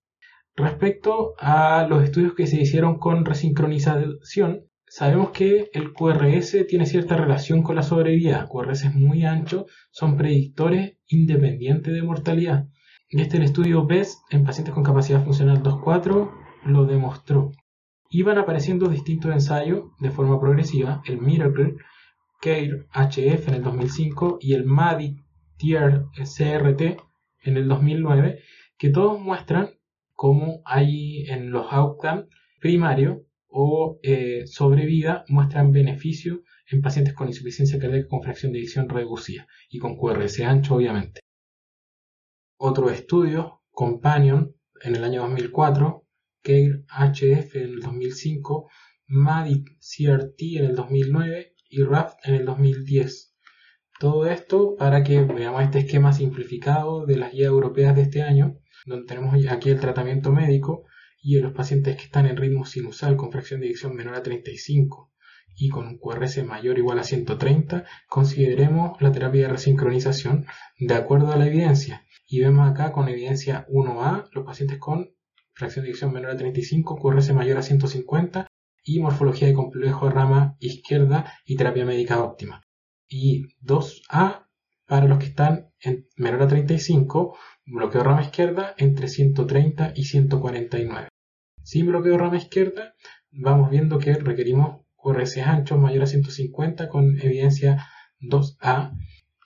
Respecto 0.57 1.35
a 1.39 1.87
los 1.87 2.03
estudios 2.03 2.33
que 2.33 2.47
se 2.47 2.59
hicieron 2.59 2.99
con 2.99 3.27
resincronización, 3.27 4.65
sabemos 4.89 5.31
que 5.31 5.69
el 5.75 5.93
QRS 5.93 6.67
tiene 6.67 6.87
cierta 6.87 7.15
relación 7.15 7.63
con 7.63 7.77
la 7.77 7.83
sobrevida. 7.83 8.49
QRS 8.49 8.85
es 8.85 8.95
muy 8.95 9.27
ancho, 9.27 9.67
son 9.91 10.17
predictores 10.17 10.97
independientes 11.09 11.93
de 11.93 12.03
mortalidad. 12.03 12.69
Este 13.11 13.45
estudio 13.45 13.87
BEST 13.87 14.19
en 14.31 14.45
pacientes 14.45 14.73
con 14.73 14.83
capacidad 14.83 15.23
funcional 15.23 15.63
2.4 15.63 16.31
lo 16.65 16.87
demostró. 16.87 17.53
Iban 18.09 18.39
apareciendo 18.39 18.89
distintos 18.89 19.33
ensayos 19.33 19.91
de 20.01 20.11
forma 20.11 20.41
progresiva, 20.41 21.03
el 21.05 21.21
Miracle, 21.21 21.77
CARE 22.41 22.87
HF 22.95 23.49
en 23.49 23.55
el 23.55 23.63
2005 23.63 24.39
y 24.41 24.55
el 24.55 24.65
MADI 24.65 25.23
Tier 25.59 26.07
CRT 26.15 26.99
en 27.43 27.57
el 27.57 27.69
2009, 27.69 28.41
que 28.79 28.89
todos 28.89 29.21
muestran 29.21 29.76
cómo 30.17 30.63
hay 30.65 31.27
en 31.29 31.51
los 31.51 31.67
outcomes 31.71 32.27
primarios 32.61 33.19
o 33.49 34.01
eh, 34.03 34.47
sobrevida 34.47 35.25
muestran 35.29 35.71
beneficio 35.71 36.43
en 36.69 36.83
pacientes 36.83 37.15
con 37.15 37.29
insuficiencia 37.29 37.79
cardíaca 37.79 38.09
con 38.09 38.23
fracción 38.23 38.53
de 38.53 38.59
eyección 38.59 38.89
reducida 38.89 39.47
y 39.71 39.79
con 39.79 39.97
QRS 39.97 40.41
ancho, 40.41 40.75
obviamente. 40.75 41.21
Otro 42.59 42.91
estudio, 42.91 43.63
Companion, 43.71 44.57
en 44.83 44.97
el 44.97 45.05
año 45.05 45.23
2004, 45.23 46.07
CARE 46.43 46.85
HF 46.89 47.57
en 47.57 47.63
el 47.63 47.81
2005, 47.81 48.71
MADIC 49.09 49.79
CRT 49.79 50.43
en 50.57 50.65
el 50.65 50.75
2009 50.75 51.55
y 51.69 51.83
RAFT 51.83 52.27
en 52.27 52.35
el 52.35 52.45
2010. 52.47 53.36
Todo 53.99 54.27
esto 54.27 54.77
para 54.77 55.03
que 55.03 55.23
veamos 55.23 55.63
este 55.63 55.79
esquema 55.79 56.13
simplificado 56.13 57.07
de 57.07 57.17
las 57.17 57.33
guías 57.33 57.49
europeas 57.49 57.97
de 57.97 58.03
este 58.03 58.23
año, 58.23 58.59
donde 58.85 59.07
tenemos 59.07 59.35
aquí 59.49 59.71
el 59.71 59.81
tratamiento 59.81 60.33
médico 60.33 60.85
y 61.23 61.39
en 61.39 61.45
los 61.45 61.55
pacientes 61.55 61.97
que 61.97 62.03
están 62.03 62.27
en 62.27 62.37
ritmo 62.37 62.67
sinusal 62.67 63.17
con 63.17 63.33
fracción 63.33 63.61
de 63.61 63.69
eyección 63.69 63.97
menor 63.97 64.15
a 64.15 64.23
35 64.23 65.13
y 65.57 65.71
con 65.71 65.87
un 65.87 65.97
QRS 65.99 66.45
mayor 66.45 66.77
o 66.77 66.79
igual 66.79 66.99
a 66.99 67.05
130, 67.05 67.87
consideremos 68.07 69.01
la 69.01 69.13
terapia 69.13 69.47
de 69.47 69.53
resincronización 69.55 70.45
de 70.79 70.95
acuerdo 70.95 71.33
a 71.33 71.37
la 71.37 71.47
evidencia. 71.47 72.05
Y 72.27 72.41
vemos 72.41 72.69
acá 72.69 72.93
con 72.93 73.09
evidencia 73.09 73.67
1A 73.71 74.29
los 74.33 74.45
pacientes 74.45 74.79
con 74.79 75.09
fracción 75.55 75.85
de 75.85 75.93
eyección 75.93 76.13
menor 76.13 76.33
a 76.33 76.37
35, 76.37 76.99
QRS 77.01 77.33
mayor 77.33 77.57
a 77.57 77.63
150 77.63 78.47
y 78.85 79.01
morfología 79.01 79.49
de 79.49 79.55
complejo 79.55 80.07
de 80.07 80.13
rama 80.13 80.57
izquierda 80.61 81.33
y 81.47 81.57
terapia 81.57 81.87
médica 81.87 82.23
óptima. 82.23 82.66
Y 83.09 83.55
2A 83.63 84.47
para 84.87 85.07
los 85.07 85.19
que 85.19 85.27
están 85.27 85.71
en 85.81 86.09
menor 86.17 86.43
a 86.43 86.49
35, 86.49 87.37
bloqueo 87.67 88.03
rama 88.03 88.23
izquierda 88.23 88.75
entre 88.79 89.09
130 89.09 89.93
y 89.95 90.05
149. 90.05 91.09
Sin 91.63 91.87
bloqueo 91.87 92.17
rama 92.19 92.37
izquierda, 92.37 92.95
vamos 93.31 93.71
viendo 93.71 93.99
que 93.99 94.15
requerimos 94.15 94.83
QRS 94.97 95.39
anchos 95.39 95.79
mayor 95.79 96.05
a 96.05 96.07
150 96.07 96.89
con 96.89 97.19
evidencia 97.21 97.87
2A 98.21 98.97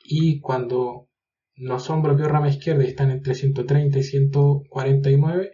y 0.04 0.40
cuando 0.40 1.08
no 1.56 1.78
son 1.78 2.02
bloqueo 2.02 2.28
rama 2.28 2.48
izquierda 2.48 2.84
y 2.84 2.88
están 2.88 3.10
entre 3.10 3.34
130 3.34 3.98
y 3.98 4.02
149, 4.02 5.52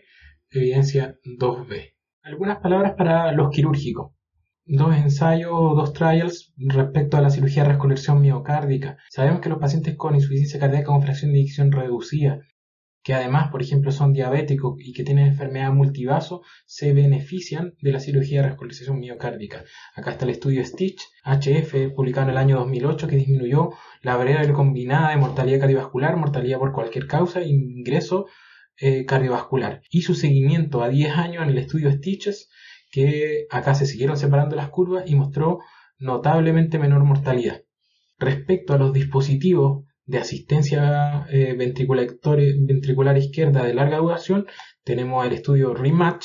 evidencia 0.50 1.18
2B. 1.24 1.94
Algunas 2.22 2.58
palabras 2.58 2.94
para 2.96 3.32
los 3.32 3.50
quirúrgicos. 3.50 4.15
Dos 4.66 4.94
ensayos, 4.96 5.50
dos 5.50 5.92
trials 5.92 6.52
respecto 6.56 7.16
a 7.16 7.20
la 7.20 7.30
cirugía 7.30 7.62
de 7.62 7.70
reconversión 7.70 8.20
miocárdica. 8.20 8.98
Sabemos 9.10 9.40
que 9.40 9.48
los 9.48 9.58
pacientes 9.58 9.96
con 9.96 10.14
insuficiencia 10.14 10.60
cardíaca 10.60 10.86
con 10.86 11.02
fracción 11.02 11.32
de 11.32 11.38
eyección 11.38 11.72
reducida 11.72 12.40
que 13.06 13.14
además, 13.14 13.52
por 13.52 13.62
ejemplo, 13.62 13.92
son 13.92 14.12
diabéticos 14.12 14.74
y 14.80 14.92
que 14.92 15.04
tienen 15.04 15.28
enfermedad 15.28 15.72
multivaso, 15.72 16.42
se 16.66 16.92
benefician 16.92 17.74
de 17.80 17.92
la 17.92 18.00
cirugía 18.00 18.42
de 18.42 18.48
rescolarización 18.48 18.98
miocárdica. 18.98 19.62
Acá 19.94 20.10
está 20.10 20.24
el 20.24 20.32
estudio 20.32 20.64
Stitch 20.64 21.00
HF, 21.24 21.94
publicado 21.94 22.26
en 22.26 22.30
el 22.32 22.36
año 22.36 22.56
2008, 22.56 23.06
que 23.06 23.14
disminuyó 23.14 23.70
la 24.02 24.16
variable 24.16 24.52
combinada 24.52 25.10
de 25.10 25.18
mortalidad 25.18 25.60
cardiovascular, 25.60 26.16
mortalidad 26.16 26.58
por 26.58 26.72
cualquier 26.72 27.06
causa 27.06 27.42
e 27.42 27.46
ingreso 27.46 28.26
eh, 28.76 29.04
cardiovascular. 29.04 29.82
Y 29.88 30.02
su 30.02 30.16
seguimiento 30.16 30.82
a 30.82 30.88
10 30.88 31.12
años 31.12 31.44
en 31.44 31.50
el 31.50 31.58
estudio 31.58 31.92
Stitches, 31.92 32.48
que 32.96 33.46
acá 33.50 33.74
se 33.74 33.84
siguieron 33.84 34.16
separando 34.16 34.56
las 34.56 34.70
curvas 34.70 35.04
y 35.06 35.16
mostró 35.16 35.58
notablemente 35.98 36.78
menor 36.78 37.04
mortalidad. 37.04 37.60
Respecto 38.18 38.72
a 38.72 38.78
los 38.78 38.94
dispositivos 38.94 39.84
de 40.06 40.16
asistencia 40.16 41.26
eh, 41.28 41.54
ventricular, 41.58 43.18
izquierda 43.18 43.64
de 43.64 43.74
larga 43.74 43.98
duración, 43.98 44.46
tenemos 44.82 45.26
el 45.26 45.34
estudio 45.34 45.74
REMATCH, 45.74 46.24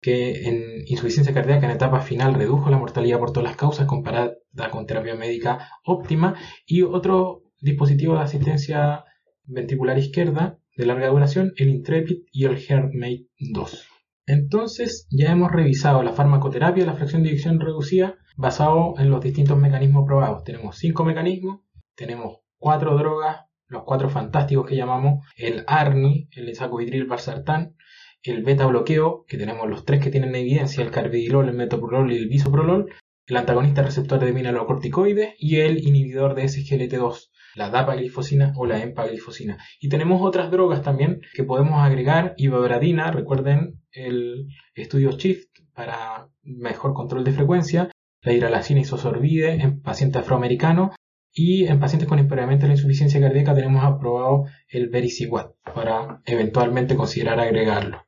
que 0.00 0.48
en 0.48 0.82
insuficiencia 0.86 1.34
cardíaca 1.34 1.66
en 1.66 1.72
etapa 1.72 2.00
final 2.00 2.32
redujo 2.32 2.70
la 2.70 2.78
mortalidad 2.78 3.18
por 3.18 3.32
todas 3.32 3.50
las 3.50 3.58
causas 3.58 3.84
comparada 3.84 4.32
con 4.70 4.86
terapia 4.86 5.14
médica 5.14 5.68
óptima, 5.84 6.36
y 6.64 6.84
otro 6.84 7.42
dispositivo 7.60 8.14
de 8.14 8.20
asistencia 8.20 9.04
ventricular 9.44 9.98
izquierda 9.98 10.58
de 10.74 10.86
larga 10.86 11.08
duración, 11.08 11.52
el 11.58 11.68
Intrepid 11.68 12.20
y 12.32 12.46
el 12.46 12.56
HeartMate 12.56 13.26
2. 13.38 13.97
Entonces 14.28 15.06
ya 15.10 15.32
hemos 15.32 15.50
revisado 15.50 16.02
la 16.02 16.12
farmacoterapia, 16.12 16.84
la 16.84 16.92
fracción 16.92 17.22
de 17.22 17.30
eyección 17.30 17.60
reducida, 17.60 18.18
basado 18.36 18.92
en 18.98 19.08
los 19.10 19.22
distintos 19.22 19.56
mecanismos 19.56 20.04
probados. 20.06 20.44
Tenemos 20.44 20.76
cinco 20.76 21.02
mecanismos, 21.02 21.60
tenemos 21.96 22.40
cuatro 22.58 22.94
drogas, 22.98 23.46
los 23.68 23.84
cuatro 23.84 24.10
fantásticos 24.10 24.66
que 24.66 24.76
llamamos, 24.76 25.24
el 25.34 25.64
ARNI, 25.66 26.28
el 26.32 26.50
esacohidril 26.50 27.06
valsartán, 27.06 27.74
el 28.22 28.42
beta 28.42 28.66
bloqueo, 28.66 29.24
que 29.26 29.38
tenemos 29.38 29.66
los 29.66 29.86
tres 29.86 30.02
que 30.02 30.10
tienen 30.10 30.34
evidencia, 30.34 30.84
el 30.84 30.90
carbidilol, 30.90 31.48
el 31.48 31.56
metoprolol 31.56 32.12
y 32.12 32.18
el 32.18 32.28
bisoprolol, 32.28 32.92
el 33.26 33.36
antagonista 33.36 33.82
receptor 33.82 34.20
de 34.20 34.32
mineralocorticoides 34.34 35.36
y 35.38 35.60
el 35.60 35.78
inhibidor 35.78 36.34
de 36.34 36.44
SGLT2, 36.44 37.30
la 37.58 37.70
dapaglifosina 37.70 38.52
o 38.56 38.64
la 38.64 38.82
empaglifosina. 38.82 39.58
Y 39.80 39.88
tenemos 39.88 40.22
otras 40.22 40.50
drogas 40.50 40.82
también 40.82 41.20
que 41.34 41.44
podemos 41.44 41.80
agregar, 41.80 42.34
ibabradina, 42.36 43.10
recuerden 43.10 43.82
el 43.92 44.46
estudio 44.74 45.10
SHIFT 45.12 45.50
para 45.74 46.28
mejor 46.42 46.94
control 46.94 47.24
de 47.24 47.32
frecuencia, 47.32 47.90
la 48.22 48.32
hidralacina 48.32 48.80
isosorbide 48.80 49.54
en 49.60 49.82
paciente 49.82 50.18
afroamericano 50.18 50.92
y 51.32 51.66
en 51.66 51.78
pacientes 51.78 52.08
con 52.08 52.18
impairamiento 52.18 52.62
de 52.62 52.68
la 52.68 52.74
insuficiencia 52.74 53.20
cardíaca 53.20 53.54
tenemos 53.54 53.84
aprobado 53.84 54.44
el 54.68 54.88
Vericiguat 54.88 55.52
para 55.74 56.22
eventualmente 56.24 56.96
considerar 56.96 57.40
agregarlo. 57.40 58.04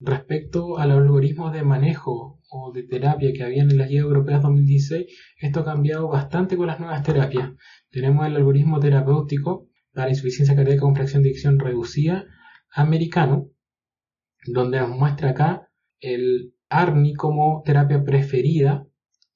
Respecto 0.00 0.78
al 0.78 0.90
algoritmo 0.90 1.50
de 1.50 1.62
manejo 1.62 2.40
o 2.50 2.72
de 2.72 2.82
terapia 2.82 3.32
que 3.32 3.42
había 3.42 3.62
en 3.62 3.78
las 3.78 3.88
guías 3.88 4.04
europeas 4.04 4.42
2016, 4.42 5.06
esto 5.40 5.60
ha 5.60 5.64
cambiado 5.64 6.08
bastante 6.08 6.56
con 6.56 6.66
las 6.66 6.80
nuevas 6.80 7.02
terapias. 7.02 7.50
Tenemos 7.94 8.26
el 8.26 8.34
algoritmo 8.34 8.80
terapéutico 8.80 9.68
para 9.92 10.10
insuficiencia 10.10 10.56
cardíaca 10.56 10.80
con 10.80 10.96
fracción 10.96 11.22
de 11.22 11.28
eyección 11.28 11.60
reducida 11.60 12.26
americano, 12.68 13.52
donde 14.48 14.80
nos 14.80 14.90
muestra 14.90 15.30
acá 15.30 15.70
el 16.00 16.56
ARNI 16.68 17.14
como 17.14 17.62
terapia 17.64 18.02
preferida, 18.02 18.84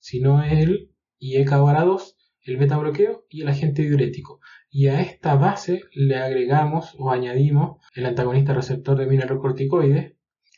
si 0.00 0.18
no 0.18 0.42
el 0.42 0.90
IECA 1.20 1.58
2 1.58 2.16
el 2.46 2.56
beta 2.56 2.76
bloqueo 2.78 3.26
y 3.28 3.42
el 3.42 3.48
agente 3.48 3.82
diurético. 3.82 4.40
Y 4.70 4.88
a 4.88 5.02
esta 5.02 5.36
base 5.36 5.82
le 5.92 6.16
agregamos 6.16 6.96
o 6.98 7.12
añadimos 7.12 7.76
el 7.94 8.06
antagonista 8.06 8.54
receptor 8.54 8.98
de 8.98 9.06
mineralocorticoides, 9.06 10.14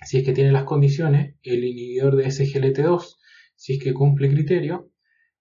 si 0.06 0.16
es 0.16 0.24
que 0.24 0.32
tiene 0.32 0.52
las 0.52 0.64
condiciones, 0.64 1.34
el 1.42 1.64
inhibidor 1.64 2.16
de 2.16 2.28
SGLT2, 2.28 3.16
si 3.56 3.74
es 3.74 3.84
que 3.84 3.92
cumple 3.92 4.30
criterio, 4.30 4.90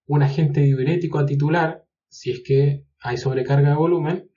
un 0.08 0.24
agente 0.24 0.60
diurético 0.60 1.20
a 1.20 1.26
titular, 1.26 1.86
si 2.10 2.32
es 2.32 2.42
que 2.44 2.86
hay 3.00 3.18
sobrecarga 3.18 3.70
de 3.70 3.76
volumen, 3.76 4.30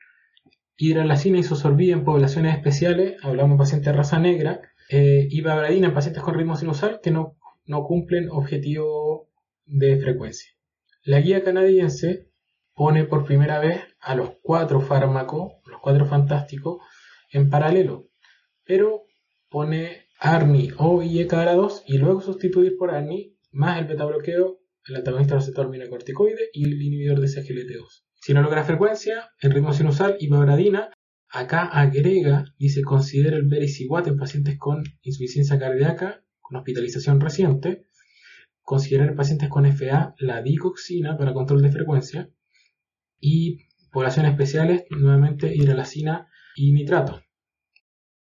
hidralacina 0.76 1.38
isosorbida 1.38 1.94
en 1.94 2.04
poblaciones 2.04 2.54
especiales, 2.54 3.16
hablamos 3.22 3.56
de 3.56 3.62
pacientes 3.62 3.86
de 3.86 3.92
raza 3.92 4.18
negra, 4.18 4.60
eh, 4.88 5.26
y 5.30 5.40
babradina 5.40 5.88
en 5.88 5.94
pacientes 5.94 6.22
con 6.22 6.34
ritmo 6.34 6.56
sinusal 6.56 7.00
que 7.02 7.10
no, 7.10 7.36
no 7.66 7.84
cumplen 7.84 8.28
objetivo 8.30 9.28
de 9.64 9.98
frecuencia. 9.98 10.50
La 11.04 11.20
guía 11.20 11.42
canadiense 11.42 12.28
pone 12.74 13.04
por 13.04 13.24
primera 13.24 13.58
vez 13.58 13.80
a 14.00 14.14
los 14.14 14.32
cuatro 14.42 14.80
fármacos, 14.80 15.54
los 15.66 15.80
cuatro 15.80 16.06
fantásticos, 16.06 16.82
en 17.30 17.48
paralelo, 17.48 18.08
pero 18.64 19.04
pone 19.48 20.06
ARNI 20.18 20.72
o 20.78 21.02
IECARA2 21.02 21.82
y 21.86 21.98
luego 21.98 22.20
sustituir 22.20 22.76
por 22.76 22.90
ARNI 22.90 23.36
más 23.50 23.78
el 23.78 23.86
beta 23.86 24.04
bloqueo, 24.04 24.58
el 24.86 24.96
antagonista 24.96 25.36
receptor 25.36 25.70
corticoide 25.88 26.50
y 26.52 26.64
el 26.64 26.80
inhibidor 26.80 27.20
de 27.20 27.28
CGLT2. 27.28 28.04
Si 28.14 28.34
no 28.34 28.42
logra 28.42 28.64
frecuencia, 28.64 29.30
el 29.40 29.52
ritmo 29.52 29.72
sinusal 29.72 30.16
y 30.18 30.28
babradina, 30.28 30.90
acá 31.28 31.64
agrega 31.64 32.44
y 32.58 32.70
se 32.70 32.82
considera 32.82 33.36
el 33.36 33.48
Vericiguat 33.48 34.06
en 34.06 34.16
pacientes 34.16 34.58
con 34.58 34.84
insuficiencia 35.02 35.58
cardíaca 35.58 36.24
con 36.40 36.56
hospitalización 36.56 37.20
reciente, 37.20 37.86
considerar 38.60 39.08
en 39.08 39.16
pacientes 39.16 39.48
con 39.48 39.64
FA 39.66 40.14
la 40.18 40.42
dicoxina 40.42 41.16
para 41.16 41.32
control 41.32 41.62
de 41.62 41.72
frecuencia 41.72 42.30
y 43.18 43.68
poblaciones 43.90 44.32
especiales, 44.32 44.84
nuevamente 44.90 45.54
hidralacina 45.54 46.28
y 46.54 46.72
nitrato. 46.72 47.22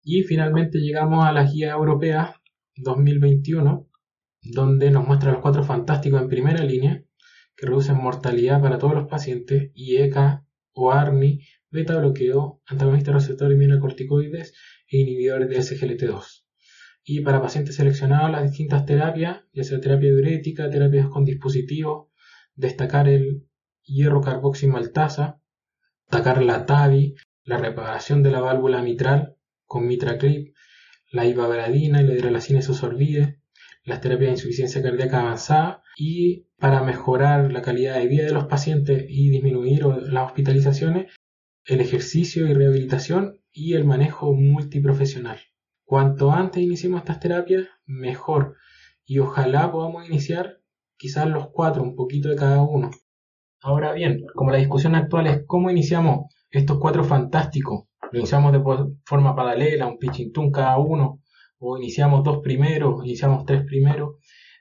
Y 0.04 0.24
finalmente 0.24 0.80
llegamos 0.80 1.26
a 1.26 1.32
la 1.32 1.43
guía 1.43 1.72
europea 1.72 2.41
2021, 2.76 3.89
donde 4.42 4.92
nos 4.92 5.08
muestra 5.08 5.32
los 5.32 5.42
cuatro 5.42 5.64
fantásticos 5.64 6.22
en 6.22 6.30
primera 6.30 6.64
línea, 6.64 7.04
que 7.56 7.68
reducen 7.68 7.98
mortalidad 7.98 8.62
para 8.62 8.78
todos 8.78 8.94
los 8.94 9.08
pacientes, 9.08 9.72
IECA 9.76 10.46
o 10.74 10.92
ARNI, 10.92 11.42
beta 11.70 11.98
bloqueo, 11.98 12.62
antagonista 12.66 13.12
receptor 13.12 13.52
inmunocorticoides 13.52 14.54
e 14.89 14.98
inhibidores 14.98 15.50
de 15.50 15.58
SGLT2. 15.58 16.46
Y 17.04 17.22
para 17.22 17.42
pacientes 17.42 17.76
seleccionados, 17.76 18.32
las 18.32 18.44
distintas 18.44 18.86
terapias, 18.86 19.42
ya 19.54 19.64
sea 19.64 19.80
terapia 19.80 20.10
diurética, 20.10 20.70
terapias 20.70 21.08
con 21.08 21.24
dispositivos, 21.24 22.08
destacar 22.56 23.08
el 23.08 23.48
hierro 23.84 24.22
carboximaltasa, 24.22 25.42
destacar 26.10 26.44
la 26.44 26.66
TAVI, 26.66 27.16
la 27.44 27.58
reparación 27.58 28.22
de 28.24 28.32
la 28.32 28.42
válvula 28.42 28.82
mitral 28.82 29.36
con 29.66 29.88
MitraClip, 29.88 30.54
la 31.12 31.26
ibabradina 31.26 32.02
y 32.02 32.06
la 32.06 32.14
hidralacina 32.14 32.60
isosorbide, 32.60 33.41
las 33.84 34.02
terapias 34.02 34.28
de 34.28 34.34
insuficiencia 34.34 34.82
cardíaca 34.82 35.22
avanzada 35.22 35.84
y 35.98 36.48
para 36.58 36.84
mejorar 36.84 37.52
la 37.52 37.62
calidad 37.62 37.96
de 37.96 38.08
vida 38.08 38.26
de 38.26 38.34
los 38.34 38.46
pacientes 38.46 39.06
y 39.08 39.30
disminuir 39.30 39.86
las 39.86 40.28
hospitalizaciones, 40.28 41.12
el 41.66 41.82
ejercicio 41.82 42.48
y 42.48 42.54
rehabilitación 42.54 43.40
y 43.52 43.74
el 43.74 43.86
manejo 43.86 44.34
multiprofesional. 44.34 45.40
Cuanto 45.84 46.32
antes 46.32 46.64
iniciemos 46.64 47.00
estas 47.00 47.20
terapias, 47.20 47.68
mejor. 47.86 48.56
Y 49.06 49.20
ojalá 49.20 49.72
podamos 49.72 50.08
iniciar 50.08 50.62
quizás 50.98 51.28
los 51.28 51.50
cuatro, 51.50 51.84
un 51.84 51.96
poquito 51.96 52.30
de 52.30 52.36
cada 52.36 52.62
uno. 52.62 52.92
Ahora 53.62 53.92
bien, 53.94 54.26
como 54.36 54.52
la 54.52 54.58
discusión 54.58 54.96
actual 54.96 55.28
es 55.28 55.44
cómo 55.46 55.70
iniciamos 55.70 56.34
estos 56.50 56.80
cuatro 56.80 57.04
fantásticos, 57.04 57.86
lo 58.12 58.20
iniciamos 58.20 58.52
de 58.54 58.62
forma 59.06 59.36
paralela, 59.36 59.88
un 59.88 59.98
pitching 59.98 60.32
cada 60.52 60.78
uno, 60.78 61.22
o 61.62 61.78
iniciamos 61.78 62.24
dos 62.24 62.39
primeros, 62.39 63.05
iniciamos 63.05 63.45
tres 63.45 63.64
primeros. 63.64 64.16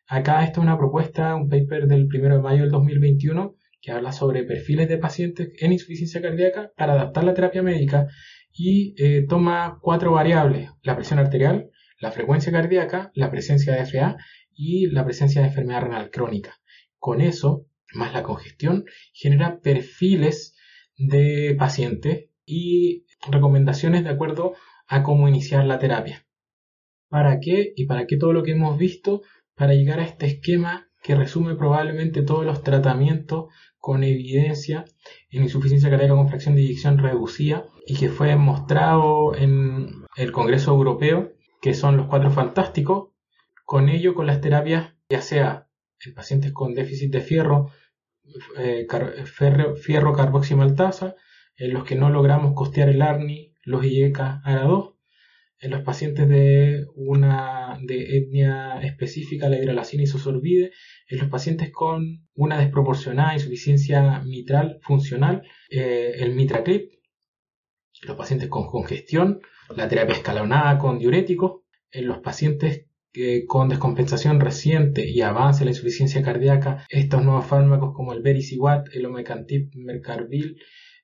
Acá 0.07 0.44
esta 0.44 0.61
es 0.61 0.64
una 0.64 0.76
propuesta, 0.76 1.34
un 1.34 1.48
paper 1.48 1.86
del 1.86 2.07
1 2.12 2.36
de 2.36 2.42
mayo 2.42 2.62
del 2.62 2.70
2021 2.70 3.57
que 3.80 3.92
habla 3.92 4.12
sobre 4.12 4.44
perfiles 4.44 4.88
de 4.88 4.98
pacientes 4.98 5.51
en 5.59 5.72
insuficiencia 5.72 6.20
cardíaca 6.20 6.70
para 6.76 6.92
adaptar 6.92 7.24
la 7.24 7.32
terapia 7.32 7.62
médica 7.62 8.07
y 8.53 8.94
eh, 8.98 9.24
toma 9.26 9.78
cuatro 9.80 10.12
variables, 10.12 10.70
la 10.82 10.94
presión 10.94 11.18
arterial, 11.18 11.70
la 11.98 12.12
frecuencia 12.12 12.53
cardíaca, 12.53 13.11
la 13.14 13.30
presencia 13.30 13.74
de 13.74 13.86
FA 13.86 14.16
y 14.55 14.86
la 14.88 15.05
presencia 15.05 15.40
de 15.40 15.48
enfermedad 15.48 15.82
renal 15.82 16.11
crónica. 16.11 16.61
Con 16.98 17.22
eso, 17.22 17.66
más 17.94 18.12
la 18.12 18.22
congestión, 18.22 18.84
genera 19.14 19.61
perfiles 19.61 20.55
de 20.98 21.57
pacientes 21.59 22.26
y 22.44 23.07
recomendaciones 23.30 24.05
de 24.05 24.11
acuerdo 24.11 24.55
a 24.86 25.03
cómo 25.03 25.28
iniciar 25.28 25.64
la 25.64 25.78
terapia. 25.78 26.26
¿Para 27.11 27.41
qué? 27.41 27.73
Y 27.77 27.87
para 27.87 28.07
qué 28.07 28.17
todo 28.17 28.33
lo 28.33 28.43
que 28.43 28.53
hemos 28.53 28.79
visto 28.79 29.23
para 29.55 29.75
llegar 29.75 30.01
a 30.01 30.05
este 30.05 30.27
esquema 30.27 30.89
que 31.03 31.17
resume 31.17 31.57
probablemente 31.57 32.23
todos 32.23 32.47
los 32.47 32.63
tratamientos 32.63 33.53
con 33.79 34.05
evidencia 34.05 34.85
en 35.31 35.43
insuficiencia 35.43 35.91
cardíaca 35.91 36.15
con 36.15 36.29
fracción 36.29 36.55
de 36.55 36.63
eyección 36.63 36.99
reducida 36.99 37.67
y 37.87 37.97
que 37.97 38.11
fue 38.11 38.37
mostrado 38.37 39.35
en 39.35 40.05
el 40.17 40.33
Congreso 40.33 40.71
Europeo, 40.71 41.33
que 41.61 41.75
son 41.75 41.97
los 41.97 42.07
cuatro 42.07 42.31
fantásticos, 42.31 43.09
con 43.65 43.89
ello 43.89 44.15
con 44.15 44.27
las 44.27 44.41
terapias, 44.41 44.95
ya 45.09 45.21
sea 45.21 45.69
en 46.05 46.15
pacientes 46.15 46.53
con 46.53 46.75
déficit 46.75 47.13
de 47.13 47.21
fierro, 47.21 47.71
eh, 48.57 48.87
fierro 49.27 50.13
carboximaltasa, 50.13 51.17
en 51.57 51.73
los 51.73 51.85
que 51.85 51.97
no 51.97 52.11
logramos 52.11 52.55
costear 52.55 52.89
el 52.89 53.03
ARNI, 53.03 53.55
los 53.65 53.85
IECA 53.85 54.43
ARA2, 54.45 54.89
en 55.61 55.71
los 55.71 55.83
pacientes 55.83 56.29
de 56.29 56.87
una 56.95 57.79
de 57.83 58.17
etnia 58.17 58.81
específica, 58.81 59.49
la 59.49 59.59
hidralacina 59.59 60.05
isosorbide, 60.05 60.73
en 61.09 61.19
los 61.19 61.29
pacientes 61.29 61.71
con 61.71 62.27
una 62.35 62.59
desproporcionada 62.59 63.35
insuficiencia 63.35 64.21
mitral 64.21 64.79
funcional, 64.83 65.43
eh, 65.71 66.13
el 66.17 66.35
mitraclip, 66.35 66.93
los 68.03 68.17
pacientes 68.17 68.49
con 68.49 68.67
congestión, 68.67 69.41
la 69.77 69.89
terapia 69.89 70.15
escalonada 70.15 70.79
con 70.79 70.99
diuréticos, 70.99 71.61
en 71.93 72.07
los 72.07 72.19
pacientes 72.19 72.87
con 73.49 73.69
descompensación 73.69 74.39
reciente 74.39 75.09
y 75.09 75.21
avance 75.21 75.63
en 75.63 75.67
la 75.67 75.73
insuficiencia 75.73 76.23
cardíaca, 76.23 76.87
estos 76.89 77.25
nuevos 77.25 77.47
fármacos 77.47 77.93
como 77.93 78.13
el 78.13 78.23
Vericiguat, 78.23 78.87
el 78.95 79.07
Omecantip, 79.07 79.75
Mercarvil, 79.75 80.61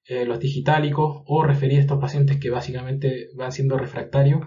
eh, 0.08 0.24
los 0.24 0.38
digitálicos 0.38 1.22
o 1.26 1.42
referir 1.42 1.78
a 1.78 1.80
estos 1.80 1.98
pacientes 1.98 2.38
que 2.38 2.50
básicamente 2.50 3.28
van 3.34 3.50
siendo 3.50 3.76
refractarios 3.76 4.40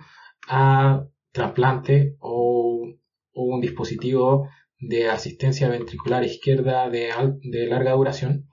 a 0.47 1.05
trasplante 1.32 2.16
o, 2.20 2.88
un 3.34 3.62
dispositivo 3.62 4.49
de 4.80 5.10
asistencia 5.10 5.70
ventricular 5.70 6.24
izquierda 6.24 6.89
de, 6.89 7.12
larga 7.68 7.93
duración. 7.93 8.49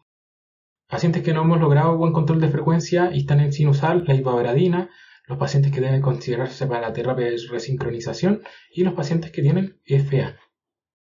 Pacientes 0.88 1.22
que 1.22 1.32
no 1.32 1.42
hemos 1.42 1.60
logrado 1.60 1.96
buen 1.96 2.12
control 2.12 2.40
de 2.40 2.48
frecuencia 2.48 3.10
y 3.12 3.20
están 3.20 3.40
en 3.40 3.52
sinusal, 3.52 4.04
la 4.06 4.14
ibabradina, 4.14 4.90
los 5.26 5.38
pacientes 5.38 5.72
que 5.72 5.80
deben 5.80 6.02
considerarse 6.02 6.66
para 6.66 6.82
la 6.82 6.92
terapia 6.92 7.26
de 7.26 7.36
resincronización 7.50 8.42
y 8.70 8.84
los 8.84 8.94
pacientes 8.94 9.32
que 9.32 9.42
tienen 9.42 9.80
FA. 9.84 10.36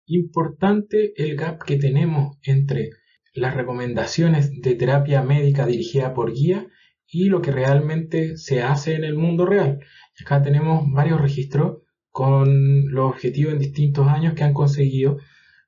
Importante 0.06 1.12
el 1.16 1.36
gap 1.36 1.62
que 1.62 1.76
tenemos 1.76 2.36
entre 2.42 2.90
las 3.38 3.54
recomendaciones 3.54 4.60
de 4.60 4.74
terapia 4.74 5.22
médica 5.22 5.66
dirigida 5.66 6.14
por 6.14 6.32
guía 6.32 6.66
y 7.06 7.26
lo 7.26 7.40
que 7.40 7.52
realmente 7.52 8.36
se 8.36 8.62
hace 8.62 8.94
en 8.94 9.04
el 9.04 9.14
mundo 9.14 9.46
real. 9.46 9.80
Acá 10.20 10.42
tenemos 10.42 10.84
varios 10.90 11.20
registros 11.20 11.78
con 12.10 12.90
los 12.92 13.10
objetivos 13.10 13.52
en 13.52 13.58
distintos 13.58 14.08
años 14.08 14.34
que 14.34 14.44
han 14.44 14.52
conseguido 14.52 15.18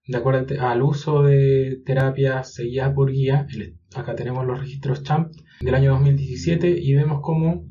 de 0.07 0.19
acuerdo 0.19 0.61
al 0.61 0.83
uso 0.83 1.23
de 1.23 1.81
terapias 1.87 2.55
seguidas 2.55 2.93
por 2.93 3.11
guía. 3.13 3.47
Acá 3.95 4.15
tenemos 4.15 4.47
los 4.47 4.59
registros 4.59 5.03
CHAMP 5.03 5.33
del 5.61 5.75
año 5.75 5.93
2017 5.93 6.77
y 6.81 6.95
vemos 6.95 7.21
como 7.23 7.65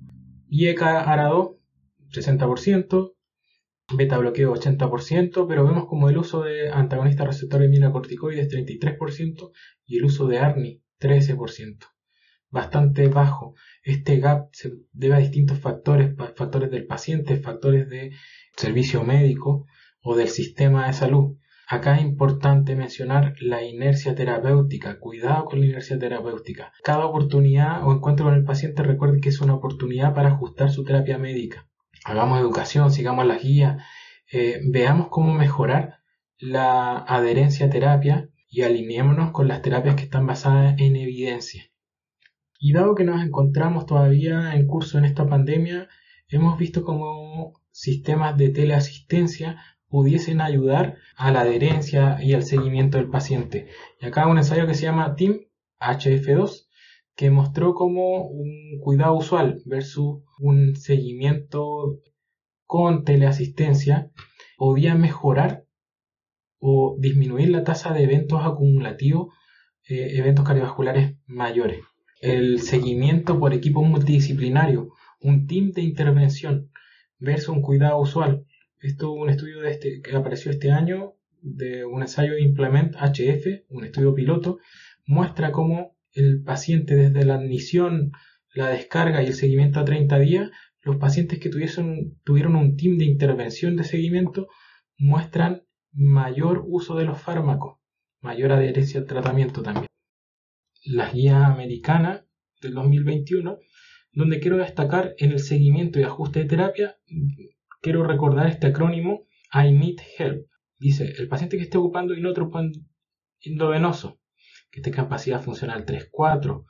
IECA 0.50 1.06
ARA2 1.06 1.60
60%, 2.12 3.14
beta 3.96 4.18
bloqueo 4.18 4.54
80%, 4.54 5.48
pero 5.48 5.66
vemos 5.66 5.86
como 5.88 6.10
el 6.10 6.18
uso 6.18 6.44
de 6.44 6.70
antagonistas 6.70 7.28
receptores 7.28 7.70
corticoides 7.92 8.50
33% 8.50 9.52
y 9.86 9.98
el 9.98 10.06
uso 10.06 10.28
de 10.28 10.40
ARNI 10.40 10.82
13%. 11.00 11.86
Bastante 12.52 13.08
bajo. 13.08 13.56
Este 13.84 14.20
gap 14.20 14.50
se 14.52 14.74
debe 14.92 15.16
a 15.16 15.20
distintos 15.20 15.60
factores, 15.60 16.16
factores 16.36 16.72
del 16.72 16.86
paciente, 16.86 17.38
factores 17.38 17.90
de 17.90 18.12
servicio 18.58 19.04
médico 19.04 19.66
o 20.02 20.16
del 20.16 20.30
sistema 20.30 20.88
de 20.88 20.94
salud. 20.94 21.38
Acá 21.68 21.98
es 21.98 22.02
importante 22.02 22.76
mencionar 22.76 23.36
la 23.40 23.64
inercia 23.64 24.16
terapéutica. 24.16 25.00
Cuidado 25.00 25.46
con 25.46 25.60
la 25.60 25.68
inercia 25.68 26.00
terapéutica. 26.00 26.74
Cada 26.84 27.06
oportunidad 27.06 27.88
o 27.88 27.94
encuentro 27.94 28.26
con 28.26 28.34
el 28.34 28.44
paciente 28.44 28.82
recuerde 28.82 29.20
que 29.22 29.30
es 29.30 29.40
una 29.40 29.54
oportunidad 29.54 30.16
para 30.16 30.30
ajustar 30.30 30.72
su 30.72 30.84
terapia 30.84 31.20
médica. 31.20 31.69
Hagamos 32.06 32.40
educación, 32.40 32.92
sigamos 32.92 33.26
las 33.26 33.42
guías, 33.42 33.84
eh, 34.32 34.62
veamos 34.64 35.08
cómo 35.10 35.34
mejorar 35.34 36.00
la 36.38 36.98
adherencia 36.98 37.66
a 37.66 37.70
terapia 37.70 38.30
y 38.48 38.62
alineémonos 38.62 39.32
con 39.32 39.48
las 39.48 39.62
terapias 39.62 39.96
que 39.96 40.04
están 40.04 40.26
basadas 40.26 40.76
en 40.80 40.96
evidencia. 40.96 41.70
Y 42.60 42.74
dado 42.74 42.96
que 42.96 43.04
nos 43.04 43.22
encontramos 43.22 43.86
todavía 43.86 44.56
en 44.56 44.68
curso 44.68 44.98
en 44.98 45.06
esta 45.06 45.28
pandemia, 45.28 45.88
hemos 46.30 46.58
visto 46.58 46.84
como 46.84 47.54
sistemas 47.72 48.38
de 48.38 48.50
teleasistencia 48.50 49.62
pudiesen 49.88 50.40
ayudar 50.42 50.98
a 51.16 51.32
la 51.32 51.42
adherencia 51.42 52.18
y 52.22 52.34
al 52.34 52.44
seguimiento 52.44 52.98
del 52.98 53.10
paciente. 53.10 53.68
Y 54.00 54.06
acá 54.06 54.28
un 54.28 54.38
ensayo 54.38 54.68
que 54.68 54.76
se 54.76 54.84
llama 54.84 55.16
TEAM 55.16 55.40
HF2 55.80 56.69
que 57.20 57.32
mostró 57.32 57.74
cómo 57.74 58.30
un 58.30 58.80
cuidado 58.80 59.14
usual 59.18 59.62
versus 59.66 60.24
un 60.40 60.78
seguimiento 60.78 62.00
con 62.66 63.04
teleasistencia 63.04 64.10
podía 64.58 64.96
mejorar 64.96 65.66
o 66.60 66.96
disminuir 66.98 67.50
la 67.50 67.66
tasa 67.66 67.94
de 67.94 68.04
eventos 68.04 68.40
acumulativos, 68.46 69.34
eh, 69.90 70.12
eventos 70.14 70.46
cardiovasculares 70.46 71.18
mayores. 71.26 71.82
El 72.22 72.62
seguimiento 72.62 73.38
por 73.38 73.54
equipo 73.54 73.84
multidisciplinario, 73.84 74.88
un 75.20 75.46
team 75.46 75.72
de 75.72 75.82
intervención 75.82 76.72
versus 77.18 77.50
un 77.50 77.62
cuidado 77.62 78.00
usual. 78.00 78.46
Esto 78.80 79.14
es 79.14 79.22
un 79.22 79.30
estudio 79.30 79.60
de 79.60 79.72
este, 79.72 80.02
que 80.02 80.16
apareció 80.16 80.52
este 80.52 80.72
año 80.72 81.16
de 81.42 81.84
un 81.84 82.02
ensayo 82.02 82.32
de 82.32 82.44
Implement 82.44 82.96
HF, 82.96 83.66
un 83.68 83.84
estudio 83.84 84.16
piloto, 84.16 84.60
muestra 85.06 85.52
cómo 85.52 85.99
el 86.14 86.44
paciente 86.44 86.96
desde 86.96 87.26
la 87.26 87.36
admisión, 87.36 88.12
la 88.54 88.70
descarga 88.70 89.22
y 89.24 89.28
el 89.28 89.34
seguimiento 89.34 89.80
a 89.80 89.86
30 89.86 90.20
días, 90.20 90.52
los 90.82 90.98
pacientes 90.98 91.40
que 91.40 91.50
tuvieron 91.50 92.56
un 92.56 92.78
team 92.78 92.98
de 92.98 93.06
intervención 93.06 93.76
de 93.76 93.84
seguimiento 93.84 94.48
muestran 94.98 95.64
mayor 95.92 96.64
uso 96.66 96.96
de 96.96 97.06
los 97.06 97.22
fármacos, 97.22 97.80
mayor 98.22 98.52
adherencia 98.52 99.00
al 99.00 99.06
tratamiento 99.06 99.62
también. 99.62 99.88
La 100.86 101.12
guía 101.12 101.46
americana 101.46 102.26
del 102.62 102.74
2021, 102.74 103.60
donde 104.14 104.40
quiero 104.40 104.58
destacar 104.58 105.16
en 105.18 105.32
el 105.32 105.40
seguimiento 105.40 106.00
y 106.00 106.04
ajuste 106.04 106.40
de 106.40 106.46
terapia, 106.46 106.98
quiero 107.82 108.04
recordar 108.04 108.48
este 108.48 108.68
acrónimo 108.68 109.28
I 109.54 109.72
need 109.72 109.98
help. 110.18 110.48
Dice, 110.78 111.14
el 111.18 111.28
paciente 111.28 111.58
que 111.58 111.64
esté 111.64 111.78
ocupando 111.78 112.14
inotropam 112.14 112.72
endovenoso, 113.42 114.19
que 114.72 114.80
esté 114.80 114.92
capacidad 114.92 115.42
funcional 115.42 115.86
3-4, 115.86 116.66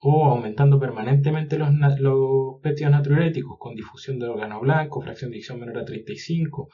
o 0.00 0.26
aumentando 0.26 0.78
permanentemente 0.78 1.58
los, 1.58 1.70
los 1.98 2.60
péptidos 2.62 2.92
natriuréticos 2.92 3.56
con 3.58 3.74
difusión 3.74 4.18
de 4.18 4.28
órgano 4.28 4.60
blanco, 4.60 5.00
fracción 5.00 5.30
de 5.30 5.36
dicción 5.36 5.58
menor 5.58 5.78
a 5.78 5.84
35, 5.84 6.68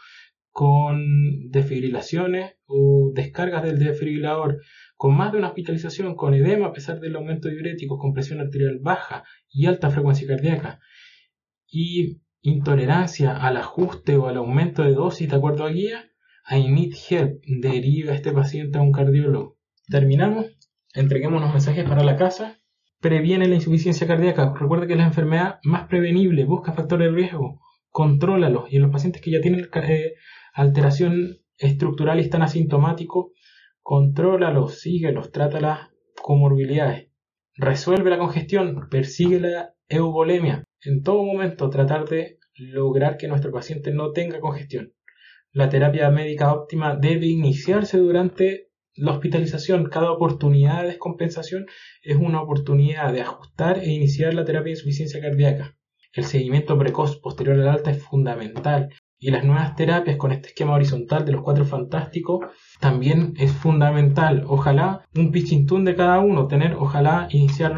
con 0.51 1.51
desfibrilaciones 1.51 2.57
o 2.66 3.11
descargas 3.14 3.64
del 3.64 3.79
desfibrilador, 3.79 4.61
con 4.97 5.16
más 5.16 5.33
de 5.33 5.39
una 5.39 5.49
hospitalización, 5.49 6.14
con 6.14 6.35
edema 6.35 6.68
a 6.68 6.72
pesar 6.72 7.01
del 7.01 7.16
aumento 7.16 7.49
de 7.49 7.55
diuréticos, 7.55 7.99
con 7.99 8.12
presión 8.12 8.41
arterial 8.41 8.79
baja 8.81 9.25
y 9.51 9.66
alta 9.66 9.91
frecuencia 9.91 10.29
cardíaca, 10.29 10.81
y 11.66 12.20
intolerancia 12.43 13.37
al 13.37 13.57
ajuste 13.57 14.16
o 14.16 14.29
al 14.29 14.37
aumento 14.37 14.85
de 14.85 14.93
dosis 14.93 15.29
de 15.29 15.37
acuerdo 15.37 15.64
a 15.64 15.70
guía, 15.70 16.11
I 16.49 16.68
need 16.68 16.93
help, 17.09 17.43
deriva 17.47 18.14
este 18.14 18.31
paciente 18.31 18.79
a 18.79 18.83
un 18.83 18.93
cardiólogo. 18.93 19.59
Terminamos, 19.89 20.53
entreguemos 20.95 21.42
los 21.42 21.51
mensajes 21.51 21.84
para 21.88 22.05
la 22.05 22.16
casa, 22.16 22.59
previene 23.01 23.49
la 23.49 23.57
insuficiencia 23.57 24.07
cardíaca, 24.07 24.55
recuerda 24.59 24.86
que 24.86 24.95
es 24.95 24.99
la 24.99 25.07
enfermedad 25.07 25.59
más 25.64 25.86
prevenible, 25.88 26.45
busca 26.45 26.72
factores 26.72 27.11
de 27.11 27.14
riesgo, 27.14 27.61
contrólalos, 27.90 28.72
y 28.72 28.76
en 28.76 28.82
los 28.82 28.90
pacientes 28.90 29.20
que 29.20 29.30
ya 29.30 29.40
tienen 29.40 29.68
eh, 29.74 30.14
alteración 30.55 31.36
estructural 31.59 32.18
y 32.18 32.22
están 32.22 32.42
asintomáticos, 32.42 33.32
contrólalos, 33.82 34.80
síguelos, 34.80 35.30
trata 35.32 35.61
las 35.61 35.90
comorbilidades. 36.22 37.11
Resuelve 37.57 38.11
la 38.11 38.18
congestión, 38.18 38.88
persigue 38.88 39.40
la 39.40 39.74
eubolemia. 39.88 40.64
En 40.80 41.03
todo 41.03 41.22
momento 41.22 41.70
tratar 41.70 42.09
de 42.09 42.38
lograr 42.57 43.16
que 43.16 43.28
nuestro 43.28 43.53
paciente 43.53 43.92
no 43.92 44.12
tenga 44.12 44.40
congestión. 44.40 44.92
La 45.53 45.68
terapia 45.68 46.11
médica 46.11 46.53
óptima 46.53 46.97
debe 46.97 47.26
iniciarse 47.26 47.99
durante 47.99 48.70
la 48.97 49.12
hospitalización. 49.12 49.86
Cada 49.86 50.12
oportunidad 50.12 50.82
de 50.82 50.88
descompensación 50.88 51.66
es 52.03 52.16
una 52.16 52.40
oportunidad 52.40 53.12
de 53.12 53.22
ajustar 53.22 53.78
e 53.78 53.90
iniciar 53.90 54.34
la 54.34 54.45
terapia 54.45 54.66
de 54.66 54.78
insuficiencia 54.78 55.20
cardíaca. 55.20 55.76
El 56.12 56.24
seguimiento 56.24 56.78
precoz 56.78 57.16
posterior 57.16 57.59
al 57.61 57.68
alta 57.68 57.90
es 57.90 58.03
fundamental 58.03 58.90
y 59.18 59.30
las 59.30 59.45
nuevas 59.45 59.74
terapias 59.74 60.16
con 60.16 60.32
este 60.32 60.49
esquema 60.49 60.74
horizontal 60.74 61.24
de 61.24 61.32
los 61.32 61.42
cuatro 61.42 61.64
fantásticos 61.64 62.47
también 62.78 63.34
es 63.36 63.51
fundamental. 63.51 64.45
Ojalá 64.47 65.05
un 65.16 65.32
pichintún 65.32 65.84
de 65.84 65.97
cada 65.97 66.20
uno, 66.20 66.47
tener, 66.47 66.74
ojalá 66.74 67.28
iniciar, 67.30 67.76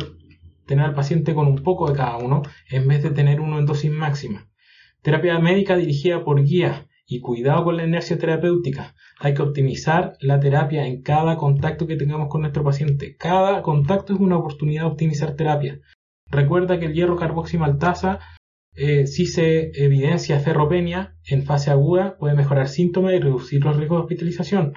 tener 0.67 0.85
al 0.85 0.95
paciente 0.95 1.35
con 1.35 1.47
un 1.47 1.63
poco 1.63 1.89
de 1.89 1.97
cada 1.97 2.17
uno 2.17 2.43
en 2.69 2.89
vez 2.89 3.03
de 3.03 3.11
tener 3.11 3.41
uno 3.41 3.59
en 3.59 3.67
dosis 3.67 3.91
máxima. 3.91 4.49
Terapia 5.03 5.39
médica 5.39 5.77
dirigida 5.77 6.25
por 6.25 6.43
guía 6.43 6.86
y 7.07 7.21
cuidado 7.21 7.65
con 7.65 7.77
la 7.77 7.85
inercia 7.85 8.19
terapéutica. 8.19 8.95
Hay 9.21 9.35
que 9.35 9.43
optimizar 9.43 10.15
la 10.21 10.41
terapia 10.41 10.87
en 10.87 11.03
cada 11.03 11.37
contacto 11.37 11.87
que 11.87 11.97
tengamos 11.97 12.29
con 12.29 12.41
nuestro 12.43 12.65
paciente. 12.65 13.17
Cada 13.17 13.63
contacto 13.63 14.15
es 14.15 14.21
una 14.21 14.37
oportunidad 14.37 14.83
de 14.83 14.89
optimizar 14.89 15.37
terapia. 15.37 15.81
Recuerda 16.29 16.79
que 16.79 16.87
el 16.87 16.95
hierro 16.95 17.17
carboximaltasa 17.17 18.19
eh, 18.79 19.07
si 19.07 19.25
se 19.25 19.71
evidencia 19.83 20.39
ferropenia 20.39 21.17
en 21.25 21.45
fase 21.45 21.71
aguda, 21.71 22.19
puede 22.19 22.35
mejorar 22.35 22.69
síntomas 22.69 23.15
y 23.15 23.21
reducir 23.21 23.65
los 23.65 23.75
riesgos 23.77 24.01
de 24.01 24.03
hospitalización. 24.03 24.75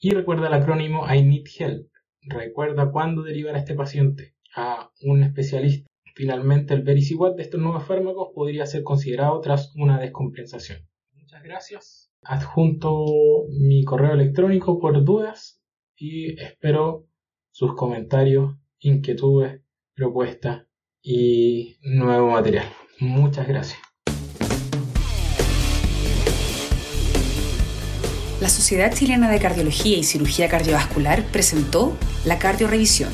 Y 0.00 0.10
recuerda 0.10 0.46
el 0.46 0.54
acrónimo 0.54 1.06
I 1.12 1.22
need 1.22 1.44
help. 1.58 1.86
Recuerda 2.22 2.90
cuándo 2.90 3.22
derivar 3.22 3.54
a 3.54 3.58
este 3.58 3.74
paciente 3.74 4.34
a 4.56 4.90
un 5.02 5.22
especialista. 5.22 5.86
Finalmente, 6.14 6.72
el 6.72 6.82
Vericiguat 6.82 7.36
de 7.36 7.42
estos 7.42 7.60
nuevos 7.60 7.84
fármacos 7.84 8.30
podría 8.34 8.64
ser 8.64 8.84
considerado 8.84 9.38
tras 9.40 9.74
una 9.76 10.00
descompensación. 10.00 10.88
Gracias. 11.40 12.10
Adjunto 12.22 13.06
mi 13.48 13.84
correo 13.84 14.12
electrónico 14.12 14.78
por 14.78 15.02
dudas 15.04 15.60
y 15.96 16.40
espero 16.40 17.08
sus 17.50 17.74
comentarios, 17.74 18.54
inquietudes, 18.78 19.60
propuestas 19.94 20.66
y 21.02 21.76
nuevo 21.82 22.30
material. 22.30 22.66
Muchas 23.00 23.48
gracias. 23.48 23.80
La 28.40 28.48
Sociedad 28.48 28.92
Chilena 28.92 29.30
de 29.30 29.38
Cardiología 29.38 29.96
y 29.96 30.04
Cirugía 30.04 30.48
Cardiovascular 30.48 31.24
presentó 31.30 31.96
la 32.24 32.38
cardiorevisión 32.38 33.12